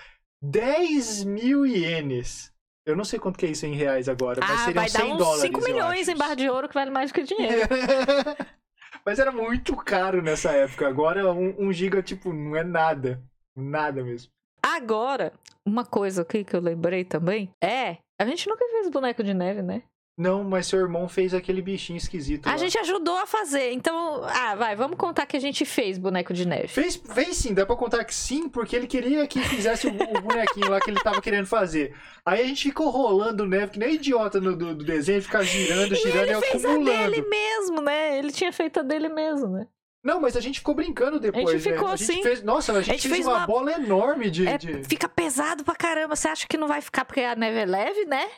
10 0.40 1.24
mil 1.24 1.66
ienes. 1.66 2.52
Eu 2.86 2.94
não 2.94 3.04
sei 3.04 3.18
quanto 3.18 3.38
que 3.38 3.46
é 3.46 3.50
isso 3.50 3.66
em 3.66 3.74
reais 3.74 4.08
agora, 4.08 4.40
mas 4.40 4.50
Ah, 4.50 4.64
seriam 4.64 4.82
vai 4.82 4.90
dar 4.90 5.00
100 5.00 5.12
uns 5.12 5.18
dólares, 5.18 5.42
5 5.42 5.60
eu 5.60 5.64
milhões 5.64 6.08
em 6.08 6.16
barra 6.16 6.34
de 6.36 6.48
ouro 6.48 6.68
que 6.68 6.74
vale 6.74 6.90
mais 6.90 7.10
do 7.10 7.14
que 7.14 7.22
dinheiro. 7.24 7.68
mas 9.04 9.18
era 9.18 9.32
muito 9.32 9.74
caro 9.76 10.22
nessa 10.22 10.52
época. 10.52 10.86
Agora, 10.86 11.32
1 11.32 11.56
um, 11.58 11.72
giga, 11.72 12.00
tipo, 12.02 12.32
não 12.32 12.54
é 12.54 12.62
nada. 12.62 13.20
Nada 13.56 14.02
mesmo. 14.02 14.30
Agora, 14.64 15.32
uma 15.66 15.84
coisa 15.84 16.22
aqui 16.22 16.44
que 16.44 16.54
eu 16.54 16.60
lembrei 16.60 17.04
também 17.04 17.50
é. 17.62 17.98
A 18.20 18.24
gente 18.24 18.48
nunca 18.48 18.64
fez 18.64 18.88
boneco 18.88 19.24
de 19.24 19.34
neve, 19.34 19.62
né? 19.62 19.82
Não, 20.22 20.44
mas 20.44 20.66
seu 20.66 20.78
irmão 20.78 21.08
fez 21.08 21.34
aquele 21.34 21.60
bichinho 21.60 21.96
esquisito 21.96 22.46
A 22.46 22.50
lá. 22.52 22.56
gente 22.56 22.78
ajudou 22.78 23.16
a 23.16 23.26
fazer. 23.26 23.72
Então, 23.72 24.22
ah, 24.24 24.54
vai, 24.54 24.76
vamos 24.76 24.96
contar 24.96 25.26
que 25.26 25.36
a 25.36 25.40
gente 25.40 25.64
fez 25.64 25.98
boneco 25.98 26.32
de 26.32 26.46
neve. 26.46 26.68
Fez, 26.68 26.96
fez 26.96 27.36
sim, 27.36 27.52
dá 27.52 27.66
pra 27.66 27.74
contar 27.76 28.04
que 28.04 28.14
sim, 28.14 28.48
porque 28.48 28.76
ele 28.76 28.86
queria 28.86 29.26
que 29.26 29.40
fizesse 29.40 29.86
o, 29.86 29.90
o 29.90 30.20
bonequinho 30.22 30.70
lá 30.70 30.80
que 30.80 30.90
ele 30.90 31.00
tava 31.00 31.20
querendo 31.20 31.46
fazer. 31.46 31.94
Aí 32.24 32.40
a 32.40 32.44
gente 32.44 32.62
ficou 32.64 32.88
rolando 32.90 33.44
neve, 33.46 33.72
que 33.72 33.78
nem 33.78 33.94
idiota 33.94 34.40
no, 34.40 34.56
do, 34.56 34.74
do 34.74 34.84
desenho, 34.84 35.20
ficar 35.20 35.42
girando, 35.42 35.92
E 35.92 35.96
girando 35.96 36.26
e, 36.26 36.30
ele 36.30 36.40
fez 36.40 36.64
a 36.64 36.68
acumulando. 36.70 37.10
dele 37.10 37.28
mesmo, 37.28 37.80
né? 37.80 38.18
Ele 38.18 38.30
tinha 38.30 38.52
feito 38.52 38.80
a 38.80 38.82
dele 38.82 39.08
mesmo, 39.08 39.48
né? 39.48 39.66
Não, 40.04 40.20
mas 40.20 40.36
a 40.36 40.40
gente 40.40 40.58
ficou 40.58 40.74
brincando 40.74 41.20
depois, 41.20 41.48
A 41.48 41.52
gente 41.52 41.68
né? 41.68 41.74
ficou 41.74 41.88
a 41.88 41.96
gente 41.96 42.10
assim. 42.10 42.22
fez, 42.22 42.42
Nossa, 42.42 42.72
a 42.72 42.82
gente, 42.82 42.86
gente 42.92 43.02
fez, 43.08 43.14
fez 43.16 43.26
uma, 43.26 43.38
uma- 43.38 43.46
bola 43.46 43.72
enorme 43.72 44.30
de, 44.30 44.46
É, 44.48 44.58
de- 44.58 44.82
Fica 44.84 45.08
pesado 45.08 45.62
pra 45.64 45.76
caramba. 45.76 46.16
Você 46.16 46.26
acha 46.28 46.46
que 46.48 46.56
não 46.56 46.66
vai 46.66 46.80
ficar 46.80 47.04
porque 47.04 47.20
a 47.20 47.36
neve 47.36 47.58
é 47.58 47.64
leve, 47.66 48.04
né? 48.04 48.28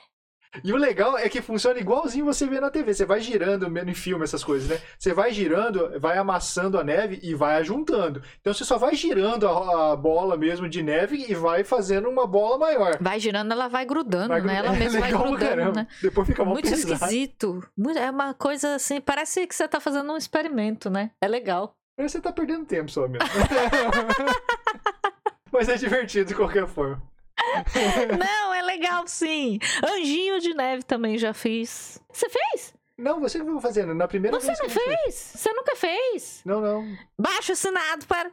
E 0.62 0.72
o 0.72 0.76
legal 0.76 1.18
é 1.18 1.28
que 1.28 1.42
funciona 1.42 1.78
igualzinho 1.80 2.24
você 2.24 2.46
vê 2.46 2.60
na 2.60 2.70
TV. 2.70 2.94
Você 2.94 3.04
vai 3.04 3.20
girando, 3.20 3.68
mesmo 3.70 3.90
em 3.90 3.94
filme, 3.94 4.22
essas 4.24 4.44
coisas, 4.44 4.68
né? 4.68 4.80
Você 4.98 5.12
vai 5.12 5.32
girando, 5.32 5.98
vai 5.98 6.16
amassando 6.16 6.78
a 6.78 6.84
neve 6.84 7.18
e 7.22 7.34
vai 7.34 7.56
ajuntando. 7.56 8.22
Então 8.40 8.52
você 8.54 8.64
só 8.64 8.78
vai 8.78 8.94
girando 8.94 9.48
a, 9.48 9.92
a 9.92 9.96
bola 9.96 10.36
mesmo 10.36 10.68
de 10.68 10.82
neve 10.82 11.24
e 11.28 11.34
vai 11.34 11.64
fazendo 11.64 12.08
uma 12.08 12.26
bola 12.26 12.56
maior. 12.58 12.96
Vai 13.00 13.18
girando, 13.18 13.50
ela 13.52 13.68
vai 13.68 13.84
grudando, 13.84 14.28
Vai 14.28 14.40
né? 14.42 14.56
Ela 14.58 14.68
é 14.76 14.78
mesma 14.78 15.00
vai 15.00 15.10
grudando, 15.10 15.38
caramba. 15.38 15.72
né? 15.72 15.86
Depois 16.00 16.26
fica 16.26 16.44
Muito 16.44 16.68
pesado. 16.68 16.92
esquisito. 16.92 17.64
Muito- 17.76 17.98
É 17.98 18.10
uma 18.10 18.34
coisa 18.34 18.76
assim, 18.76 19.00
parece 19.00 19.46
que 19.46 19.54
você 19.54 19.66
tá 19.66 19.80
fazendo 19.80 20.12
um 20.12 20.16
experimento, 20.16 20.88
né? 20.90 21.10
É 21.20 21.26
legal. 21.26 21.74
Mas 21.98 22.12
você 22.12 22.20
tá 22.20 22.32
perdendo 22.32 22.64
tempo 22.64 22.90
só 22.90 23.08
mesmo. 23.08 23.26
Mas 25.52 25.68
é 25.68 25.76
divertido 25.76 26.26
de 26.26 26.34
qualquer 26.34 26.66
forma. 26.66 27.00
Não, 28.18 28.54
é 28.54 28.62
legal 28.62 29.06
sim. 29.06 29.58
Anjinho 29.84 30.40
de 30.40 30.54
neve 30.54 30.82
também 30.82 31.18
já 31.18 31.34
fiz. 31.34 32.00
Você 32.12 32.28
fez? 32.28 32.74
Não, 32.96 33.20
você 33.20 33.38
que 33.38 33.44
vai 33.44 33.60
fazendo. 33.60 33.94
Na 33.94 34.06
primeira 34.06 34.38
Você 34.38 34.52
não 34.52 34.68
fez? 34.68 35.14
Você 35.14 35.52
nunca 35.52 35.74
fez? 35.74 36.42
Não, 36.44 36.60
não. 36.60 36.96
Baixo 37.18 37.52
assinado 37.52 38.06
para. 38.06 38.30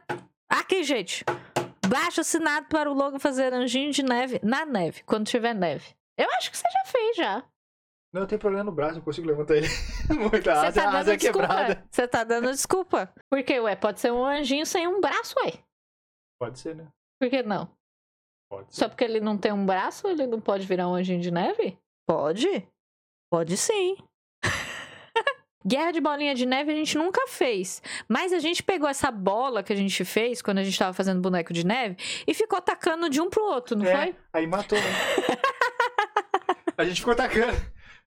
Aqui, 0.48 0.84
gente. 0.84 1.24
Baixo 1.88 2.20
assinado 2.20 2.66
para 2.68 2.88
o 2.90 2.94
Logan 2.94 3.18
fazer 3.18 3.52
anjinho 3.52 3.90
de 3.90 4.04
neve 4.04 4.40
na 4.42 4.64
neve, 4.64 5.02
quando 5.04 5.26
tiver 5.26 5.52
neve. 5.52 5.94
Eu 6.16 6.28
acho 6.36 6.50
que 6.50 6.56
você 6.56 6.68
já 6.70 6.90
fez 6.90 7.16
já. 7.16 7.44
Não, 8.12 8.22
eu 8.22 8.26
tenho 8.26 8.38
problema 8.38 8.64
no 8.64 8.72
braço, 8.72 8.96
não 8.96 9.02
consigo 9.02 9.26
levantar 9.26 9.56
ele. 9.56 9.66
Muita 10.30 10.52
asa, 10.52 10.80
tá 10.80 10.90
a 10.90 10.98
asa 10.98 11.14
é 11.14 11.16
quebrada. 11.16 11.64
desculpa. 11.74 11.88
Você 11.90 12.08
tá 12.08 12.24
dando 12.24 12.50
desculpa. 12.50 13.14
Por 13.28 13.42
quê? 13.42 13.58
Ué, 13.58 13.74
pode 13.74 14.00
ser 14.00 14.12
um 14.12 14.24
anjinho 14.24 14.66
sem 14.66 14.86
um 14.86 15.00
braço, 15.00 15.34
ué. 15.40 15.54
Pode 16.38 16.58
ser, 16.58 16.76
né? 16.76 16.86
Por 17.18 17.30
que 17.30 17.42
não? 17.42 17.68
Só 18.68 18.88
porque 18.88 19.04
ele 19.04 19.20
não 19.20 19.36
tem 19.36 19.52
um 19.52 19.64
braço, 19.64 20.06
ele 20.08 20.26
não 20.26 20.40
pode 20.40 20.66
virar 20.66 20.88
um 20.88 20.94
anjinho 20.94 21.20
de 21.20 21.30
neve? 21.30 21.78
Pode. 22.06 22.66
Pode 23.30 23.56
sim. 23.56 23.96
Guerra 25.64 25.92
de 25.92 26.00
bolinha 26.00 26.34
de 26.34 26.44
neve 26.44 26.72
a 26.72 26.74
gente 26.74 26.98
nunca 26.98 27.26
fez. 27.28 27.80
Mas 28.08 28.32
a 28.32 28.40
gente 28.40 28.62
pegou 28.62 28.88
essa 28.88 29.10
bola 29.10 29.62
que 29.62 29.72
a 29.72 29.76
gente 29.76 30.04
fez 30.04 30.42
quando 30.42 30.58
a 30.58 30.64
gente 30.64 30.78
tava 30.78 30.92
fazendo 30.92 31.20
boneco 31.20 31.52
de 31.52 31.64
neve 31.64 31.96
e 32.26 32.34
ficou 32.34 32.60
tacando 32.60 33.08
de 33.08 33.20
um 33.20 33.30
pro 33.30 33.44
outro, 33.44 33.76
não 33.76 33.86
É, 33.86 33.96
foi? 33.96 34.16
Aí 34.32 34.46
matou, 34.46 34.78
né? 34.78 34.84
a 36.76 36.84
gente 36.84 37.00
ficou 37.00 37.14
tacando. 37.14 37.56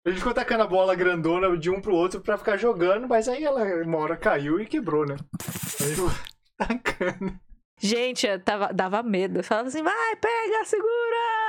A 0.05 0.09
gente 0.09 0.19
ficou 0.19 0.33
tacando 0.33 0.63
a 0.63 0.67
bola 0.67 0.93
grandona 0.93 1.57
de 1.57 1.69
um 1.71 1.81
pro 1.81 1.95
outro 1.95 2.21
pra 2.21 2.37
ficar 2.37 2.57
jogando, 2.57 3.07
mas 3.07 3.27
aí 3.27 3.43
ela 3.43 3.63
uma 3.83 3.97
hora 3.97 4.15
caiu 4.15 4.59
e 4.59 4.65
quebrou, 4.67 5.05
né? 5.05 5.15
Aí 5.81 5.95
ficou 5.95 6.11
tacando. 6.57 7.39
Gente, 7.79 8.25
tava, 8.39 8.71
dava 8.73 9.03
medo. 9.03 9.39
Eu 9.39 9.43
falava 9.43 9.67
assim, 9.67 9.83
vai, 9.83 10.15
pega, 10.15 10.63
segura! 10.65 10.89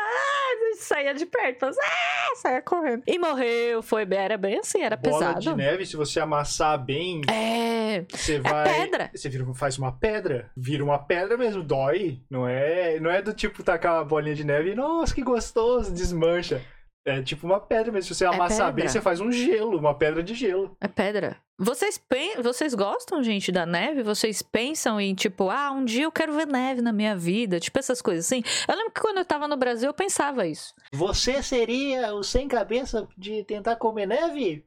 Ah, 0.08 0.76
saía 0.78 1.14
de 1.14 1.24
perto, 1.26 1.60
falava 1.60 1.78
assim, 1.78 1.88
ah, 1.88 2.36
saia 2.36 2.62
correndo. 2.62 3.02
E 3.06 3.18
morreu, 3.18 3.82
foi 3.82 4.04
bem, 4.04 4.18
era 4.18 4.36
bem 4.36 4.58
assim, 4.58 4.82
era 4.82 4.96
Bola 4.96 5.18
pesado. 5.18 5.40
de 5.40 5.54
neve, 5.54 5.86
se 5.86 5.96
você 5.96 6.20
amassar 6.20 6.78
bem, 6.84 7.22
É, 7.30 8.04
você 8.10 8.38
vai. 8.40 8.64
pedra. 8.64 9.10
Você 9.14 9.28
vira, 9.28 9.44
faz 9.54 9.78
uma 9.78 9.92
pedra. 9.92 10.50
Vira 10.56 10.82
uma 10.84 10.98
pedra 10.98 11.36
mesmo, 11.36 11.62
dói. 11.62 12.20
Não 12.28 12.46
é, 12.46 12.98
não 13.00 13.10
é 13.10 13.22
do 13.22 13.32
tipo 13.32 13.62
tacar 13.62 13.94
uma 13.94 14.04
bolinha 14.04 14.34
de 14.34 14.44
neve 14.44 14.72
e, 14.72 14.74
nossa, 14.74 15.14
que 15.14 15.22
gostoso, 15.22 15.92
desmancha. 15.92 16.60
É 17.06 17.22
tipo 17.22 17.46
uma 17.46 17.60
pedra 17.60 17.92
mesmo. 17.92 18.08
Se 18.08 18.18
você 18.18 18.24
amassar 18.26 18.66
bem, 18.72 18.82
pedra. 18.82 18.90
você 18.90 19.00
faz 19.00 19.20
um 19.20 19.30
gelo, 19.30 19.78
uma 19.78 19.94
pedra 19.94 20.24
de 20.24 20.34
gelo. 20.34 20.76
É 20.80 20.88
pedra. 20.88 21.36
Vocês, 21.56 21.96
pen... 21.96 22.42
Vocês 22.42 22.74
gostam, 22.74 23.22
gente, 23.22 23.52
da 23.52 23.64
neve? 23.64 24.02
Vocês 24.02 24.42
pensam 24.42 25.00
em, 25.00 25.14
tipo, 25.14 25.48
ah, 25.48 25.70
um 25.70 25.84
dia 25.84 26.02
eu 26.02 26.10
quero 26.10 26.32
ver 26.32 26.48
neve 26.48 26.82
na 26.82 26.92
minha 26.92 27.16
vida? 27.16 27.60
Tipo, 27.60 27.78
essas 27.78 28.02
coisas 28.02 28.26
assim. 28.26 28.42
Eu 28.68 28.74
lembro 28.74 28.92
que 28.92 29.00
quando 29.00 29.18
eu 29.18 29.24
tava 29.24 29.46
no 29.46 29.56
Brasil, 29.56 29.88
eu 29.88 29.94
pensava 29.94 30.48
isso. 30.48 30.74
Você 30.92 31.40
seria 31.44 32.12
o 32.12 32.24
sem 32.24 32.48
cabeça 32.48 33.08
de 33.16 33.44
tentar 33.44 33.76
comer 33.76 34.06
neve? 34.06 34.66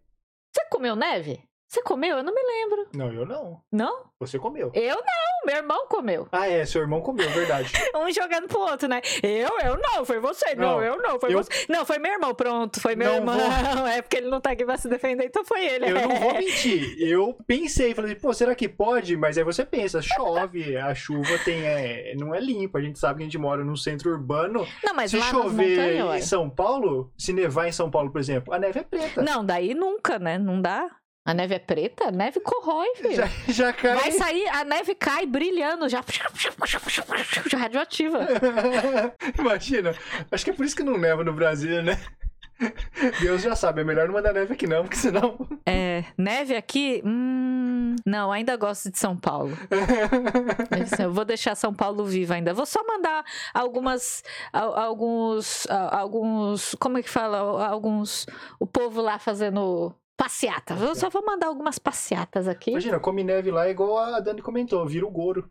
Você 0.52 0.66
comeu 0.72 0.96
neve? 0.96 1.44
Você 1.68 1.84
comeu? 1.84 2.18
Eu 2.18 2.24
não 2.24 2.34
me 2.34 2.42
lembro. 2.42 2.90
Não, 2.96 3.14
eu 3.14 3.26
não. 3.26 3.62
Não? 3.72 4.06
Você 4.20 4.40
comeu. 4.40 4.72
Eu 4.74 4.96
não. 4.96 5.29
Meu 5.46 5.56
irmão 5.58 5.88
comeu. 5.88 6.28
Ah, 6.32 6.48
é, 6.48 6.66
seu 6.66 6.82
irmão 6.82 7.02
comeu, 7.02 7.30
verdade. 7.30 7.72
Um 7.96 8.12
jogando 8.12 8.48
pro 8.48 8.60
outro, 8.60 8.88
né? 8.88 9.02
Eu, 9.24 9.50
eu 9.64 9.78
não. 9.78 10.06
Foi 10.06 10.20
você. 10.20 10.56
Não, 10.56 10.78
Não, 10.78 10.84
eu 10.84 11.02
não. 11.02 11.20
Foi 11.20 11.34
eu- 11.34 11.44
você. 11.44 11.50
Não, 11.68 11.86
foi 11.86 11.98
meu 12.00 12.12
irmão. 12.14 12.34
Pronto. 12.34 12.80
Foi 12.80 12.96
meu 12.96 13.08
Não 13.08 13.16
irmão. 13.18 13.38
É 13.90 14.02
porque 14.02 14.18
ele 14.18 14.30
não 14.30 14.40
tá 14.42 14.52
aqui 14.52 14.64
pra 14.66 14.78
se 14.78 14.88
defender, 14.88 15.26
então 15.26 15.44
foi 15.44 15.66
ele. 15.66 15.90
Eu 15.90 16.08
não 16.08 16.16
vou 16.16 16.34
mentir. 16.38 16.96
Eu 17.00 17.36
pensei, 17.48 17.94
falei, 17.94 18.16
pô, 18.16 18.34
será 18.34 18.54
que 18.56 18.68
pode? 18.70 19.16
Mas 19.18 19.38
aí 19.38 19.44
você 19.44 19.66
pensa, 19.66 20.02
chove, 20.02 20.78
a 20.78 20.94
chuva 20.94 21.38
tem, 21.44 21.66
é, 21.66 22.14
não 22.18 22.34
é 22.34 22.40
limpa. 22.40 22.80
A 22.80 22.82
gente 22.82 23.00
sabe 23.00 23.18
que 23.18 23.24
a 23.24 23.26
gente 23.26 23.38
mora 23.38 23.64
num 23.64 23.76
centro 23.76 24.12
urbano. 24.12 24.68
Não, 24.84 24.94
mas 24.94 25.12
se 25.12 25.20
chover 25.22 25.70
montanhas, 25.98 26.24
em 26.24 26.28
São 26.28 26.50
Paulo, 26.50 27.12
se 27.18 27.34
nevar 27.34 27.68
em 27.68 27.72
São 27.72 27.90
Paulo, 27.90 28.12
por 28.12 28.20
exemplo, 28.20 28.54
a 28.54 28.60
neve 28.60 28.80
é 28.80 28.84
preta. 28.84 29.22
Não, 29.22 29.44
daí 29.46 29.74
nunca, 29.74 30.20
né? 30.20 30.38
Não 30.38 30.62
dá. 30.62 30.90
A 31.30 31.34
neve 31.34 31.54
é 31.54 31.60
preta? 31.60 32.08
A 32.08 32.12
neve 32.12 32.40
corrói, 32.40 32.88
filho. 32.96 33.14
Já, 33.16 33.28
já 33.48 33.72
cai. 33.74 33.96
Vai 33.96 34.12
sair, 34.12 34.48
a 34.48 34.64
neve 34.64 34.96
cai 34.96 35.28
brilhando, 35.28 35.88
já, 35.88 36.04
já 36.66 37.58
radioativa. 37.58 38.20
Imagina. 39.38 39.94
Acho 40.32 40.44
que 40.44 40.50
é 40.50 40.54
por 40.54 40.66
isso 40.66 40.76
que 40.76 40.82
não 40.84 40.98
neva 40.98 41.24
no 41.24 41.34
Brasil, 41.34 41.84
né? 41.84 42.00
Deus 43.22 43.42
já 43.42 43.56
sabe, 43.56 43.82
é 43.82 43.84
melhor 43.86 44.08
não 44.08 44.14
mandar 44.16 44.34
neve 44.34 44.54
aqui 44.54 44.68
não, 44.68 44.82
porque 44.82 44.98
senão. 44.98 45.38
É, 45.66 46.04
neve 46.18 46.56
aqui, 46.58 47.02
hum, 47.06 47.96
Não, 48.06 48.32
ainda 48.32 48.58
gosto 48.58 48.92
de 48.92 48.98
São 49.00 49.16
Paulo. 49.16 49.58
Assim, 50.84 51.04
Eu 51.04 51.14
vou 51.14 51.24
deixar 51.24 51.56
São 51.56 51.74
Paulo 51.74 52.04
vivo 52.06 52.34
ainda. 52.34 52.54
Vou 52.54 52.66
só 52.66 52.84
mandar 52.86 53.24
algumas, 53.54 54.24
al- 54.52 54.78
alguns, 54.78 55.66
al- 55.70 55.94
alguns, 56.00 56.76
como 56.80 56.98
é 56.98 57.04
que 57.04 57.10
fala? 57.10 57.66
Alguns, 57.66 58.26
o 58.60 58.66
povo 58.68 59.00
lá 59.02 59.18
fazendo 59.20 59.96
passeata. 60.20 60.74
Eu 60.74 60.94
só 60.96 61.10
vou 61.10 61.26
mandar 61.26 61.48
algumas 61.48 61.80
passeatas 61.80 62.46
aqui. 62.46 62.72
Imagina, 62.72 63.00
come 63.00 63.24
neve 63.24 63.50
lá 63.50 63.68
é 63.68 63.72
igual 63.72 63.98
a 63.98 64.20
Dani 64.20 64.42
comentou, 64.42 64.86
vira 64.86 65.08
o 65.08 65.10
Goro. 65.10 65.50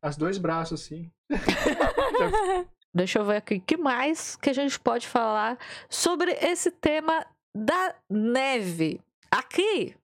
As 0.00 0.16
dois 0.16 0.38
braços, 0.38 0.80
assim. 0.80 1.10
Deixa 2.94 3.18
eu 3.18 3.24
ver 3.26 3.36
aqui, 3.36 3.56
o 3.56 3.60
que 3.60 3.76
mais 3.76 4.36
que 4.36 4.48
a 4.48 4.54
gente 4.54 4.80
pode 4.80 5.06
falar 5.06 5.58
sobre 5.90 6.32
esse 6.32 6.70
tema 6.70 7.26
da 7.54 7.94
neve? 8.08 9.02
Aqui, 9.30 9.94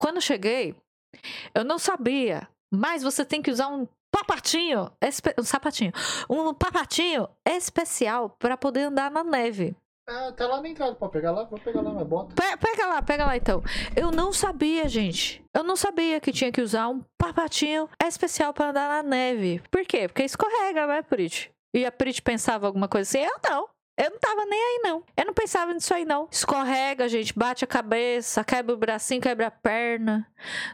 quando 0.00 0.20
cheguei, 0.20 0.76
eu 1.52 1.64
não 1.64 1.80
sabia, 1.80 2.48
mas 2.72 3.02
você 3.02 3.24
tem 3.24 3.42
que 3.42 3.50
usar 3.50 3.66
um 3.66 3.88
papatinho, 4.12 4.88
um 5.36 5.42
sapatinho, 5.42 5.92
um 6.30 6.54
papatinho 6.54 7.28
especial 7.44 8.30
para 8.38 8.56
poder 8.56 8.82
andar 8.82 9.10
na 9.10 9.24
neve. 9.24 9.74
Ah, 10.12 10.32
tá 10.32 10.46
lá 10.46 10.60
na 10.60 10.68
entrada, 10.68 10.94
pode 10.94 11.12
pegar 11.12 11.30
lá? 11.32 11.44
Vou 11.44 11.58
pegar 11.58 11.80
lá, 11.80 11.90
mas 11.92 12.06
bota. 12.06 12.34
Pe- 12.34 12.56
Pega 12.58 12.86
lá, 12.86 13.02
pega 13.02 13.24
lá 13.26 13.36
então. 13.36 13.62
Eu 13.96 14.10
não 14.10 14.32
sabia, 14.32 14.88
gente. 14.88 15.42
Eu 15.54 15.62
não 15.64 15.76
sabia 15.76 16.20
que 16.20 16.32
tinha 16.32 16.52
que 16.52 16.60
usar 16.60 16.88
um 16.88 17.02
papatinho 17.18 17.88
especial 18.04 18.52
para 18.52 18.70
andar 18.70 18.88
na 18.88 19.02
neve. 19.02 19.62
Por 19.70 19.84
quê? 19.84 20.08
Porque 20.08 20.22
escorrega, 20.24 20.86
né, 20.86 21.02
Prit? 21.02 21.50
E 21.74 21.84
a 21.86 21.92
Prit 21.92 22.20
pensava 22.22 22.66
alguma 22.66 22.88
coisa 22.88 23.08
assim? 23.08 23.26
Eu 23.26 23.38
não. 23.50 23.68
Eu 23.98 24.10
não 24.10 24.18
tava 24.18 24.46
nem 24.46 24.58
aí, 24.58 24.80
não. 24.84 25.02
Eu 25.14 25.26
não 25.26 25.34
pensava 25.34 25.72
nisso 25.74 25.92
aí, 25.92 26.04
não. 26.06 26.26
Escorrega, 26.30 27.06
gente, 27.10 27.38
bate 27.38 27.62
a 27.62 27.66
cabeça, 27.68 28.42
quebra 28.42 28.74
o 28.74 28.78
bracinho, 28.78 29.20
quebra 29.20 29.48
a 29.48 29.50
perna. 29.50 30.26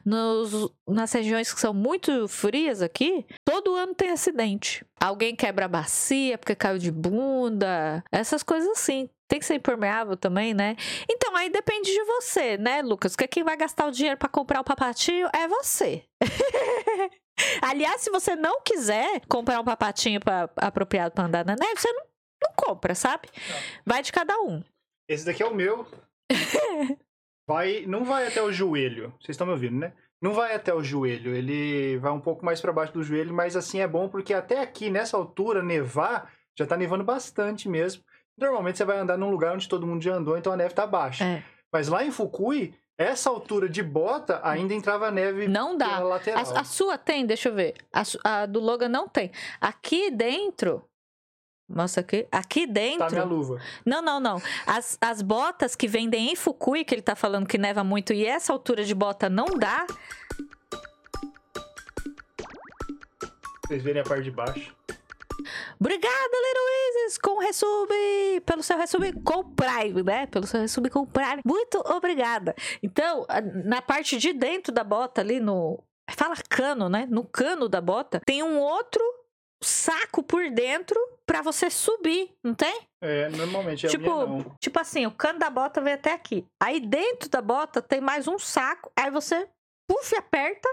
Nos, 0.04 0.70
nas 0.86 1.12
regiões 1.12 1.52
que 1.52 1.60
são 1.60 1.74
muito 1.74 2.28
frias 2.28 2.80
aqui, 2.80 3.26
todo 3.44 3.74
ano 3.74 3.92
tem 3.94 4.10
acidente. 4.10 4.84
Alguém 5.00 5.34
quebra 5.34 5.64
a 5.64 5.68
bacia 5.68 6.38
porque 6.38 6.54
caiu 6.54 6.78
de 6.78 6.92
bunda. 6.92 8.02
Essas 8.12 8.42
coisas 8.44 8.68
assim. 8.70 9.10
Tem 9.28 9.38
que 9.38 9.44
ser 9.44 9.56
impermeável 9.56 10.16
também, 10.16 10.54
né? 10.54 10.74
Então, 11.08 11.36
aí 11.36 11.50
depende 11.50 11.92
de 11.92 12.02
você, 12.04 12.56
né, 12.56 12.80
Lucas? 12.80 13.12
Porque 13.12 13.28
quem 13.28 13.44
vai 13.44 13.56
gastar 13.56 13.86
o 13.86 13.90
dinheiro 13.90 14.18
pra 14.18 14.28
comprar 14.28 14.60
o 14.60 14.64
papatinho 14.64 15.28
é 15.34 15.46
você. 15.46 16.02
Aliás, 17.62 18.00
se 18.00 18.10
você 18.10 18.34
não 18.34 18.62
quiser 18.62 19.20
comprar 19.28 19.60
um 19.60 19.64
papatinho 19.64 20.18
pra, 20.18 20.50
apropriado 20.56 21.14
pra 21.14 21.24
andar 21.24 21.44
na 21.44 21.54
neve, 21.54 21.78
você 21.78 21.92
não, 21.92 22.04
não 22.42 22.52
compra, 22.56 22.94
sabe? 22.94 23.28
Vai 23.84 24.02
de 24.02 24.10
cada 24.10 24.40
um. 24.40 24.64
Esse 25.08 25.26
daqui 25.26 25.42
é 25.42 25.46
o 25.46 25.54
meu. 25.54 25.86
Vai, 27.46 27.86
não 27.86 28.04
vai 28.04 28.26
até 28.26 28.42
o 28.42 28.52
joelho. 28.52 29.10
Vocês 29.18 29.30
estão 29.30 29.46
me 29.46 29.54
ouvindo, 29.54 29.78
né? 29.78 29.94
Não 30.20 30.34
vai 30.34 30.54
até 30.54 30.74
o 30.74 30.84
joelho. 30.84 31.34
Ele 31.34 31.96
vai 31.96 32.12
um 32.12 32.20
pouco 32.20 32.44
mais 32.44 32.60
pra 32.60 32.74
baixo 32.74 32.92
do 32.92 33.02
joelho, 33.02 33.32
mas 33.32 33.56
assim 33.56 33.80
é 33.80 33.88
bom 33.88 34.06
porque 34.06 34.34
até 34.34 34.60
aqui, 34.60 34.90
nessa 34.90 35.16
altura, 35.16 35.62
nevar, 35.62 36.30
já 36.54 36.66
tá 36.66 36.76
nevando 36.76 37.04
bastante 37.04 37.66
mesmo. 37.66 38.04
Normalmente 38.38 38.78
você 38.78 38.84
vai 38.84 38.98
andar 38.98 39.16
num 39.18 39.30
lugar 39.30 39.54
onde 39.54 39.68
todo 39.68 39.86
mundo 39.86 40.02
já 40.02 40.14
andou, 40.14 40.36
então 40.36 40.52
a 40.52 40.56
neve 40.56 40.74
tá 40.74 40.86
baixa. 40.86 41.24
É. 41.24 41.42
Mas 41.72 41.88
lá 41.88 42.04
em 42.04 42.10
Fukui, 42.10 42.74
essa 42.96 43.28
altura 43.30 43.68
de 43.68 43.82
bota 43.82 44.40
ainda 44.42 44.74
entrava 44.74 45.10
neve 45.10 45.46
Não 45.48 45.76
dá. 45.76 45.96
pela 45.96 46.08
lateral. 46.08 46.44
A, 46.56 46.60
a 46.60 46.64
sua 46.64 46.96
tem? 46.96 47.26
Deixa 47.26 47.48
eu 47.48 47.54
ver. 47.54 47.74
A, 47.92 48.02
a 48.24 48.46
do 48.46 48.60
Logan 48.60 48.88
não 48.88 49.08
tem. 49.08 49.30
Aqui 49.60 50.10
dentro. 50.10 50.84
Mostra 51.68 52.00
aqui. 52.00 52.26
Aqui 52.32 52.66
dentro. 52.66 53.00
Tá 53.00 53.10
minha 53.10 53.24
luva. 53.24 53.60
Não, 53.84 54.00
não, 54.00 54.18
não. 54.18 54.40
As, 54.66 54.96
as 55.00 55.20
botas 55.20 55.76
que 55.76 55.86
vendem 55.86 56.32
em 56.32 56.36
Fukui, 56.36 56.84
que 56.84 56.94
ele 56.94 57.02
tá 57.02 57.14
falando 57.14 57.46
que 57.46 57.58
neva 57.58 57.84
muito 57.84 58.12
e 58.12 58.24
essa 58.24 58.52
altura 58.52 58.82
de 58.84 58.94
bota 58.94 59.28
não 59.28 59.46
dá. 59.46 59.86
Vocês 63.66 63.82
verem 63.82 64.00
a 64.00 64.04
parte 64.04 64.24
de 64.24 64.30
baixo. 64.30 64.74
Obrigada, 65.80 66.12
Little 66.12 67.04
Isis, 67.04 67.18
com 67.18 67.36
o 67.36 67.40
resub, 67.40 67.90
pelo 68.44 68.62
seu 68.62 68.76
resub 68.76 69.12
com 69.22 69.44
Prime, 69.44 70.02
né? 70.02 70.26
Pelo 70.26 70.46
seu 70.46 70.60
resub 70.60 70.88
com 70.90 71.06
Prime. 71.06 71.42
Muito 71.44 71.78
obrigada. 71.86 72.54
Então, 72.82 73.26
na 73.64 73.80
parte 73.82 74.16
de 74.16 74.32
dentro 74.32 74.72
da 74.72 74.84
bota 74.84 75.20
ali 75.20 75.40
no 75.40 75.82
fala 76.10 76.34
cano, 76.48 76.88
né? 76.88 77.06
No 77.10 77.24
cano 77.24 77.68
da 77.68 77.80
bota 77.80 78.20
tem 78.24 78.42
um 78.42 78.58
outro 78.58 79.02
saco 79.62 80.22
por 80.22 80.50
dentro 80.50 80.98
pra 81.26 81.42
você 81.42 81.68
subir, 81.68 82.30
não 82.42 82.54
tem? 82.54 82.80
É, 83.02 83.28
normalmente 83.28 83.86
é. 83.86 83.88
Tipo, 83.88 84.56
tipo 84.60 84.80
assim, 84.80 85.06
o 85.06 85.10
cano 85.10 85.38
da 85.38 85.50
bota 85.50 85.80
vem 85.80 85.94
até 85.94 86.12
aqui. 86.12 86.46
Aí 86.60 86.80
dentro 86.80 87.28
da 87.28 87.42
bota 87.42 87.82
tem 87.82 88.00
mais 88.00 88.26
um 88.26 88.38
saco. 88.38 88.90
Aí 88.96 89.10
você 89.10 89.48
puf, 89.88 90.14
aperta, 90.16 90.68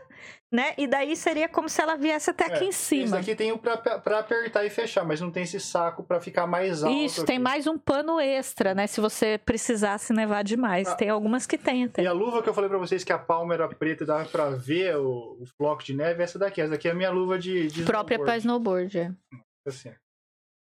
né? 0.51 0.73
E 0.77 0.85
daí 0.87 1.15
seria 1.15 1.47
como 1.47 1.69
se 1.69 1.81
ela 1.81 1.95
viesse 1.95 2.29
até 2.29 2.45
aqui 2.45 2.63
É, 2.63 2.67
em 2.67 2.69
Esse 2.69 2.79
cima. 2.85 3.17
daqui 3.17 3.33
tem 3.35 3.51
o 3.51 3.57
pra, 3.57 3.77
pra 3.77 4.19
apertar 4.19 4.65
e 4.65 4.69
fechar, 4.69 5.05
mas 5.05 5.21
não 5.21 5.31
tem 5.31 5.43
esse 5.43 5.59
saco 5.59 6.03
pra 6.03 6.19
ficar 6.19 6.45
mais 6.45 6.83
alto. 6.83 6.95
Isso, 6.95 7.25
tem 7.25 7.37
aqui. 7.37 7.43
mais 7.43 7.65
um 7.67 7.77
pano 7.77 8.19
extra, 8.19 8.73
né? 8.75 8.85
Se 8.87 8.99
você 9.01 9.37
precisasse 9.43 10.11
nevar 10.13 10.43
demais. 10.43 10.87
Ah. 10.89 10.95
Tem 10.95 11.09
algumas 11.09 11.47
que 11.47 11.57
tem 11.57 11.85
até. 11.85 12.03
E 12.03 12.07
a 12.07 12.11
luva 12.13 12.43
que 12.43 12.49
eu 12.49 12.53
falei 12.53 12.69
pra 12.69 12.77
vocês 12.77 13.03
que 13.03 13.13
a 13.13 13.17
palma 13.17 13.53
era 13.53 13.67
preta 13.69 14.03
e 14.03 14.07
dava 14.07 14.25
pra 14.25 14.49
ver 14.49 14.97
o, 14.97 15.37
o 15.41 15.45
floco 15.57 15.83
de 15.83 15.93
neve, 15.95 16.21
essa 16.21 16.37
daqui. 16.37 16.59
Essa 16.61 16.71
daqui 16.71 16.87
é 16.87 16.91
a 16.91 16.95
minha 16.95 17.09
luva 17.11 17.39
de, 17.39 17.67
de 17.67 17.83
Própria 17.83 18.19
para 18.19 18.37
snowboard. 18.37 18.97
snowboard, 18.97 19.15
é. 19.33 19.69
Assim. 19.69 19.91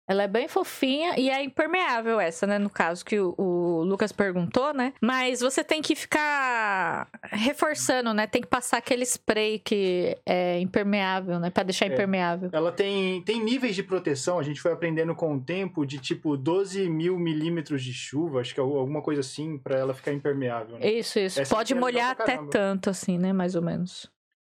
Ela 0.08 0.22
é 0.22 0.28
bem 0.28 0.48
fofinha 0.48 1.18
e 1.18 1.28
é 1.28 1.42
impermeável 1.44 2.18
essa, 2.18 2.46
né? 2.46 2.58
No 2.58 2.70
caso 2.70 3.04
que 3.04 3.20
o, 3.20 3.34
o 3.36 3.82
Lucas 3.82 4.10
perguntou, 4.10 4.72
né? 4.72 4.94
Mas 5.02 5.40
você 5.40 5.62
tem 5.62 5.82
que 5.82 5.94
ficar 5.94 7.08
reforçando, 7.24 8.14
né? 8.14 8.26
Tem 8.26 8.40
que 8.40 8.48
passar 8.48 8.78
aquele 8.78 9.04
spray 9.04 9.58
que 9.58 10.16
é 10.26 10.58
impermeável, 10.60 11.38
né? 11.38 11.50
Pra 11.50 11.62
deixar 11.62 11.86
É. 11.86 11.88
impermeável. 11.92 12.48
Ela 12.52 12.72
tem, 12.72 13.22
tem 13.22 13.42
níveis 13.42 13.74
de 13.74 13.82
proteção, 13.82 14.38
a 14.38 14.42
gente 14.42 14.60
foi 14.60 14.72
aprendendo 14.72 15.14
com 15.14 15.34
o 15.36 15.40
tempo, 15.40 15.84
de 15.84 15.98
tipo 15.98 16.36
12 16.36 16.88
mil 16.88 17.18
milímetros 17.18 17.82
de 17.82 17.92
chuva, 17.92 18.40
acho 18.40 18.54
que 18.54 18.60
é 18.60 18.62
alguma 18.62 19.02
coisa 19.02 19.20
assim, 19.20 19.58
pra 19.58 19.76
ela 19.78 19.92
ficar 19.92 20.12
impermeável. 20.12 20.78
né? 20.78 20.86
Isso, 20.90 21.18
isso. 21.18 21.40
Essa 21.40 21.54
Pode 21.54 21.72
é 21.72 21.76
legal 21.76 21.90
molhar 21.90 22.10
até 22.12 22.38
tanto, 22.50 22.88
assim, 22.88 23.18
né? 23.18 23.32
Mais 23.32 23.54
ou 23.54 23.60
menos. 23.62 24.10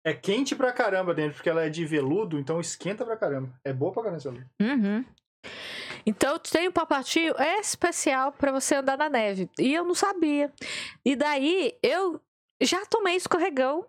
É 0.05 0.12
quente 0.12 0.57
pra 0.57 0.72
caramba 0.72 1.14
dentro, 1.14 1.34
porque 1.34 1.48
ela 1.48 1.64
é 1.64 1.68
de 1.68 1.84
veludo, 1.84 2.38
então 2.38 2.59
esquenta 2.61 3.05
pra 3.05 3.16
caramba. 3.16 3.50
É 3.64 3.72
boa 3.72 3.92
pra 3.92 4.03
caramba 4.03 4.16
essa 4.18 4.30
luva. 4.30 4.46
Uhum. 4.61 5.05
Então 6.05 6.38
tem 6.38 6.68
um 6.68 6.72
papatinho 6.72 7.34
especial 7.61 8.32
pra 8.32 8.53
você 8.53 8.76
andar 8.76 8.99
na 8.99 9.09
neve. 9.09 9.49
E 9.59 9.72
eu 9.72 9.84
não 9.84 9.95
sabia. 9.95 10.53
E 11.05 11.14
daí 11.14 11.74
eu 11.82 12.20
já 12.61 12.84
tomei 12.86 13.16
escorregão, 13.16 13.86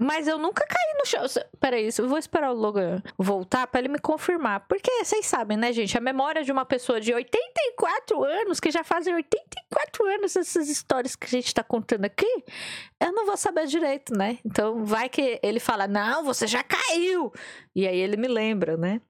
mas 0.00 0.28
eu 0.28 0.38
nunca 0.38 0.64
caí 0.64 0.94
no 0.96 1.04
chão. 1.04 1.24
Peraí, 1.58 1.88
eu 1.98 2.08
vou 2.08 2.18
esperar 2.18 2.52
o 2.52 2.54
Logan 2.54 3.02
voltar 3.18 3.66
pra 3.66 3.80
ele 3.80 3.88
me 3.88 3.98
confirmar. 3.98 4.60
Porque 4.68 5.04
vocês 5.04 5.26
sabem, 5.26 5.56
né, 5.56 5.72
gente? 5.72 5.98
A 5.98 6.00
memória 6.00 6.44
de 6.44 6.52
uma 6.52 6.64
pessoa 6.64 7.00
de 7.00 7.12
84 7.12 8.22
anos, 8.22 8.60
que 8.60 8.70
já 8.70 8.84
fazem 8.84 9.12
84 9.12 10.06
anos 10.06 10.36
essas 10.36 10.68
histórias 10.68 11.16
que 11.16 11.26
a 11.26 11.30
gente 11.30 11.52
tá 11.52 11.64
contando 11.64 12.04
aqui, 12.04 12.44
eu 13.00 13.12
não 13.12 13.26
vou 13.26 13.36
saber 13.36 13.66
direito, 13.66 14.16
né? 14.16 14.38
Então 14.44 14.84
vai 14.84 15.08
que 15.08 15.40
ele 15.42 15.58
fala: 15.58 15.88
Não, 15.88 16.22
você 16.22 16.46
já 16.46 16.62
caiu. 16.62 17.32
E 17.74 17.86
aí 17.86 17.98
ele 17.98 18.16
me 18.16 18.28
lembra, 18.28 18.76
né? 18.76 19.00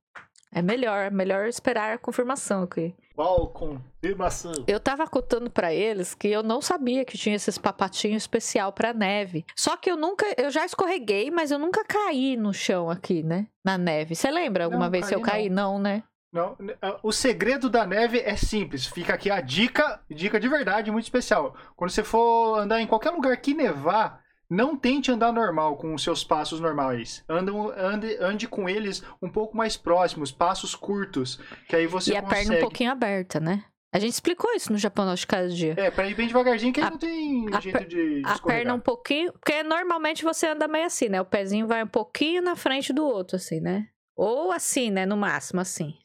É 0.52 0.62
melhor, 0.62 1.10
melhor 1.10 1.46
esperar 1.46 1.94
a 1.94 1.98
confirmação 1.98 2.62
aqui. 2.62 2.94
Qual 3.14 3.48
confirmação? 3.48 4.52
Eu 4.66 4.78
tava 4.78 5.06
contando 5.06 5.50
pra 5.50 5.74
eles 5.74 6.14
que 6.14 6.28
eu 6.28 6.42
não 6.42 6.60
sabia 6.60 7.04
que 7.04 7.18
tinha 7.18 7.34
esses 7.34 7.58
papatinhos 7.58 8.22
especial 8.22 8.72
pra 8.72 8.94
neve. 8.94 9.44
Só 9.56 9.76
que 9.76 9.90
eu 9.90 9.96
nunca, 9.96 10.24
eu 10.36 10.50
já 10.50 10.64
escorreguei, 10.64 11.30
mas 11.30 11.50
eu 11.50 11.58
nunca 11.58 11.84
caí 11.84 12.36
no 12.36 12.54
chão 12.54 12.88
aqui, 12.88 13.22
né? 13.22 13.48
Na 13.64 13.76
neve. 13.76 14.14
Você 14.14 14.30
lembra 14.30 14.64
alguma 14.64 14.84
Não, 14.84 14.90
vez 14.90 15.06
se 15.06 15.14
eu 15.14 15.20
caí 15.20 15.32
caí? 15.32 15.50
Não, 15.50 15.78
né? 15.78 16.04
Não, 16.32 16.56
o 17.02 17.10
segredo 17.10 17.70
da 17.70 17.86
neve 17.86 18.20
é 18.20 18.36
simples. 18.36 18.86
Fica 18.86 19.14
aqui 19.14 19.30
a 19.30 19.40
dica, 19.40 20.00
dica 20.10 20.38
de 20.38 20.48
verdade, 20.48 20.90
muito 20.90 21.04
especial. 21.04 21.56
Quando 21.74 21.90
você 21.90 22.04
for 22.04 22.58
andar 22.58 22.80
em 22.80 22.86
qualquer 22.86 23.10
lugar 23.10 23.36
que 23.38 23.54
nevar, 23.54 24.22
não 24.50 24.76
tente 24.76 25.10
andar 25.10 25.32
normal 25.32 25.76
com 25.76 25.94
os 25.94 26.02
seus 26.02 26.24
passos 26.24 26.60
normais. 26.60 27.24
Anda, 27.28 27.52
ande, 27.76 28.16
ande 28.20 28.48
com 28.48 28.68
eles 28.68 29.02
um 29.20 29.28
pouco 29.28 29.56
mais 29.56 29.76
próximos, 29.76 30.30
passos 30.32 30.74
curtos, 30.74 31.38
que 31.68 31.76
aí 31.76 31.86
você 31.86 32.12
e 32.12 32.16
a 32.16 32.22
consegue. 32.22 32.42
perna 32.44 32.56
um 32.56 32.60
pouquinho 32.60 32.90
aberta, 32.92 33.38
né? 33.40 33.64
A 33.90 33.98
gente 33.98 34.12
explicou 34.12 34.52
isso 34.54 34.70
no 34.70 34.76
Japão 34.78 35.12
de 35.14 35.26
cada 35.26 35.48
dia. 35.48 35.74
É, 35.78 35.90
pra 35.90 36.06
ir 36.06 36.14
bem 36.14 36.26
devagarzinho, 36.26 36.72
que 36.74 36.80
aí 36.80 36.86
A- 36.86 36.90
não 36.90 36.98
tem 36.98 37.46
a 37.54 37.58
jeito 37.60 37.78
per- 37.78 37.86
de, 37.88 38.20
de 38.20 38.22
A 38.26 38.38
perna 38.38 38.74
um 38.74 38.80
pouquinho, 38.80 39.32
porque 39.32 39.62
normalmente 39.62 40.22
você 40.22 40.46
anda 40.46 40.68
meio 40.68 40.84
assim, 40.86 41.08
né? 41.08 41.20
O 41.20 41.24
pezinho 41.24 41.66
vai 41.66 41.82
um 41.82 41.86
pouquinho 41.88 42.42
na 42.42 42.54
frente 42.54 42.92
do 42.92 43.02
outro, 43.04 43.36
assim, 43.36 43.60
né? 43.60 43.88
Ou 44.18 44.50
assim, 44.50 44.90
né? 44.90 45.06
No 45.06 45.16
máximo, 45.16 45.60
assim. 45.60 45.96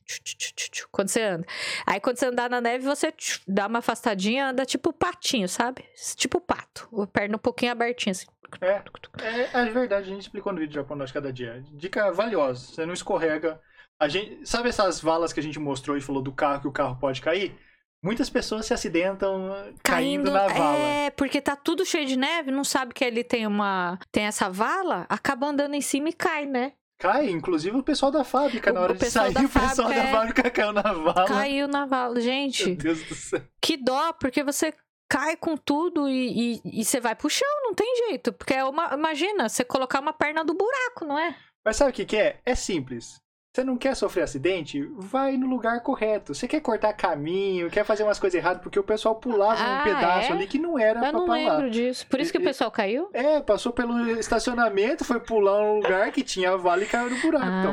Quando 0.91 1.09
você 1.09 1.23
anda. 1.23 1.47
Aí 1.83 1.99
quando 1.99 2.17
você 2.17 2.27
andar 2.27 2.47
na 2.47 2.61
neve, 2.61 2.85
você 2.85 3.11
dá 3.47 3.65
uma 3.65 3.79
afastadinha, 3.79 4.49
anda 4.49 4.67
tipo 4.67 4.93
patinho, 4.93 5.49
sabe? 5.49 5.83
Tipo 6.15 6.39
pato. 6.39 6.87
A 7.01 7.07
perna 7.07 7.37
um 7.37 7.39
pouquinho 7.39 7.71
abertinha, 7.71 8.11
assim. 8.11 8.27
É, 8.61 8.83
é, 9.19 9.49
é 9.51 9.65
verdade, 9.65 10.05
a 10.05 10.13
gente 10.13 10.21
explicou 10.21 10.53
no 10.53 10.59
vídeo 10.59 10.69
de 10.69 10.75
Japão 10.75 10.95
de 10.95 11.11
cada 11.11 11.33
dia. 11.33 11.65
Dica 11.71 12.11
valiosa, 12.11 12.67
você 12.67 12.85
não 12.85 12.93
escorrega. 12.93 13.59
A 13.99 14.07
gente, 14.07 14.47
sabe 14.47 14.69
essas 14.69 15.01
valas 15.01 15.33
que 15.33 15.39
a 15.39 15.43
gente 15.43 15.57
mostrou 15.57 15.97
e 15.97 16.01
falou 16.01 16.21
do 16.21 16.31
carro 16.31 16.61
que 16.61 16.67
o 16.67 16.71
carro 16.71 16.95
pode 16.99 17.19
cair? 17.19 17.57
Muitas 18.03 18.29
pessoas 18.29 18.67
se 18.67 18.75
acidentam 18.75 19.73
caindo, 19.81 20.29
na 20.29 20.47
vala. 20.49 20.77
É, 20.77 21.09
porque 21.09 21.41
tá 21.41 21.55
tudo 21.55 21.83
cheio 21.83 22.05
de 22.05 22.15
neve, 22.15 22.51
não 22.51 22.63
sabe 22.63 22.93
que 22.93 23.03
ali 23.03 23.23
tem 23.23 23.47
uma. 23.47 23.97
tem 24.11 24.25
essa 24.25 24.51
vala, 24.51 25.07
acaba 25.09 25.47
andando 25.47 25.73
em 25.73 25.81
cima 25.81 26.09
e 26.09 26.13
cai, 26.13 26.45
né? 26.45 26.73
Cai, 26.99 27.29
inclusive 27.29 27.75
o 27.77 27.83
pessoal 27.83 28.11
da 28.11 28.23
fábrica, 28.23 28.71
O- 28.71 28.73
na 28.73 28.81
hora 28.81 28.93
de 28.93 29.09
sair, 29.09 29.31
o 29.31 29.49
pessoal 29.49 29.89
da 29.89 29.95
é- 29.95 30.11
fábrica 30.11 30.49
caiu 30.49 30.71
na 30.71 30.81
vala. 30.81 31.25
Caiu 31.27 31.67
na 31.67 31.85
vala. 31.85 32.21
Gente, 32.21 32.65
Meu 32.67 32.75
Deus 32.75 33.03
do 33.03 33.15
céu. 33.15 33.41
que 33.61 33.75
dó, 33.77 34.13
porque 34.13 34.43
você 34.43 34.73
cai 35.09 35.35
com 35.35 35.57
tudo 35.57 36.07
e, 36.09 36.55
e, 36.63 36.81
e 36.81 36.85
você 36.85 36.99
vai 36.99 37.13
pro 37.15 37.29
chão, 37.29 37.47
não 37.63 37.73
tem 37.73 38.07
jeito. 38.07 38.31
Porque 38.31 38.53
é 38.53 38.63
uma. 38.63 38.93
Imagina, 38.93 39.49
você 39.49 39.63
colocar 39.63 39.99
uma 39.99 40.13
perna 40.13 40.43
do 40.45 40.53
buraco, 40.53 41.05
não 41.05 41.19
é? 41.19 41.35
Mas 41.65 41.77
sabe 41.77 41.91
o 41.91 41.93
que, 41.93 42.05
que 42.05 42.17
é? 42.17 42.39
É 42.45 42.55
simples. 42.55 43.21
Você 43.55 43.63
não 43.63 43.77
quer 43.77 43.95
sofrer 43.95 44.23
acidente? 44.23 44.81
Vai 44.97 45.37
no 45.37 45.45
lugar 45.45 45.79
correto. 45.81 46.33
Você 46.33 46.47
quer 46.47 46.59
cortar 46.59 46.91
caminho, 46.93 47.69
quer 47.69 47.85
fazer 47.85 48.01
umas 48.01 48.17
coisas 48.17 48.35
erradas, 48.35 48.63
porque 48.63 48.79
o 48.79 48.83
pessoal 48.83 49.13
pulava 49.15 49.61
Ah, 49.61 49.81
um 49.81 49.83
pedaço 49.83 50.31
é? 50.31 50.35
ali 50.35 50.47
que 50.47 50.57
não 50.57 50.79
era 50.79 50.97
Eu 50.97 51.03
pra 51.03 51.11
não 51.11 51.25
pular. 51.25 51.35
lembro 51.35 51.69
disso. 51.69 52.07
Por 52.07 52.19
isso 52.19 52.31
que 52.31 52.39
o 52.39 52.43
pessoal 52.43 52.71
caiu? 52.71 53.09
É, 53.13 53.39
passou 53.41 53.71
pelo 53.71 54.09
estacionamento, 54.19 55.05
foi 55.05 55.19
pular 55.19 55.61
um 55.61 55.75
lugar 55.75 56.11
que 56.11 56.23
tinha 56.23 56.57
vale 56.57 56.85
e 56.85 56.87
caiu 56.87 57.11
no 57.11 57.21
buraco. 57.21 57.45
Então, 57.45 57.71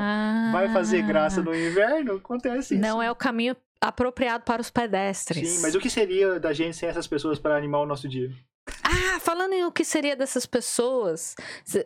vai 0.53 0.69
fazer 0.71 1.01
graça 1.01 1.41
no 1.41 1.55
inverno? 1.55 2.17
Acontece 2.17 2.75
isso. 2.75 2.85
Ah. 2.85 2.87
Não 2.87 3.03
é 3.03 3.11
o 3.11 3.15
caminho 3.15 3.57
apropriado 3.81 4.45
para 4.45 4.61
os 4.61 4.69
pedestres. 4.71 5.49
Sim, 5.49 5.63
mas 5.63 5.75
o 5.75 5.81
que 5.81 5.89
seria 5.89 6.39
da 6.39 6.53
gente 6.53 6.77
sem 6.77 6.91
essas 6.91 7.07
pessoas 7.07 7.39
para 7.39 7.57
animar 7.57 7.79
o 7.81 7.87
nosso 7.87 8.07
dia? 8.07 8.31
Ah, 8.91 9.21
falando 9.21 9.53
em 9.53 9.65
o 9.65 9.71
que 9.71 9.85
seria 9.85 10.17
dessas 10.17 10.47
pessoas, 10.47 11.37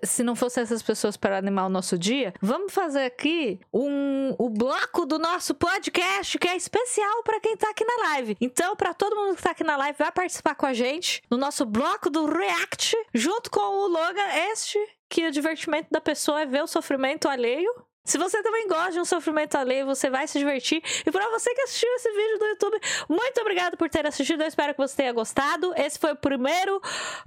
se, 0.03 0.23
não 0.23 0.35
fossem 0.35 0.63
essas 0.63 0.83
pessoas 0.83 1.19
para 1.19 1.37
animar 1.37 1.67
o 1.67 1.69
nosso 1.69 1.99
dia, 1.99 2.33
vamos 2.41 2.73
fazer 2.73 3.05
aqui 3.05 3.61
um, 3.73 4.35
o 4.39 4.49
bloco 4.49 5.05
do 5.05 5.19
nosso 5.19 5.55
podcast 5.55 6.39
que 6.39 6.49
é 6.49 6.57
especial 6.57 7.23
para 7.23 7.41
quem 7.41 7.57
tá 7.59 7.69
aqui 7.69 7.85
na 7.85 8.09
live. 8.09 8.37
Então, 8.41 8.75
para 8.75 8.95
todo 8.95 9.15
mundo 9.15 9.37
que 9.37 9.43
tá 9.43 9.51
aqui 9.51 9.63
na 9.63 9.77
live, 9.77 9.99
vai 9.99 10.13
participar 10.13 10.55
com 10.55 10.65
a 10.65 10.73
gente 10.73 11.23
no 11.31 11.37
nosso 11.37 11.67
bloco 11.67 12.09
do 12.09 12.25
React, 12.25 12.97
junto 13.13 13.51
com 13.51 13.61
o 13.61 13.89
Logan, 13.89 14.29
este 14.53 14.79
que 15.09 15.27
o 15.27 15.31
divertimento 15.31 15.89
da 15.91 16.01
pessoa 16.01 16.41
é 16.41 16.47
ver 16.47 16.63
o 16.63 16.67
sofrimento 16.67 17.29
alheio. 17.29 17.71
Se 18.07 18.19
você 18.19 18.43
também 18.43 18.69
gosta 18.69 18.93
de 18.93 19.01
um 19.01 19.05
sofrimento 19.05 19.57
alheio, 19.57 19.87
você 19.87 20.11
vai 20.11 20.29
se 20.29 20.39
divertir. 20.39 20.83
E 21.07 21.11
para 21.11 21.29
você 21.31 21.55
que 21.55 21.63
assistiu 21.63 21.89
esse 21.95 22.11
vídeo 22.11 22.39
do 22.39 22.47
YouTube, 22.47 22.81
muito 23.09 23.41
obrigado 23.41 23.77
por 23.79 23.89
ter 23.89 24.07
assistido. 24.07 24.43
Eu 24.43 24.47
espero 24.47 24.75
que 24.75 24.81
você 24.81 24.97
tenha 24.97 25.13
gostado. 25.13 25.73
Esse 25.75 25.99
foi 25.99 26.13
o 26.13 26.17
primeiro 26.17 26.81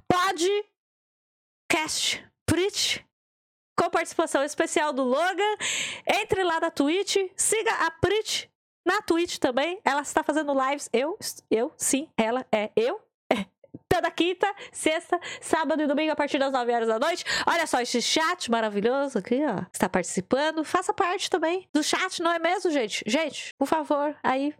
podcast 0.07 2.23
Preach 2.45 3.03
com 3.75 3.89
participação 3.89 4.43
especial 4.43 4.93
do 4.93 5.03
Logan. 5.03 5.57
Entre 6.05 6.43
lá 6.43 6.59
na 6.59 6.69
Twitch, 6.69 7.17
siga 7.35 7.71
a 7.85 7.91
Preach 7.91 8.49
na 8.85 9.01
Twitch 9.01 9.39
também. 9.39 9.81
Ela 9.83 10.01
está 10.01 10.23
fazendo 10.23 10.53
lives. 10.53 10.89
Eu, 10.93 11.17
eu, 11.49 11.73
sim, 11.75 12.07
ela 12.15 12.45
é 12.51 12.71
eu. 12.75 13.01
Toda 13.97 14.11
quinta, 14.11 14.53
sexta, 14.71 15.19
sábado 15.41 15.81
e 15.81 15.87
domingo 15.87 16.11
a 16.11 16.15
partir 16.15 16.37
das 16.37 16.51
9 16.51 16.71
horas 16.71 16.87
da 16.87 16.99
noite. 16.99 17.25
Olha 17.47 17.65
só 17.65 17.81
esse 17.81 17.99
chat 17.99 18.51
maravilhoso 18.51 19.17
aqui, 19.17 19.43
ó. 19.43 19.65
Está 19.73 19.89
participando. 19.89 20.63
Faça 20.63 20.93
parte 20.93 21.31
também 21.31 21.67
do 21.73 21.81
chat, 21.81 22.21
não 22.21 22.31
é 22.31 22.37
mesmo, 22.37 22.69
gente? 22.69 23.03
Gente, 23.07 23.49
por 23.57 23.67
favor, 23.67 24.15
aí, 24.21 24.53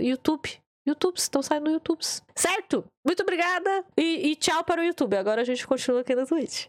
YouTube. 0.00 0.60
YouTubes, 0.84 1.22
estão 1.22 1.40
saindo 1.40 1.66
no 1.66 1.70
YouTubes. 1.70 2.20
Certo? 2.34 2.84
Muito 3.06 3.22
obrigada 3.22 3.84
e, 3.96 4.32
e 4.32 4.34
tchau 4.34 4.64
para 4.64 4.80
o 4.80 4.84
YouTube. 4.84 5.16
Agora 5.16 5.42
a 5.42 5.44
gente 5.44 5.64
continua 5.64 6.00
aqui 6.00 6.16
na 6.16 6.26
Twitch. 6.26 6.66